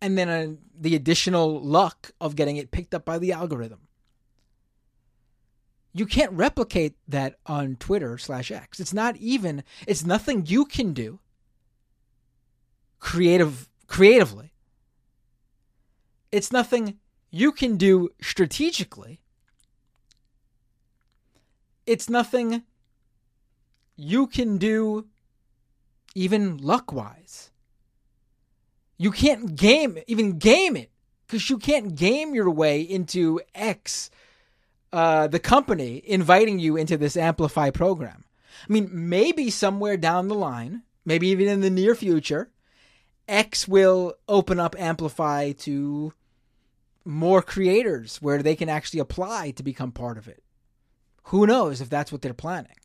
and 0.00 0.16
then 0.16 0.28
uh, 0.28 0.54
the 0.78 0.94
additional 0.94 1.60
luck 1.60 2.12
of 2.20 2.36
getting 2.36 2.56
it 2.56 2.70
picked 2.70 2.94
up 2.94 3.04
by 3.04 3.18
the 3.18 3.32
algorithm. 3.32 3.80
You 5.92 6.06
can't 6.06 6.32
replicate 6.32 6.94
that 7.08 7.34
on 7.46 7.76
Twitter 7.76 8.16
slash 8.16 8.50
X. 8.50 8.78
It's 8.78 8.94
not 8.94 9.16
even, 9.16 9.64
it's 9.86 10.04
nothing 10.04 10.46
you 10.46 10.64
can 10.64 10.92
do 10.92 11.18
creative 13.00 13.68
creatively. 13.90 14.49
It's 16.32 16.52
nothing 16.52 16.98
you 17.30 17.52
can 17.52 17.76
do 17.76 18.10
strategically 18.20 19.20
it's 21.90 22.08
nothing 22.08 22.62
you 23.96 24.28
can 24.28 24.58
do 24.58 25.08
even 26.14 26.56
luck 26.58 26.92
wise. 26.92 27.50
You 28.96 29.10
can't 29.10 29.56
game 29.56 29.98
even 30.06 30.38
game 30.38 30.76
it 30.76 30.92
because 31.26 31.50
you 31.50 31.58
can't 31.58 31.96
game 31.96 32.32
your 32.32 32.48
way 32.48 32.80
into 32.80 33.40
X, 33.56 34.08
uh, 34.92 35.26
the 35.26 35.40
company 35.40 36.00
inviting 36.06 36.60
you 36.60 36.76
into 36.76 36.96
this 36.96 37.16
Amplify 37.16 37.70
program. 37.70 38.24
I 38.68 38.72
mean, 38.72 38.88
maybe 38.92 39.50
somewhere 39.50 39.96
down 39.96 40.28
the 40.28 40.34
line, 40.36 40.82
maybe 41.04 41.26
even 41.28 41.48
in 41.48 41.60
the 41.60 41.70
near 41.70 41.96
future, 41.96 42.50
X 43.26 43.66
will 43.66 44.14
open 44.28 44.60
up 44.60 44.76
Amplify 44.78 45.52
to 45.52 46.12
more 47.10 47.42
creators 47.42 48.16
where 48.22 48.42
they 48.42 48.54
can 48.54 48.68
actually 48.68 49.00
apply 49.00 49.50
to 49.52 49.62
become 49.62 49.92
part 49.92 50.16
of 50.16 50.28
it. 50.28 50.42
Who 51.24 51.46
knows 51.46 51.80
if 51.80 51.90
that's 51.90 52.12
what 52.12 52.22
they're 52.22 52.32
planning? 52.32 52.76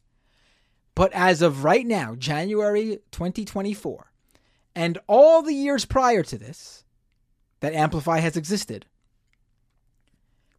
But 0.95 1.13
as 1.13 1.41
of 1.41 1.63
right 1.63 1.85
now, 1.85 2.15
January 2.15 2.99
2024, 3.11 4.11
and 4.75 4.97
all 5.07 5.41
the 5.41 5.53
years 5.53 5.85
prior 5.85 6.23
to 6.23 6.37
this 6.37 6.83
that 7.59 7.73
Amplify 7.73 8.19
has 8.19 8.35
existed, 8.35 8.85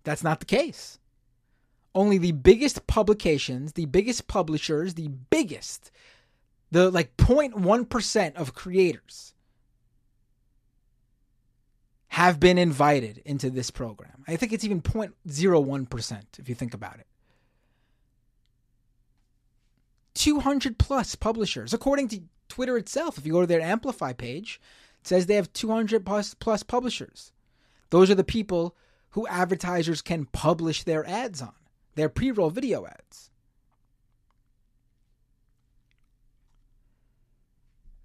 that's 0.04 0.24
not 0.24 0.40
the 0.40 0.46
case. 0.46 0.98
Only 1.94 2.18
the 2.18 2.32
biggest 2.32 2.86
publications, 2.86 3.72
the 3.72 3.86
biggest 3.86 4.28
publishers, 4.28 4.94
the 4.94 5.08
biggest, 5.08 5.90
the 6.70 6.90
like 6.90 7.16
0.1% 7.16 8.34
of 8.36 8.54
creators 8.54 9.34
have 12.16 12.40
been 12.40 12.56
invited 12.56 13.18
into 13.26 13.50
this 13.50 13.70
program. 13.70 14.24
I 14.26 14.36
think 14.36 14.54
it's 14.54 14.64
even 14.64 14.80
0.01% 14.80 16.22
if 16.38 16.48
you 16.48 16.54
think 16.54 16.72
about 16.72 16.98
it. 16.98 17.06
200 20.14 20.78
plus 20.78 21.14
publishers, 21.14 21.74
according 21.74 22.08
to 22.08 22.22
Twitter 22.48 22.78
itself. 22.78 23.18
If 23.18 23.26
you 23.26 23.34
go 23.34 23.42
to 23.42 23.46
their 23.46 23.60
Amplify 23.60 24.14
page, 24.14 24.58
it 25.02 25.06
says 25.06 25.26
they 25.26 25.34
have 25.34 25.52
200 25.52 26.06
plus, 26.06 26.32
plus 26.32 26.62
publishers. 26.62 27.32
Those 27.90 28.10
are 28.10 28.14
the 28.14 28.24
people 28.24 28.74
who 29.10 29.26
advertisers 29.26 30.00
can 30.00 30.24
publish 30.24 30.84
their 30.84 31.06
ads 31.06 31.42
on, 31.42 31.52
their 31.96 32.08
pre 32.08 32.30
roll 32.30 32.48
video 32.48 32.86
ads. 32.86 33.30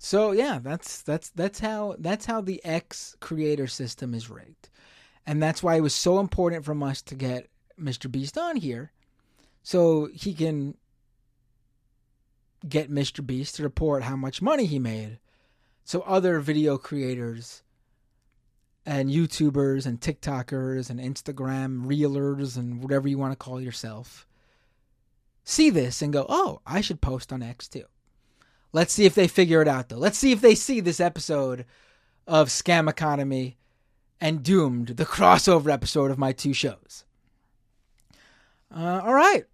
So 0.03 0.31
yeah, 0.31 0.57
that's 0.57 1.03
that's 1.03 1.29
that's 1.29 1.59
how 1.59 1.95
that's 1.99 2.25
how 2.25 2.41
the 2.41 2.59
X 2.65 3.15
creator 3.19 3.67
system 3.67 4.15
is 4.15 4.31
rigged. 4.31 4.67
And 5.27 5.43
that's 5.43 5.61
why 5.61 5.75
it 5.75 5.81
was 5.81 5.93
so 5.93 6.19
important 6.19 6.65
from 6.65 6.81
us 6.81 7.03
to 7.03 7.13
get 7.13 7.51
Mr. 7.79 8.11
Beast 8.11 8.35
on 8.35 8.55
here 8.55 8.91
so 9.61 10.09
he 10.11 10.33
can 10.33 10.75
get 12.67 12.89
Mr. 12.89 13.23
Beast 13.23 13.57
to 13.57 13.63
report 13.63 14.01
how 14.01 14.15
much 14.15 14.41
money 14.41 14.65
he 14.65 14.79
made. 14.79 15.19
So 15.83 16.01
other 16.01 16.39
video 16.39 16.79
creators 16.79 17.61
and 18.83 19.11
YouTubers 19.11 19.85
and 19.85 20.01
TikTokers 20.01 20.89
and 20.89 20.99
Instagram 20.99 21.85
reelers 21.85 22.57
and 22.57 22.81
whatever 22.81 23.07
you 23.07 23.19
want 23.19 23.33
to 23.33 23.45
call 23.45 23.61
yourself 23.61 24.25
see 25.43 25.69
this 25.69 26.01
and 26.01 26.11
go, 26.11 26.25
oh, 26.27 26.61
I 26.65 26.81
should 26.81 27.01
post 27.01 27.31
on 27.31 27.43
X 27.43 27.67
too. 27.67 27.85
Let's 28.73 28.93
see 28.93 29.05
if 29.05 29.15
they 29.15 29.27
figure 29.27 29.61
it 29.61 29.67
out 29.67 29.89
though. 29.89 29.97
Let's 29.97 30.17
see 30.17 30.31
if 30.31 30.41
they 30.41 30.55
see 30.55 30.79
this 30.79 30.99
episode 30.99 31.65
of 32.27 32.47
Scam 32.47 32.89
Economy 32.89 33.57
and 34.19 34.43
Doomed, 34.43 34.89
the 34.89 35.05
crossover 35.05 35.71
episode 35.71 36.11
of 36.11 36.17
my 36.17 36.31
two 36.31 36.53
shows. 36.53 37.03
Uh, 38.73 39.01
all 39.03 39.13
right, 39.13 39.45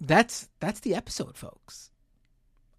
that's 0.00 0.48
that's 0.60 0.80
the 0.80 0.94
episode, 0.94 1.36
folks. 1.36 1.90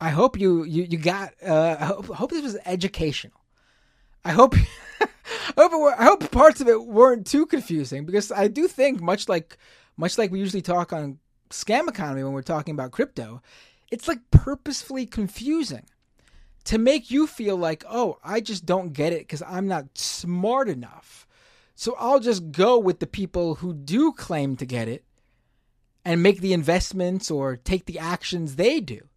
I 0.02 0.10
hope 0.10 0.40
you 0.40 0.64
you 0.64 0.84
you 0.90 0.98
got. 0.98 1.34
Uh, 1.46 1.78
I 1.80 1.86
hope, 1.86 2.06
hope 2.08 2.32
this 2.32 2.44
was 2.44 2.58
educational. 2.66 3.40
I 4.26 4.32
hope. 4.32 4.56
I 5.58 5.62
hope, 5.64 5.72
were, 5.74 6.00
I 6.00 6.06
hope 6.06 6.32
parts 6.32 6.62
of 6.62 6.68
it 6.68 6.86
weren't 6.86 7.28
too 7.28 7.46
confusing 7.46 8.06
because 8.06 8.32
I 8.32 8.48
do 8.48 8.68
think 8.68 9.00
much 9.02 9.30
like 9.30 9.58
much 9.98 10.18
like 10.18 10.32
we 10.32 10.40
usually 10.40 10.62
talk 10.62 10.92
on 10.92 11.20
scam 11.50 11.88
economy 11.88 12.24
when 12.24 12.34
we're 12.34 12.42
talking 12.42 12.74
about 12.74 12.92
crypto, 12.92 13.42
it's 13.92 14.08
like 14.08 14.20
purposefully 14.32 15.06
confusing 15.06 15.86
to 16.66 16.78
make 16.78 17.10
you 17.10 17.26
feel 17.28 17.58
like, 17.58 17.84
oh, 17.90 18.18
I 18.24 18.42
just 18.42 18.66
don't 18.66 18.94
get 18.94 19.14
it 19.14 19.20
because 19.20 19.42
I'm 19.42 19.68
not 19.68 19.98
smart 19.98 20.70
enough. 20.70 21.28
So 21.76 21.96
I'll 21.98 22.20
just 22.20 22.52
go 22.52 22.78
with 22.78 23.00
the 23.00 23.08
people 23.08 23.56
who 23.56 23.74
do 23.74 24.12
claim 24.12 24.56
to 24.58 24.66
get 24.66 24.88
it 24.88 25.04
and 26.04 26.22
make 26.22 26.42
the 26.42 26.54
investments 26.54 27.32
or 27.32 27.56
take 27.56 27.86
the 27.86 28.00
actions 28.00 28.56
they 28.56 28.80
do 28.80 29.10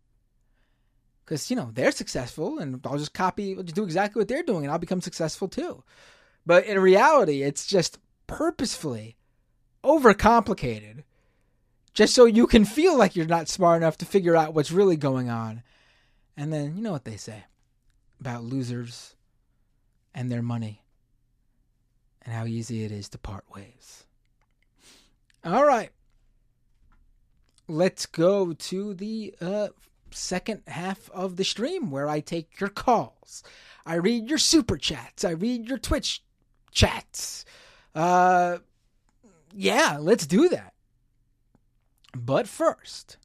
because 1.24 1.48
you 1.50 1.56
know 1.56 1.70
they're 1.72 1.92
successful, 1.92 2.58
and 2.58 2.80
I'll 2.84 2.98
just 2.98 3.14
copy, 3.14 3.56
I'll 3.56 3.62
just 3.62 3.74
do 3.74 3.84
exactly 3.84 4.20
what 4.20 4.28
they're 4.28 4.42
doing, 4.42 4.64
and 4.64 4.72
I'll 4.72 4.78
become 4.78 5.00
successful 5.00 5.48
too. 5.48 5.82
But 6.44 6.66
in 6.66 6.78
reality, 6.78 7.42
it's 7.42 7.66
just 7.66 7.98
purposefully 8.26 9.16
overcomplicated, 9.82 11.04
just 11.94 12.14
so 12.14 12.24
you 12.24 12.46
can 12.46 12.64
feel 12.64 12.96
like 12.96 13.14
you're 13.16 13.26
not 13.26 13.48
smart 13.48 13.82
enough 13.82 13.98
to 13.98 14.04
figure 14.04 14.36
out 14.36 14.54
what's 14.54 14.72
really 14.72 14.96
going 14.96 15.28
on. 15.28 15.62
And 16.36 16.52
then 16.52 16.76
you 16.76 16.82
know 16.82 16.92
what 16.92 17.04
they 17.04 17.16
say 17.16 17.44
about 18.20 18.44
losers 18.44 19.14
and 20.14 20.30
their 20.30 20.42
money, 20.42 20.82
and 22.22 22.34
how 22.34 22.44
easy 22.44 22.84
it 22.84 22.92
is 22.92 23.08
to 23.10 23.18
part 23.18 23.44
ways. 23.54 24.04
All 25.44 25.64
right 25.64 25.90
let's 27.68 28.06
go 28.06 28.52
to 28.52 28.94
the 28.94 29.34
uh, 29.40 29.68
second 30.10 30.62
half 30.66 31.10
of 31.10 31.36
the 31.36 31.44
stream 31.44 31.90
where 31.90 32.08
I 32.08 32.20
take 32.20 32.60
your 32.60 32.68
calls. 32.68 33.42
I 33.84 33.94
read 33.94 34.28
your 34.28 34.38
super 34.38 34.76
chats. 34.76 35.24
I 35.24 35.30
read 35.30 35.68
your 35.68 35.78
Twitch 35.78 36.22
chats. 36.70 37.44
Uh, 37.94 38.58
yeah, 39.54 39.98
let's 40.00 40.26
do 40.26 40.48
that. 40.50 40.71
But 42.16 42.46
first, 42.46 43.16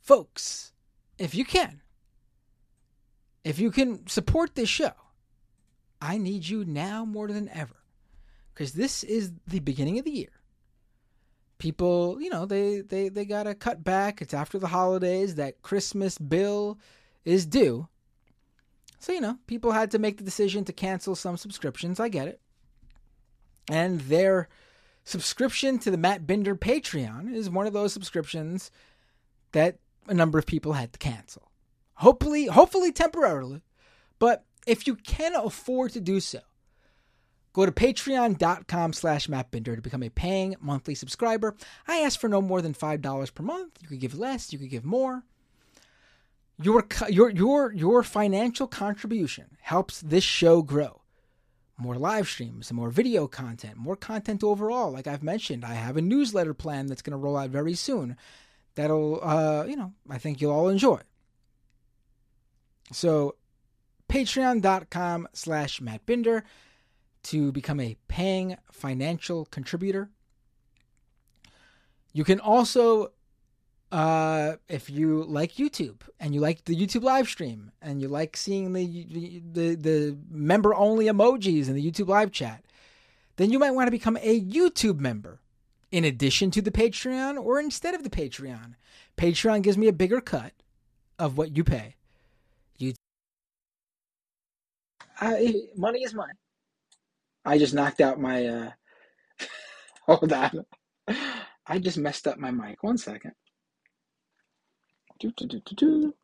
folks, 0.00 0.72
if 1.18 1.34
you 1.34 1.44
can, 1.44 1.82
if 3.44 3.58
you 3.58 3.70
can 3.70 4.06
support 4.06 4.54
this 4.54 4.68
show, 4.68 4.92
I 6.00 6.18
need 6.18 6.48
you 6.48 6.64
now 6.64 7.04
more 7.04 7.28
than 7.28 7.48
ever. 7.48 7.76
Because 8.54 8.72
this 8.72 9.02
is 9.02 9.32
the 9.46 9.60
beginning 9.60 9.98
of 9.98 10.04
the 10.04 10.10
year 10.10 10.42
people, 11.62 12.20
you 12.20 12.28
know, 12.28 12.44
they 12.44 12.80
they 12.80 13.08
they 13.08 13.24
got 13.24 13.44
to 13.44 13.54
cut 13.54 13.84
back. 13.84 14.20
It's 14.20 14.34
after 14.34 14.58
the 14.58 14.66
holidays. 14.66 15.36
That 15.36 15.62
Christmas 15.62 16.18
bill 16.18 16.78
is 17.24 17.46
due. 17.46 17.86
So, 18.98 19.12
you 19.12 19.20
know, 19.20 19.38
people 19.46 19.70
had 19.70 19.92
to 19.92 20.00
make 20.00 20.18
the 20.18 20.24
decision 20.24 20.64
to 20.64 20.72
cancel 20.72 21.14
some 21.14 21.36
subscriptions. 21.36 22.00
I 22.00 22.08
get 22.08 22.26
it. 22.26 22.40
And 23.70 24.00
their 24.00 24.48
subscription 25.04 25.78
to 25.80 25.90
the 25.90 25.96
Matt 25.96 26.26
Binder 26.26 26.54
Patreon 26.54 27.34
is 27.34 27.50
one 27.50 27.66
of 27.66 27.72
those 27.72 27.92
subscriptions 27.92 28.70
that 29.52 29.78
a 30.08 30.14
number 30.14 30.38
of 30.38 30.46
people 30.46 30.74
had 30.74 30.92
to 30.92 30.98
cancel. 30.98 31.50
Hopefully, 31.94 32.46
hopefully 32.46 32.92
temporarily. 32.92 33.62
But 34.18 34.44
if 34.66 34.86
you 34.86 34.96
can 34.96 35.34
afford 35.34 35.92
to 35.92 36.00
do 36.00 36.20
so, 36.20 36.40
Go 37.52 37.66
to 37.66 37.72
patreon.com 37.72 38.92
slash 38.94 39.26
mattbinder 39.26 39.76
to 39.76 39.82
become 39.82 40.02
a 40.02 40.08
paying 40.08 40.56
monthly 40.60 40.94
subscriber. 40.94 41.54
I 41.86 41.98
ask 41.98 42.18
for 42.18 42.28
no 42.28 42.40
more 42.40 42.62
than 42.62 42.72
$5 42.72 43.34
per 43.34 43.42
month. 43.42 43.78
You 43.80 43.88
could 43.88 44.00
give 44.00 44.18
less, 44.18 44.52
you 44.52 44.58
could 44.58 44.70
give 44.70 44.84
more. 44.84 45.24
Your, 46.60 46.86
your, 47.08 47.30
your, 47.30 47.72
your 47.72 48.02
financial 48.02 48.66
contribution 48.66 49.56
helps 49.60 50.00
this 50.00 50.24
show 50.24 50.62
grow. 50.62 51.01
More 51.78 51.96
live 51.96 52.28
streams, 52.28 52.72
more 52.72 52.90
video 52.90 53.26
content, 53.26 53.76
more 53.76 53.96
content 53.96 54.44
overall. 54.44 54.90
Like 54.92 55.06
I've 55.06 55.22
mentioned, 55.22 55.64
I 55.64 55.74
have 55.74 55.96
a 55.96 56.02
newsletter 56.02 56.54
plan 56.54 56.86
that's 56.86 57.02
going 57.02 57.12
to 57.12 57.16
roll 57.16 57.36
out 57.36 57.50
very 57.50 57.74
soon. 57.74 58.16
That'll, 58.74 59.20
uh, 59.22 59.64
you 59.64 59.76
know, 59.76 59.92
I 60.08 60.18
think 60.18 60.40
you'll 60.40 60.52
all 60.52 60.68
enjoy. 60.68 61.00
So, 62.92 63.36
patreon.com 64.08 65.28
slash 65.32 65.80
mattbinder 65.80 66.42
to 67.24 67.52
become 67.52 67.80
a 67.80 67.96
paying 68.08 68.56
financial 68.70 69.46
contributor. 69.46 70.10
You 72.12 72.24
can 72.24 72.40
also, 72.40 73.12
uh, 73.92 74.56
if 74.68 74.88
you 74.88 75.22
like 75.24 75.52
YouTube 75.52 76.00
and 76.18 76.34
you 76.34 76.40
like 76.40 76.64
the 76.64 76.74
YouTube 76.74 77.02
live 77.02 77.28
stream 77.28 77.72
and 77.82 78.00
you 78.00 78.08
like 78.08 78.38
seeing 78.38 78.72
the 78.72 79.42
the, 79.52 79.74
the 79.74 80.18
member 80.30 80.74
only 80.74 81.06
emojis 81.06 81.68
in 81.68 81.74
the 81.74 81.90
YouTube 81.90 82.08
live 82.08 82.32
chat, 82.32 82.64
then 83.36 83.50
you 83.50 83.58
might 83.58 83.72
want 83.72 83.86
to 83.86 83.92
become 83.92 84.16
a 84.22 84.40
YouTube 84.40 84.98
member 84.98 85.40
in 85.90 86.04
addition 86.04 86.50
to 86.52 86.62
the 86.62 86.70
Patreon 86.70 87.38
or 87.38 87.60
instead 87.60 87.94
of 87.94 88.02
the 88.02 88.08
Patreon. 88.08 88.76
Patreon 89.18 89.62
gives 89.62 89.76
me 89.76 89.88
a 89.88 89.92
bigger 89.92 90.22
cut 90.22 90.54
of 91.18 91.36
what 91.36 91.54
you 91.54 91.62
pay. 91.62 91.96
You, 92.78 92.94
I, 95.20 95.54
money 95.76 96.02
is 96.02 96.14
mine. 96.14 96.32
I 97.44 97.58
just 97.58 97.74
knocked 97.74 98.00
out 98.00 98.18
my 98.18 98.46
uh 98.46 98.70
hold 100.06 100.32
on. 100.32 100.64
I 101.66 101.78
just 101.78 101.98
messed 101.98 102.26
up 102.26 102.38
my 102.38 102.50
mic. 102.50 102.82
One 102.82 102.96
second. 102.96 103.32
Do, 105.22 105.30
do, 105.36 105.46
do, 105.46 105.60
do, 105.60 105.74
do. 105.76 106.14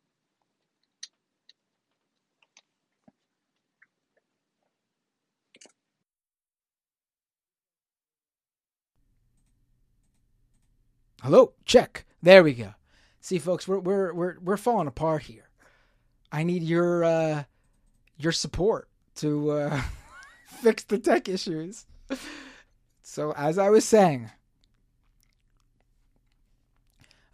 Hello, 11.21 11.53
check. 11.63 12.03
There 12.21 12.43
we 12.43 12.53
go. 12.53 12.73
See, 13.21 13.39
folks, 13.39 13.69
we're 13.69 13.79
we're 13.79 14.13
we're 14.13 14.37
we're 14.41 14.57
falling 14.57 14.89
apart 14.89 15.23
here. 15.23 15.47
I 16.29 16.43
need 16.43 16.63
your 16.63 17.05
uh 17.05 17.43
your 18.17 18.33
support 18.33 18.89
to 19.15 19.51
uh 19.51 19.81
fix 20.61 20.83
the 20.83 20.99
tech 20.99 21.29
issues. 21.29 21.85
So 23.01 23.31
as 23.37 23.57
I 23.57 23.69
was 23.69 23.85
saying, 23.85 24.29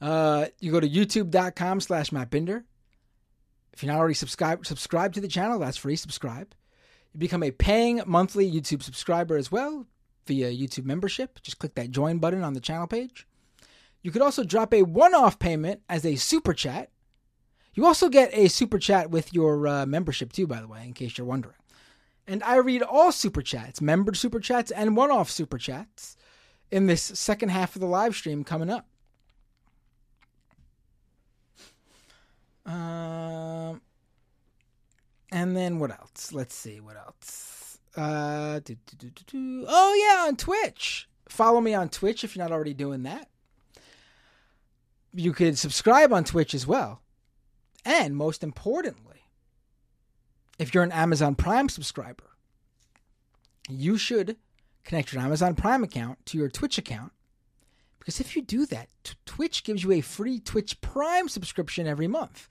uh, 0.01 0.45
you 0.59 0.71
go 0.71 0.79
to 0.79 0.89
youtube.com 0.89 1.81
slash 1.81 2.09
mattbinder. 2.09 2.63
If 3.73 3.83
you're 3.83 3.91
not 3.91 3.99
already 3.99 4.13
subscribed 4.13 4.65
subscribe 4.67 5.13
to 5.13 5.21
the 5.21 5.27
channel, 5.27 5.59
that's 5.59 5.77
free. 5.77 5.95
Subscribe. 5.95 6.53
You 7.13 7.19
become 7.19 7.43
a 7.43 7.51
paying 7.51 8.01
monthly 8.05 8.49
YouTube 8.49 8.83
subscriber 8.83 9.37
as 9.37 9.51
well 9.51 9.87
via 10.27 10.51
YouTube 10.51 10.85
membership. 10.85 11.41
Just 11.41 11.59
click 11.59 11.75
that 11.75 11.91
join 11.91 12.19
button 12.19 12.43
on 12.43 12.53
the 12.53 12.59
channel 12.59 12.87
page. 12.87 13.27
You 14.01 14.11
could 14.11 14.21
also 14.21 14.43
drop 14.43 14.73
a 14.73 14.83
one-off 14.83 15.39
payment 15.39 15.81
as 15.89 16.05
a 16.05 16.15
super 16.15 16.53
chat. 16.53 16.91
You 17.73 17.85
also 17.85 18.07
get 18.07 18.33
a 18.33 18.47
super 18.47 18.79
chat 18.79 19.09
with 19.09 19.33
your 19.33 19.67
uh, 19.67 19.85
membership 19.85 20.31
too, 20.31 20.47
by 20.47 20.61
the 20.61 20.67
way, 20.67 20.83
in 20.85 20.93
case 20.93 21.17
you're 21.17 21.27
wondering. 21.27 21.55
And 22.27 22.43
I 22.43 22.57
read 22.57 22.81
all 22.81 23.11
super 23.11 23.41
chats, 23.41 23.81
membered 23.81 24.17
super 24.17 24.39
chats, 24.39 24.71
and 24.71 24.95
one-off 24.95 25.29
super 25.29 25.57
chats 25.57 26.17
in 26.71 26.87
this 26.87 27.01
second 27.01 27.49
half 27.49 27.75
of 27.75 27.81
the 27.81 27.87
live 27.87 28.15
stream 28.15 28.43
coming 28.43 28.69
up. 28.69 28.87
Um, 32.65 33.81
and 35.31 35.55
then 35.55 35.79
what 35.79 35.91
else? 35.91 36.31
Let's 36.31 36.55
see 36.55 36.79
what 36.79 36.97
else. 36.97 37.77
Uh, 37.95 38.59
do, 38.59 38.75
do, 38.97 39.09
do, 39.25 39.65
oh 39.67 39.93
yeah, 39.93 40.27
on 40.27 40.35
Twitch. 40.35 41.07
Follow 41.29 41.61
me 41.61 41.73
on 41.73 41.89
Twitch 41.89 42.23
if 42.23 42.35
you're 42.35 42.43
not 42.43 42.51
already 42.51 42.73
doing 42.73 43.03
that. 43.03 43.29
You 45.13 45.31
could 45.31 45.57
subscribe 45.57 46.11
on 46.11 46.23
Twitch 46.23 46.53
as 46.53 46.67
well. 46.67 47.01
And 47.85 48.15
most 48.15 48.43
importantly, 48.43 49.23
if 50.59 50.73
you're 50.73 50.83
an 50.83 50.91
Amazon 50.91 51.35
Prime 51.35 51.69
subscriber, 51.69 52.31
you 53.69 53.97
should 53.97 54.37
connect 54.83 55.13
your 55.13 55.21
Amazon 55.21 55.55
Prime 55.55 55.83
account 55.83 56.25
to 56.27 56.37
your 56.37 56.49
Twitch 56.49 56.77
account. 56.77 57.11
Because 58.05 58.19
if 58.19 58.35
you 58.35 58.43
do 58.43 58.67
that, 58.67 58.87
t- 59.03 59.15
Twitch 59.25 59.63
gives 59.63 59.83
you 59.83 59.91
a 59.93 60.01
free 60.01 60.39
Twitch 60.39 60.79
Prime 60.79 61.27
subscription 61.27 61.87
every 61.87 62.07
month. 62.07 62.47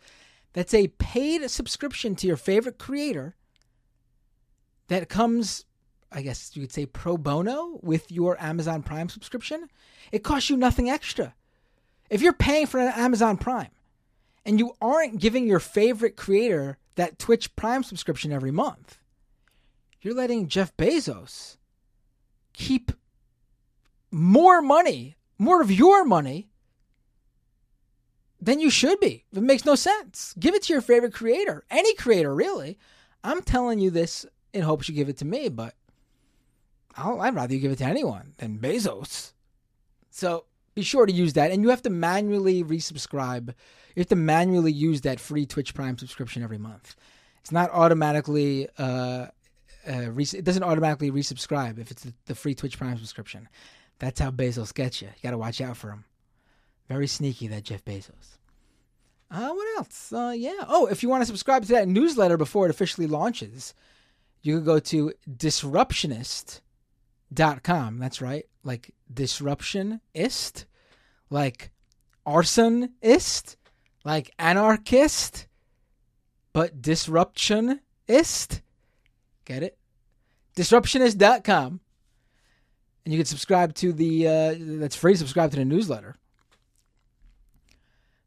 That's 0.53 0.75
a 0.75 0.89
paid 0.89 1.49
subscription 1.49 2.17
to 2.17 2.27
your 2.27 2.37
favorite 2.37 2.77
creator 2.77 3.37
that 4.89 5.09
comes, 5.09 5.65
I 6.11 6.23
guess 6.23 6.57
you 6.57 6.63
could 6.63 6.73
say, 6.73 6.87
pro 6.87 7.17
bono 7.17 7.79
with 7.83 8.11
your 8.11 8.37
Amazon 8.43 8.83
Prime 8.83 9.09
subscription. 9.09 9.69
It 10.11 10.25
costs 10.25 10.51
you 10.51 10.57
nothing 10.57 10.91
extra. 10.91 11.35
If 12.11 12.21
you're 12.21 12.33
paying 12.33 12.67
for 12.67 12.81
an 12.81 12.93
Amazon 12.97 13.37
Prime 13.37 13.71
and 14.45 14.59
you 14.59 14.73
aren't 14.81 15.21
giving 15.21 15.47
your 15.47 15.61
favorite 15.61 16.17
creator 16.17 16.79
that 16.97 17.21
Twitch 17.21 17.55
Prime 17.55 17.85
subscription 17.85 18.33
every 18.33 18.51
month, 18.51 18.99
you're 20.03 20.15
letting 20.15 20.49
Jeff 20.49 20.77
Bezos 20.77 21.59
keep 22.53 22.91
more 24.11 24.61
money, 24.61 25.17
more 25.39 25.61
of 25.61 25.71
your 25.71 26.05
money 26.05 26.49
than 28.41 28.61
you 28.61 28.71
should 28.71 29.01
be. 29.01 29.25
It 29.33 29.43
makes 29.43 29.65
no 29.65 29.75
sense. 29.75 30.35
Give 30.39 30.55
it 30.55 30.63
to 30.65 30.73
your 30.73 30.83
favorite 30.83 31.15
creator, 31.15 31.65
any 31.71 31.95
creator, 31.95 32.35
really. 32.35 32.79
I'm 33.23 33.43
telling 33.43 33.79
you 33.79 33.91
this 33.91 34.27
in 34.53 34.63
hopes 34.63 34.89
you 34.89 34.95
give 34.95 35.09
it 35.09 35.17
to 35.19 35.25
me, 35.25 35.49
but 35.49 35.75
i 36.97 37.11
would 37.11 37.35
rather 37.35 37.55
you 37.55 37.61
give 37.61 37.73
it 37.73 37.79
to 37.79 37.85
anyone 37.85 38.35
than 38.37 38.59
Bezos. 38.59 39.33
So 40.11 40.45
be 40.75 40.83
sure 40.83 41.07
to 41.07 41.13
use 41.13 41.33
that. 41.33 41.51
And 41.51 41.63
you 41.63 41.71
have 41.71 41.83
to 41.83 41.91
manually 41.91 42.63
resubscribe. 42.63 43.49
You 43.49 44.01
have 44.01 44.09
to 44.09 44.17
manually 44.17 44.73
use 44.73 45.01
that 45.03 45.21
free 45.21 45.47
Twitch 45.47 45.75
Prime 45.75 45.99
subscription 45.99 46.43
every 46.43 46.59
month. 46.59 46.97
It's 47.41 47.53
not 47.53 47.71
automatically, 47.71 48.69
uh, 48.79 49.27
uh, 49.87 50.13
it 50.17 50.45
doesn't 50.45 50.63
automatically 50.63 51.11
resubscribe 51.11 51.79
if 51.79 51.91
it's 51.91 52.07
the 52.27 52.35
free 52.35 52.55
Twitch 52.55 52.79
Prime 52.79 52.97
subscription. 52.97 53.49
That's 53.99 54.21
how 54.21 54.31
Bezos 54.31 54.75
gets 54.75 55.01
you. 55.01 55.09
You 55.09 55.23
got 55.23 55.31
to 55.31 55.39
watch 55.39 55.61
out 55.61 55.77
for 55.77 55.91
him. 55.91 56.05
Very 56.89 57.07
sneaky, 57.07 57.47
that 57.49 57.65
Jeff 57.65 57.85
Bezos. 57.85 58.39
Uh, 59.31 59.51
what 59.51 59.79
else? 59.79 60.13
Uh, 60.13 60.35
yeah. 60.37 60.65
Oh, 60.69 60.87
if 60.87 61.03
you 61.03 61.09
want 61.09 61.23
to 61.23 61.27
subscribe 61.27 61.65
to 61.65 61.73
that 61.73 61.89
newsletter 61.89 62.37
before 62.37 62.67
it 62.67 62.71
officially 62.71 63.07
launches, 63.07 63.75
you 64.43 64.57
can 64.57 64.65
go 64.65 64.79
to 64.79 65.13
disruptionist.com. 65.29 67.99
That's 67.99 68.21
right. 68.21 68.45
Like 68.63 68.91
disruptionist, 69.13 70.67
like 71.31 71.71
arsonist, 72.27 73.57
like 74.05 74.31
anarchist, 74.39 75.47
but 76.53 76.83
disruptionist. 76.83 78.61
Get 79.45 79.63
it? 79.63 79.79
Disruptionist.com. 80.57 81.81
And 83.05 83.13
you 83.13 83.19
can 83.19 83.27
subscribe 83.27 83.75
to 83.77 83.93
the, 83.93 84.27
uh, 84.27 84.55
that's 84.59 84.97
free, 84.97 85.15
subscribe 85.15 85.51
to 85.51 85.57
the 85.57 85.65
newsletter. 85.65 86.17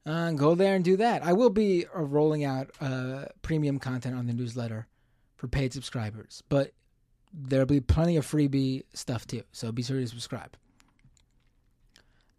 Uh, 0.06 0.32
go 0.32 0.56
there 0.56 0.76
and 0.76 0.86
do 0.86 0.96
that. 0.98 1.24
I 1.24 1.34
will 1.34 1.50
be 1.50 1.86
uh, 1.86 2.02
rolling 2.02 2.46
out 2.46 2.70
uh, 2.80 3.26
premium 3.42 3.78
content 3.78 4.16
on 4.16 4.26
the 4.28 4.34
newsletter 4.34 4.88
for 5.36 5.48
paid 5.48 5.74
subscribers, 5.74 6.44
but 6.48 6.72
there'll 7.34 7.66
be 7.66 7.82
plenty 7.82 8.16
of 8.16 8.26
freebie 8.26 8.84
stuff 8.94 9.28
too. 9.28 9.44
So 9.52 9.72
be 9.72 9.84
sure 9.84 10.00
to 10.00 10.08
subscribe. 10.08 10.56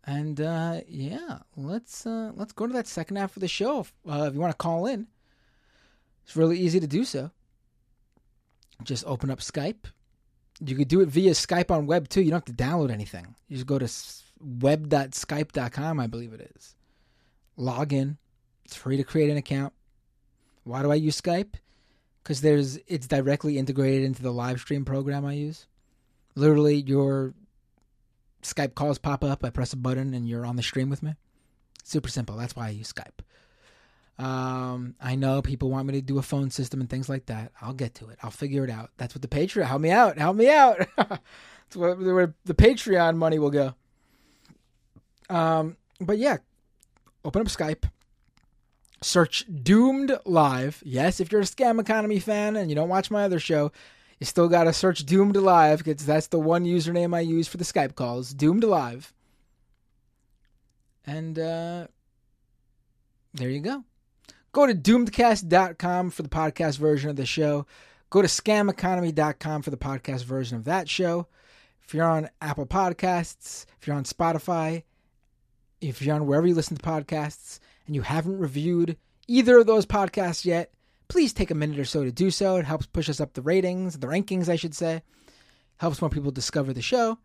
And 0.05 0.41
uh, 0.41 0.81
yeah, 0.89 1.41
let's 1.55 2.07
uh, 2.07 2.33
let's 2.35 2.53
go 2.53 2.67
to 2.67 2.73
that 2.73 2.87
second 2.87 3.17
half 3.17 3.37
of 3.37 3.41
the 3.41 3.49
show. 3.49 3.87
Uh, 4.09 4.25
if 4.29 4.33
you 4.33 4.41
want 4.41 4.53
to 4.53 4.57
call 4.57 4.87
in, 4.87 5.07
it's 6.25 6.35
really 6.35 6.59
easy 6.59 6.81
to 6.81 6.87
do 6.87 7.05
so. 7.05 7.31
Just 8.83 9.05
open 9.07 9.31
up 9.31 9.41
Skype. 9.41 9.85
You 10.61 10.77
could 10.77 10.89
do 10.89 11.01
it 11.01 11.09
via 11.09 11.33
Skype 11.33 11.71
on 11.71 11.87
web 11.87 12.09
too. 12.09 12.21
You 12.21 12.31
don't 12.31 12.47
have 12.47 12.57
to 12.57 12.63
download 12.65 12.91
anything. 12.91 13.35
You 13.49 13.57
just 13.57 13.67
go 13.67 13.79
to 13.79 13.89
web.skype.com, 14.41 16.01
I 16.01 16.07
believe 16.07 16.33
it 16.33 16.53
is 16.57 16.75
log 17.59 17.93
in. 17.93 18.17
It's 18.65 18.77
free 18.77 18.97
to 18.97 19.05
create 19.05 19.31
an 19.31 19.37
account. 19.37 19.75
Why 20.65 20.83
do 20.83 20.91
I 20.91 20.95
use 20.95 21.21
Skype? 21.21 21.55
Because 22.23 22.41
there's 22.41 22.79
it's 22.87 23.07
directly 23.07 23.59
integrated 23.59 24.05
into 24.05 24.23
the 24.23 24.33
live 24.33 24.61
stream 24.61 24.85
program 24.85 25.27
I 25.27 25.33
use. 25.35 25.67
Literally, 26.35 26.77
your 26.77 27.35
Skype 28.43 28.75
calls 28.75 28.99
pop 28.99 29.25
up. 29.25 29.45
I 29.45 29.51
press 29.51 29.73
a 29.73 29.77
button 29.77 30.15
and 30.15 30.29
you're 30.29 30.47
on 30.47 30.57
the 30.57 30.63
stream 30.63 30.89
with 30.89 31.03
me. 31.03 31.15
Super 31.85 32.09
simple. 32.09 32.37
That's 32.37 32.55
why 32.55 32.67
I 32.67 32.71
use 32.71 32.93
Skype. 32.93 33.21
Um, 34.19 34.97
I 35.01 35.15
know 35.15 35.43
people 35.43 35.71
want 35.71 35.87
me 35.87 35.95
to 35.95 36.01
do 36.01 36.19
a 36.19 36.23
phone 36.23 36.51
system 36.51 36.81
and 36.81 36.91
things 36.91 37.09
like 37.09 37.27
that. 37.27 37.53
I'll 37.61 37.73
get 37.73 37.95
to 37.97 38.09
it. 38.09 38.19
I'll 38.23 38.31
figure 38.31 38.65
it 38.65 38.71
out. 38.71 38.91
That's 38.97 39.15
what 39.15 39.23
the 39.23 39.29
Patreon. 39.29 39.67
Help 39.67 39.81
me 39.81 39.91
out. 39.91 40.19
Help 40.19 40.37
me 40.37 40.51
out. 40.51 40.87
That's 40.97 41.77
where, 41.77 41.95
where 41.95 42.35
the 42.45 42.55
Patreon 42.55 43.17
money 43.17 43.39
will 43.39 43.51
go. 43.51 43.75
Um, 45.31 45.77
but 46.01 46.19
yeah, 46.19 46.39
open 47.25 47.43
up 47.43 47.49
Skype, 47.49 47.91
search 49.03 49.45
Doomed 49.63 50.19
Live. 50.25 50.83
Yes, 50.85 51.21
if 51.21 51.31
you're 51.31 51.43
a 51.43 51.45
Scam 51.45 51.79
Economy 51.81 52.19
fan 52.19 52.57
and 52.57 52.71
you 52.71 52.75
don't 52.75 52.89
watch 52.89 53.11
my 53.11 53.25
other 53.25 53.39
show, 53.39 53.71
you 54.19 54.27
still 54.27 54.49
got 54.49 54.65
to 54.65 54.73
search 54.73 55.05
Doomed 55.05 55.37
Live 55.37 55.85
because 55.85 56.05
that's 56.07 56.29
the 56.29 56.41
one 56.41 56.65
username 56.65 57.15
I 57.15 57.21
use 57.21 57.47
for 57.47 57.59
the 57.59 57.65
Skype 57.65 57.95
calls. 57.95 58.33
Doomed 58.33 58.65
Live. 58.65 59.13
And 61.07 61.39
uh, 61.39 61.87
there 63.35 63.49
you 63.51 63.61
go. 63.61 63.85
Go 64.53 64.67
to 64.67 64.75
doomedcast.com 64.75 66.11
for 66.11 66.23
the 66.23 66.29
podcast 66.29 66.79
version 66.79 67.11
of 67.11 67.17
the 67.17 67.27
show. 67.27 67.67
Go 68.11 68.23
to 68.23 68.29
scameconomy.com 68.29 69.63
for 69.63 69.71
the 69.71 69.77
podcast 69.77 70.25
version 70.25 70.57
of 70.57 70.65
that 70.65 70.89
show. 70.89 71.27
If 71.85 71.95
you're 71.95 72.09
on 72.09 72.31
Apple 72.41 72.67
Podcasts, 72.67 73.67
if 73.81 73.87
you're 73.87 73.97
on 73.97 74.05
Spotify, 74.05 74.85
if 75.81 76.03
you're 76.03 76.15
on 76.15 76.27
wherever 76.27 76.47
you 76.47 76.55
listen 76.55 76.77
to 76.77 76.83
podcasts 76.83 77.61
and 77.87 77.95
you 77.95 78.03
haven't 78.03 78.39
reviewed 78.39 78.97
either 79.27 79.59
of 79.59 79.67
those 79.67 79.87
podcasts 79.87 80.45
yet, 80.45 80.73
please 81.09 81.33
take 81.33 81.51
a 81.51 81.55
minute 81.55 81.79
or 81.79 81.85
so 81.85 82.05
to 82.05 82.13
do 82.13 82.31
so. 82.31 82.57
It 82.57 82.65
helps 82.65 82.87
push 82.87 83.09
us 83.09 83.21
up 83.21 83.35
the 83.35 83.43
ratings, 83.43 83.99
the 83.99 84.07
rankings, 84.07 84.49
I 84.49 84.57
should 84.57 84.75
say. 84.75 85.03
Helps 85.79 86.01
more 86.01 86.11
people 86.11 86.31
discover 86.31 86.73
the 86.73 86.83
show. 86.83 87.19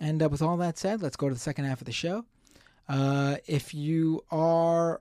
And 0.00 0.22
uh, 0.22 0.28
with 0.28 0.42
all 0.42 0.56
that 0.58 0.78
said, 0.78 1.02
let's 1.02 1.16
go 1.16 1.28
to 1.28 1.34
the 1.34 1.40
second 1.40 1.64
half 1.64 1.80
of 1.80 1.86
the 1.86 1.92
show. 1.92 2.24
Uh, 2.88 3.36
if 3.46 3.74
you 3.74 4.24
are 4.30 5.00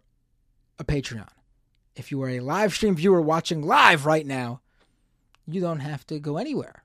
a 0.80 0.84
Patreon, 0.84 1.30
if 1.96 2.12
you 2.12 2.22
are 2.24 2.30
a 2.30 2.40
live 2.40 2.74
stream 2.74 2.96
viewer 2.96 3.22
watching 3.22 3.62
live 3.62 4.06
right 4.06 4.26
now, 4.26 4.62
you 5.48 5.62
don't 5.62 5.80
have 5.80 6.06
to 6.08 6.20
go 6.20 6.38
anywhere. 6.38 6.84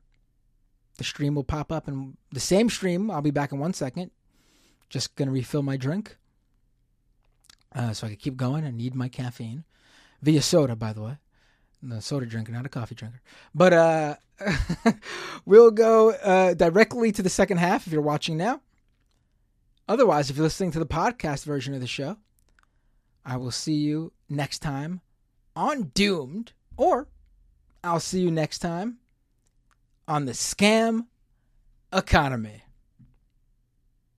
The 0.98 1.04
stream 1.04 1.34
will 1.34 1.44
pop 1.44 1.72
up 1.72 1.88
in 1.88 2.16
the 2.30 2.40
same 2.40 2.68
stream. 2.68 3.10
I'll 3.10 3.22
be 3.22 3.30
back 3.30 3.52
in 3.52 3.58
one 3.58 3.72
second. 3.72 4.10
Just 4.88 5.16
gonna 5.16 5.30
refill 5.30 5.62
my 5.62 5.76
drink 5.76 6.16
uh, 7.74 7.92
so 7.92 8.06
I 8.06 8.10
can 8.10 8.18
keep 8.18 8.36
going. 8.36 8.64
I 8.64 8.70
need 8.70 8.94
my 8.94 9.08
caffeine 9.08 9.64
via 10.22 10.42
soda, 10.42 10.76
by 10.76 10.92
the 10.92 11.02
way. 11.02 11.18
I'm 11.82 12.00
soda 12.00 12.26
drinker, 12.26 12.52
not 12.52 12.66
a 12.66 12.68
coffee 12.68 12.94
drinker. 12.94 13.20
But 13.54 13.72
uh, 13.72 14.16
we'll 15.46 15.70
go 15.70 16.10
uh, 16.10 16.54
directly 16.54 17.12
to 17.12 17.22
the 17.22 17.30
second 17.30 17.58
half 17.58 17.86
if 17.86 17.92
you're 17.92 18.02
watching 18.02 18.36
now. 18.36 18.60
Otherwise, 19.88 20.30
if 20.30 20.36
you're 20.36 20.44
listening 20.44 20.70
to 20.72 20.78
the 20.78 20.86
podcast 20.86 21.44
version 21.44 21.74
of 21.74 21.80
the 21.80 21.86
show, 21.86 22.16
I 23.24 23.36
will 23.36 23.50
see 23.50 23.74
you 23.74 24.12
next 24.28 24.60
time 24.60 25.00
on 25.54 25.90
Doomed, 25.94 26.52
or 26.76 27.08
I'll 27.84 28.00
see 28.00 28.20
you 28.20 28.30
next 28.30 28.58
time 28.58 28.98
on 30.08 30.24
the 30.24 30.32
Scam 30.32 31.06
economy. 31.92 32.62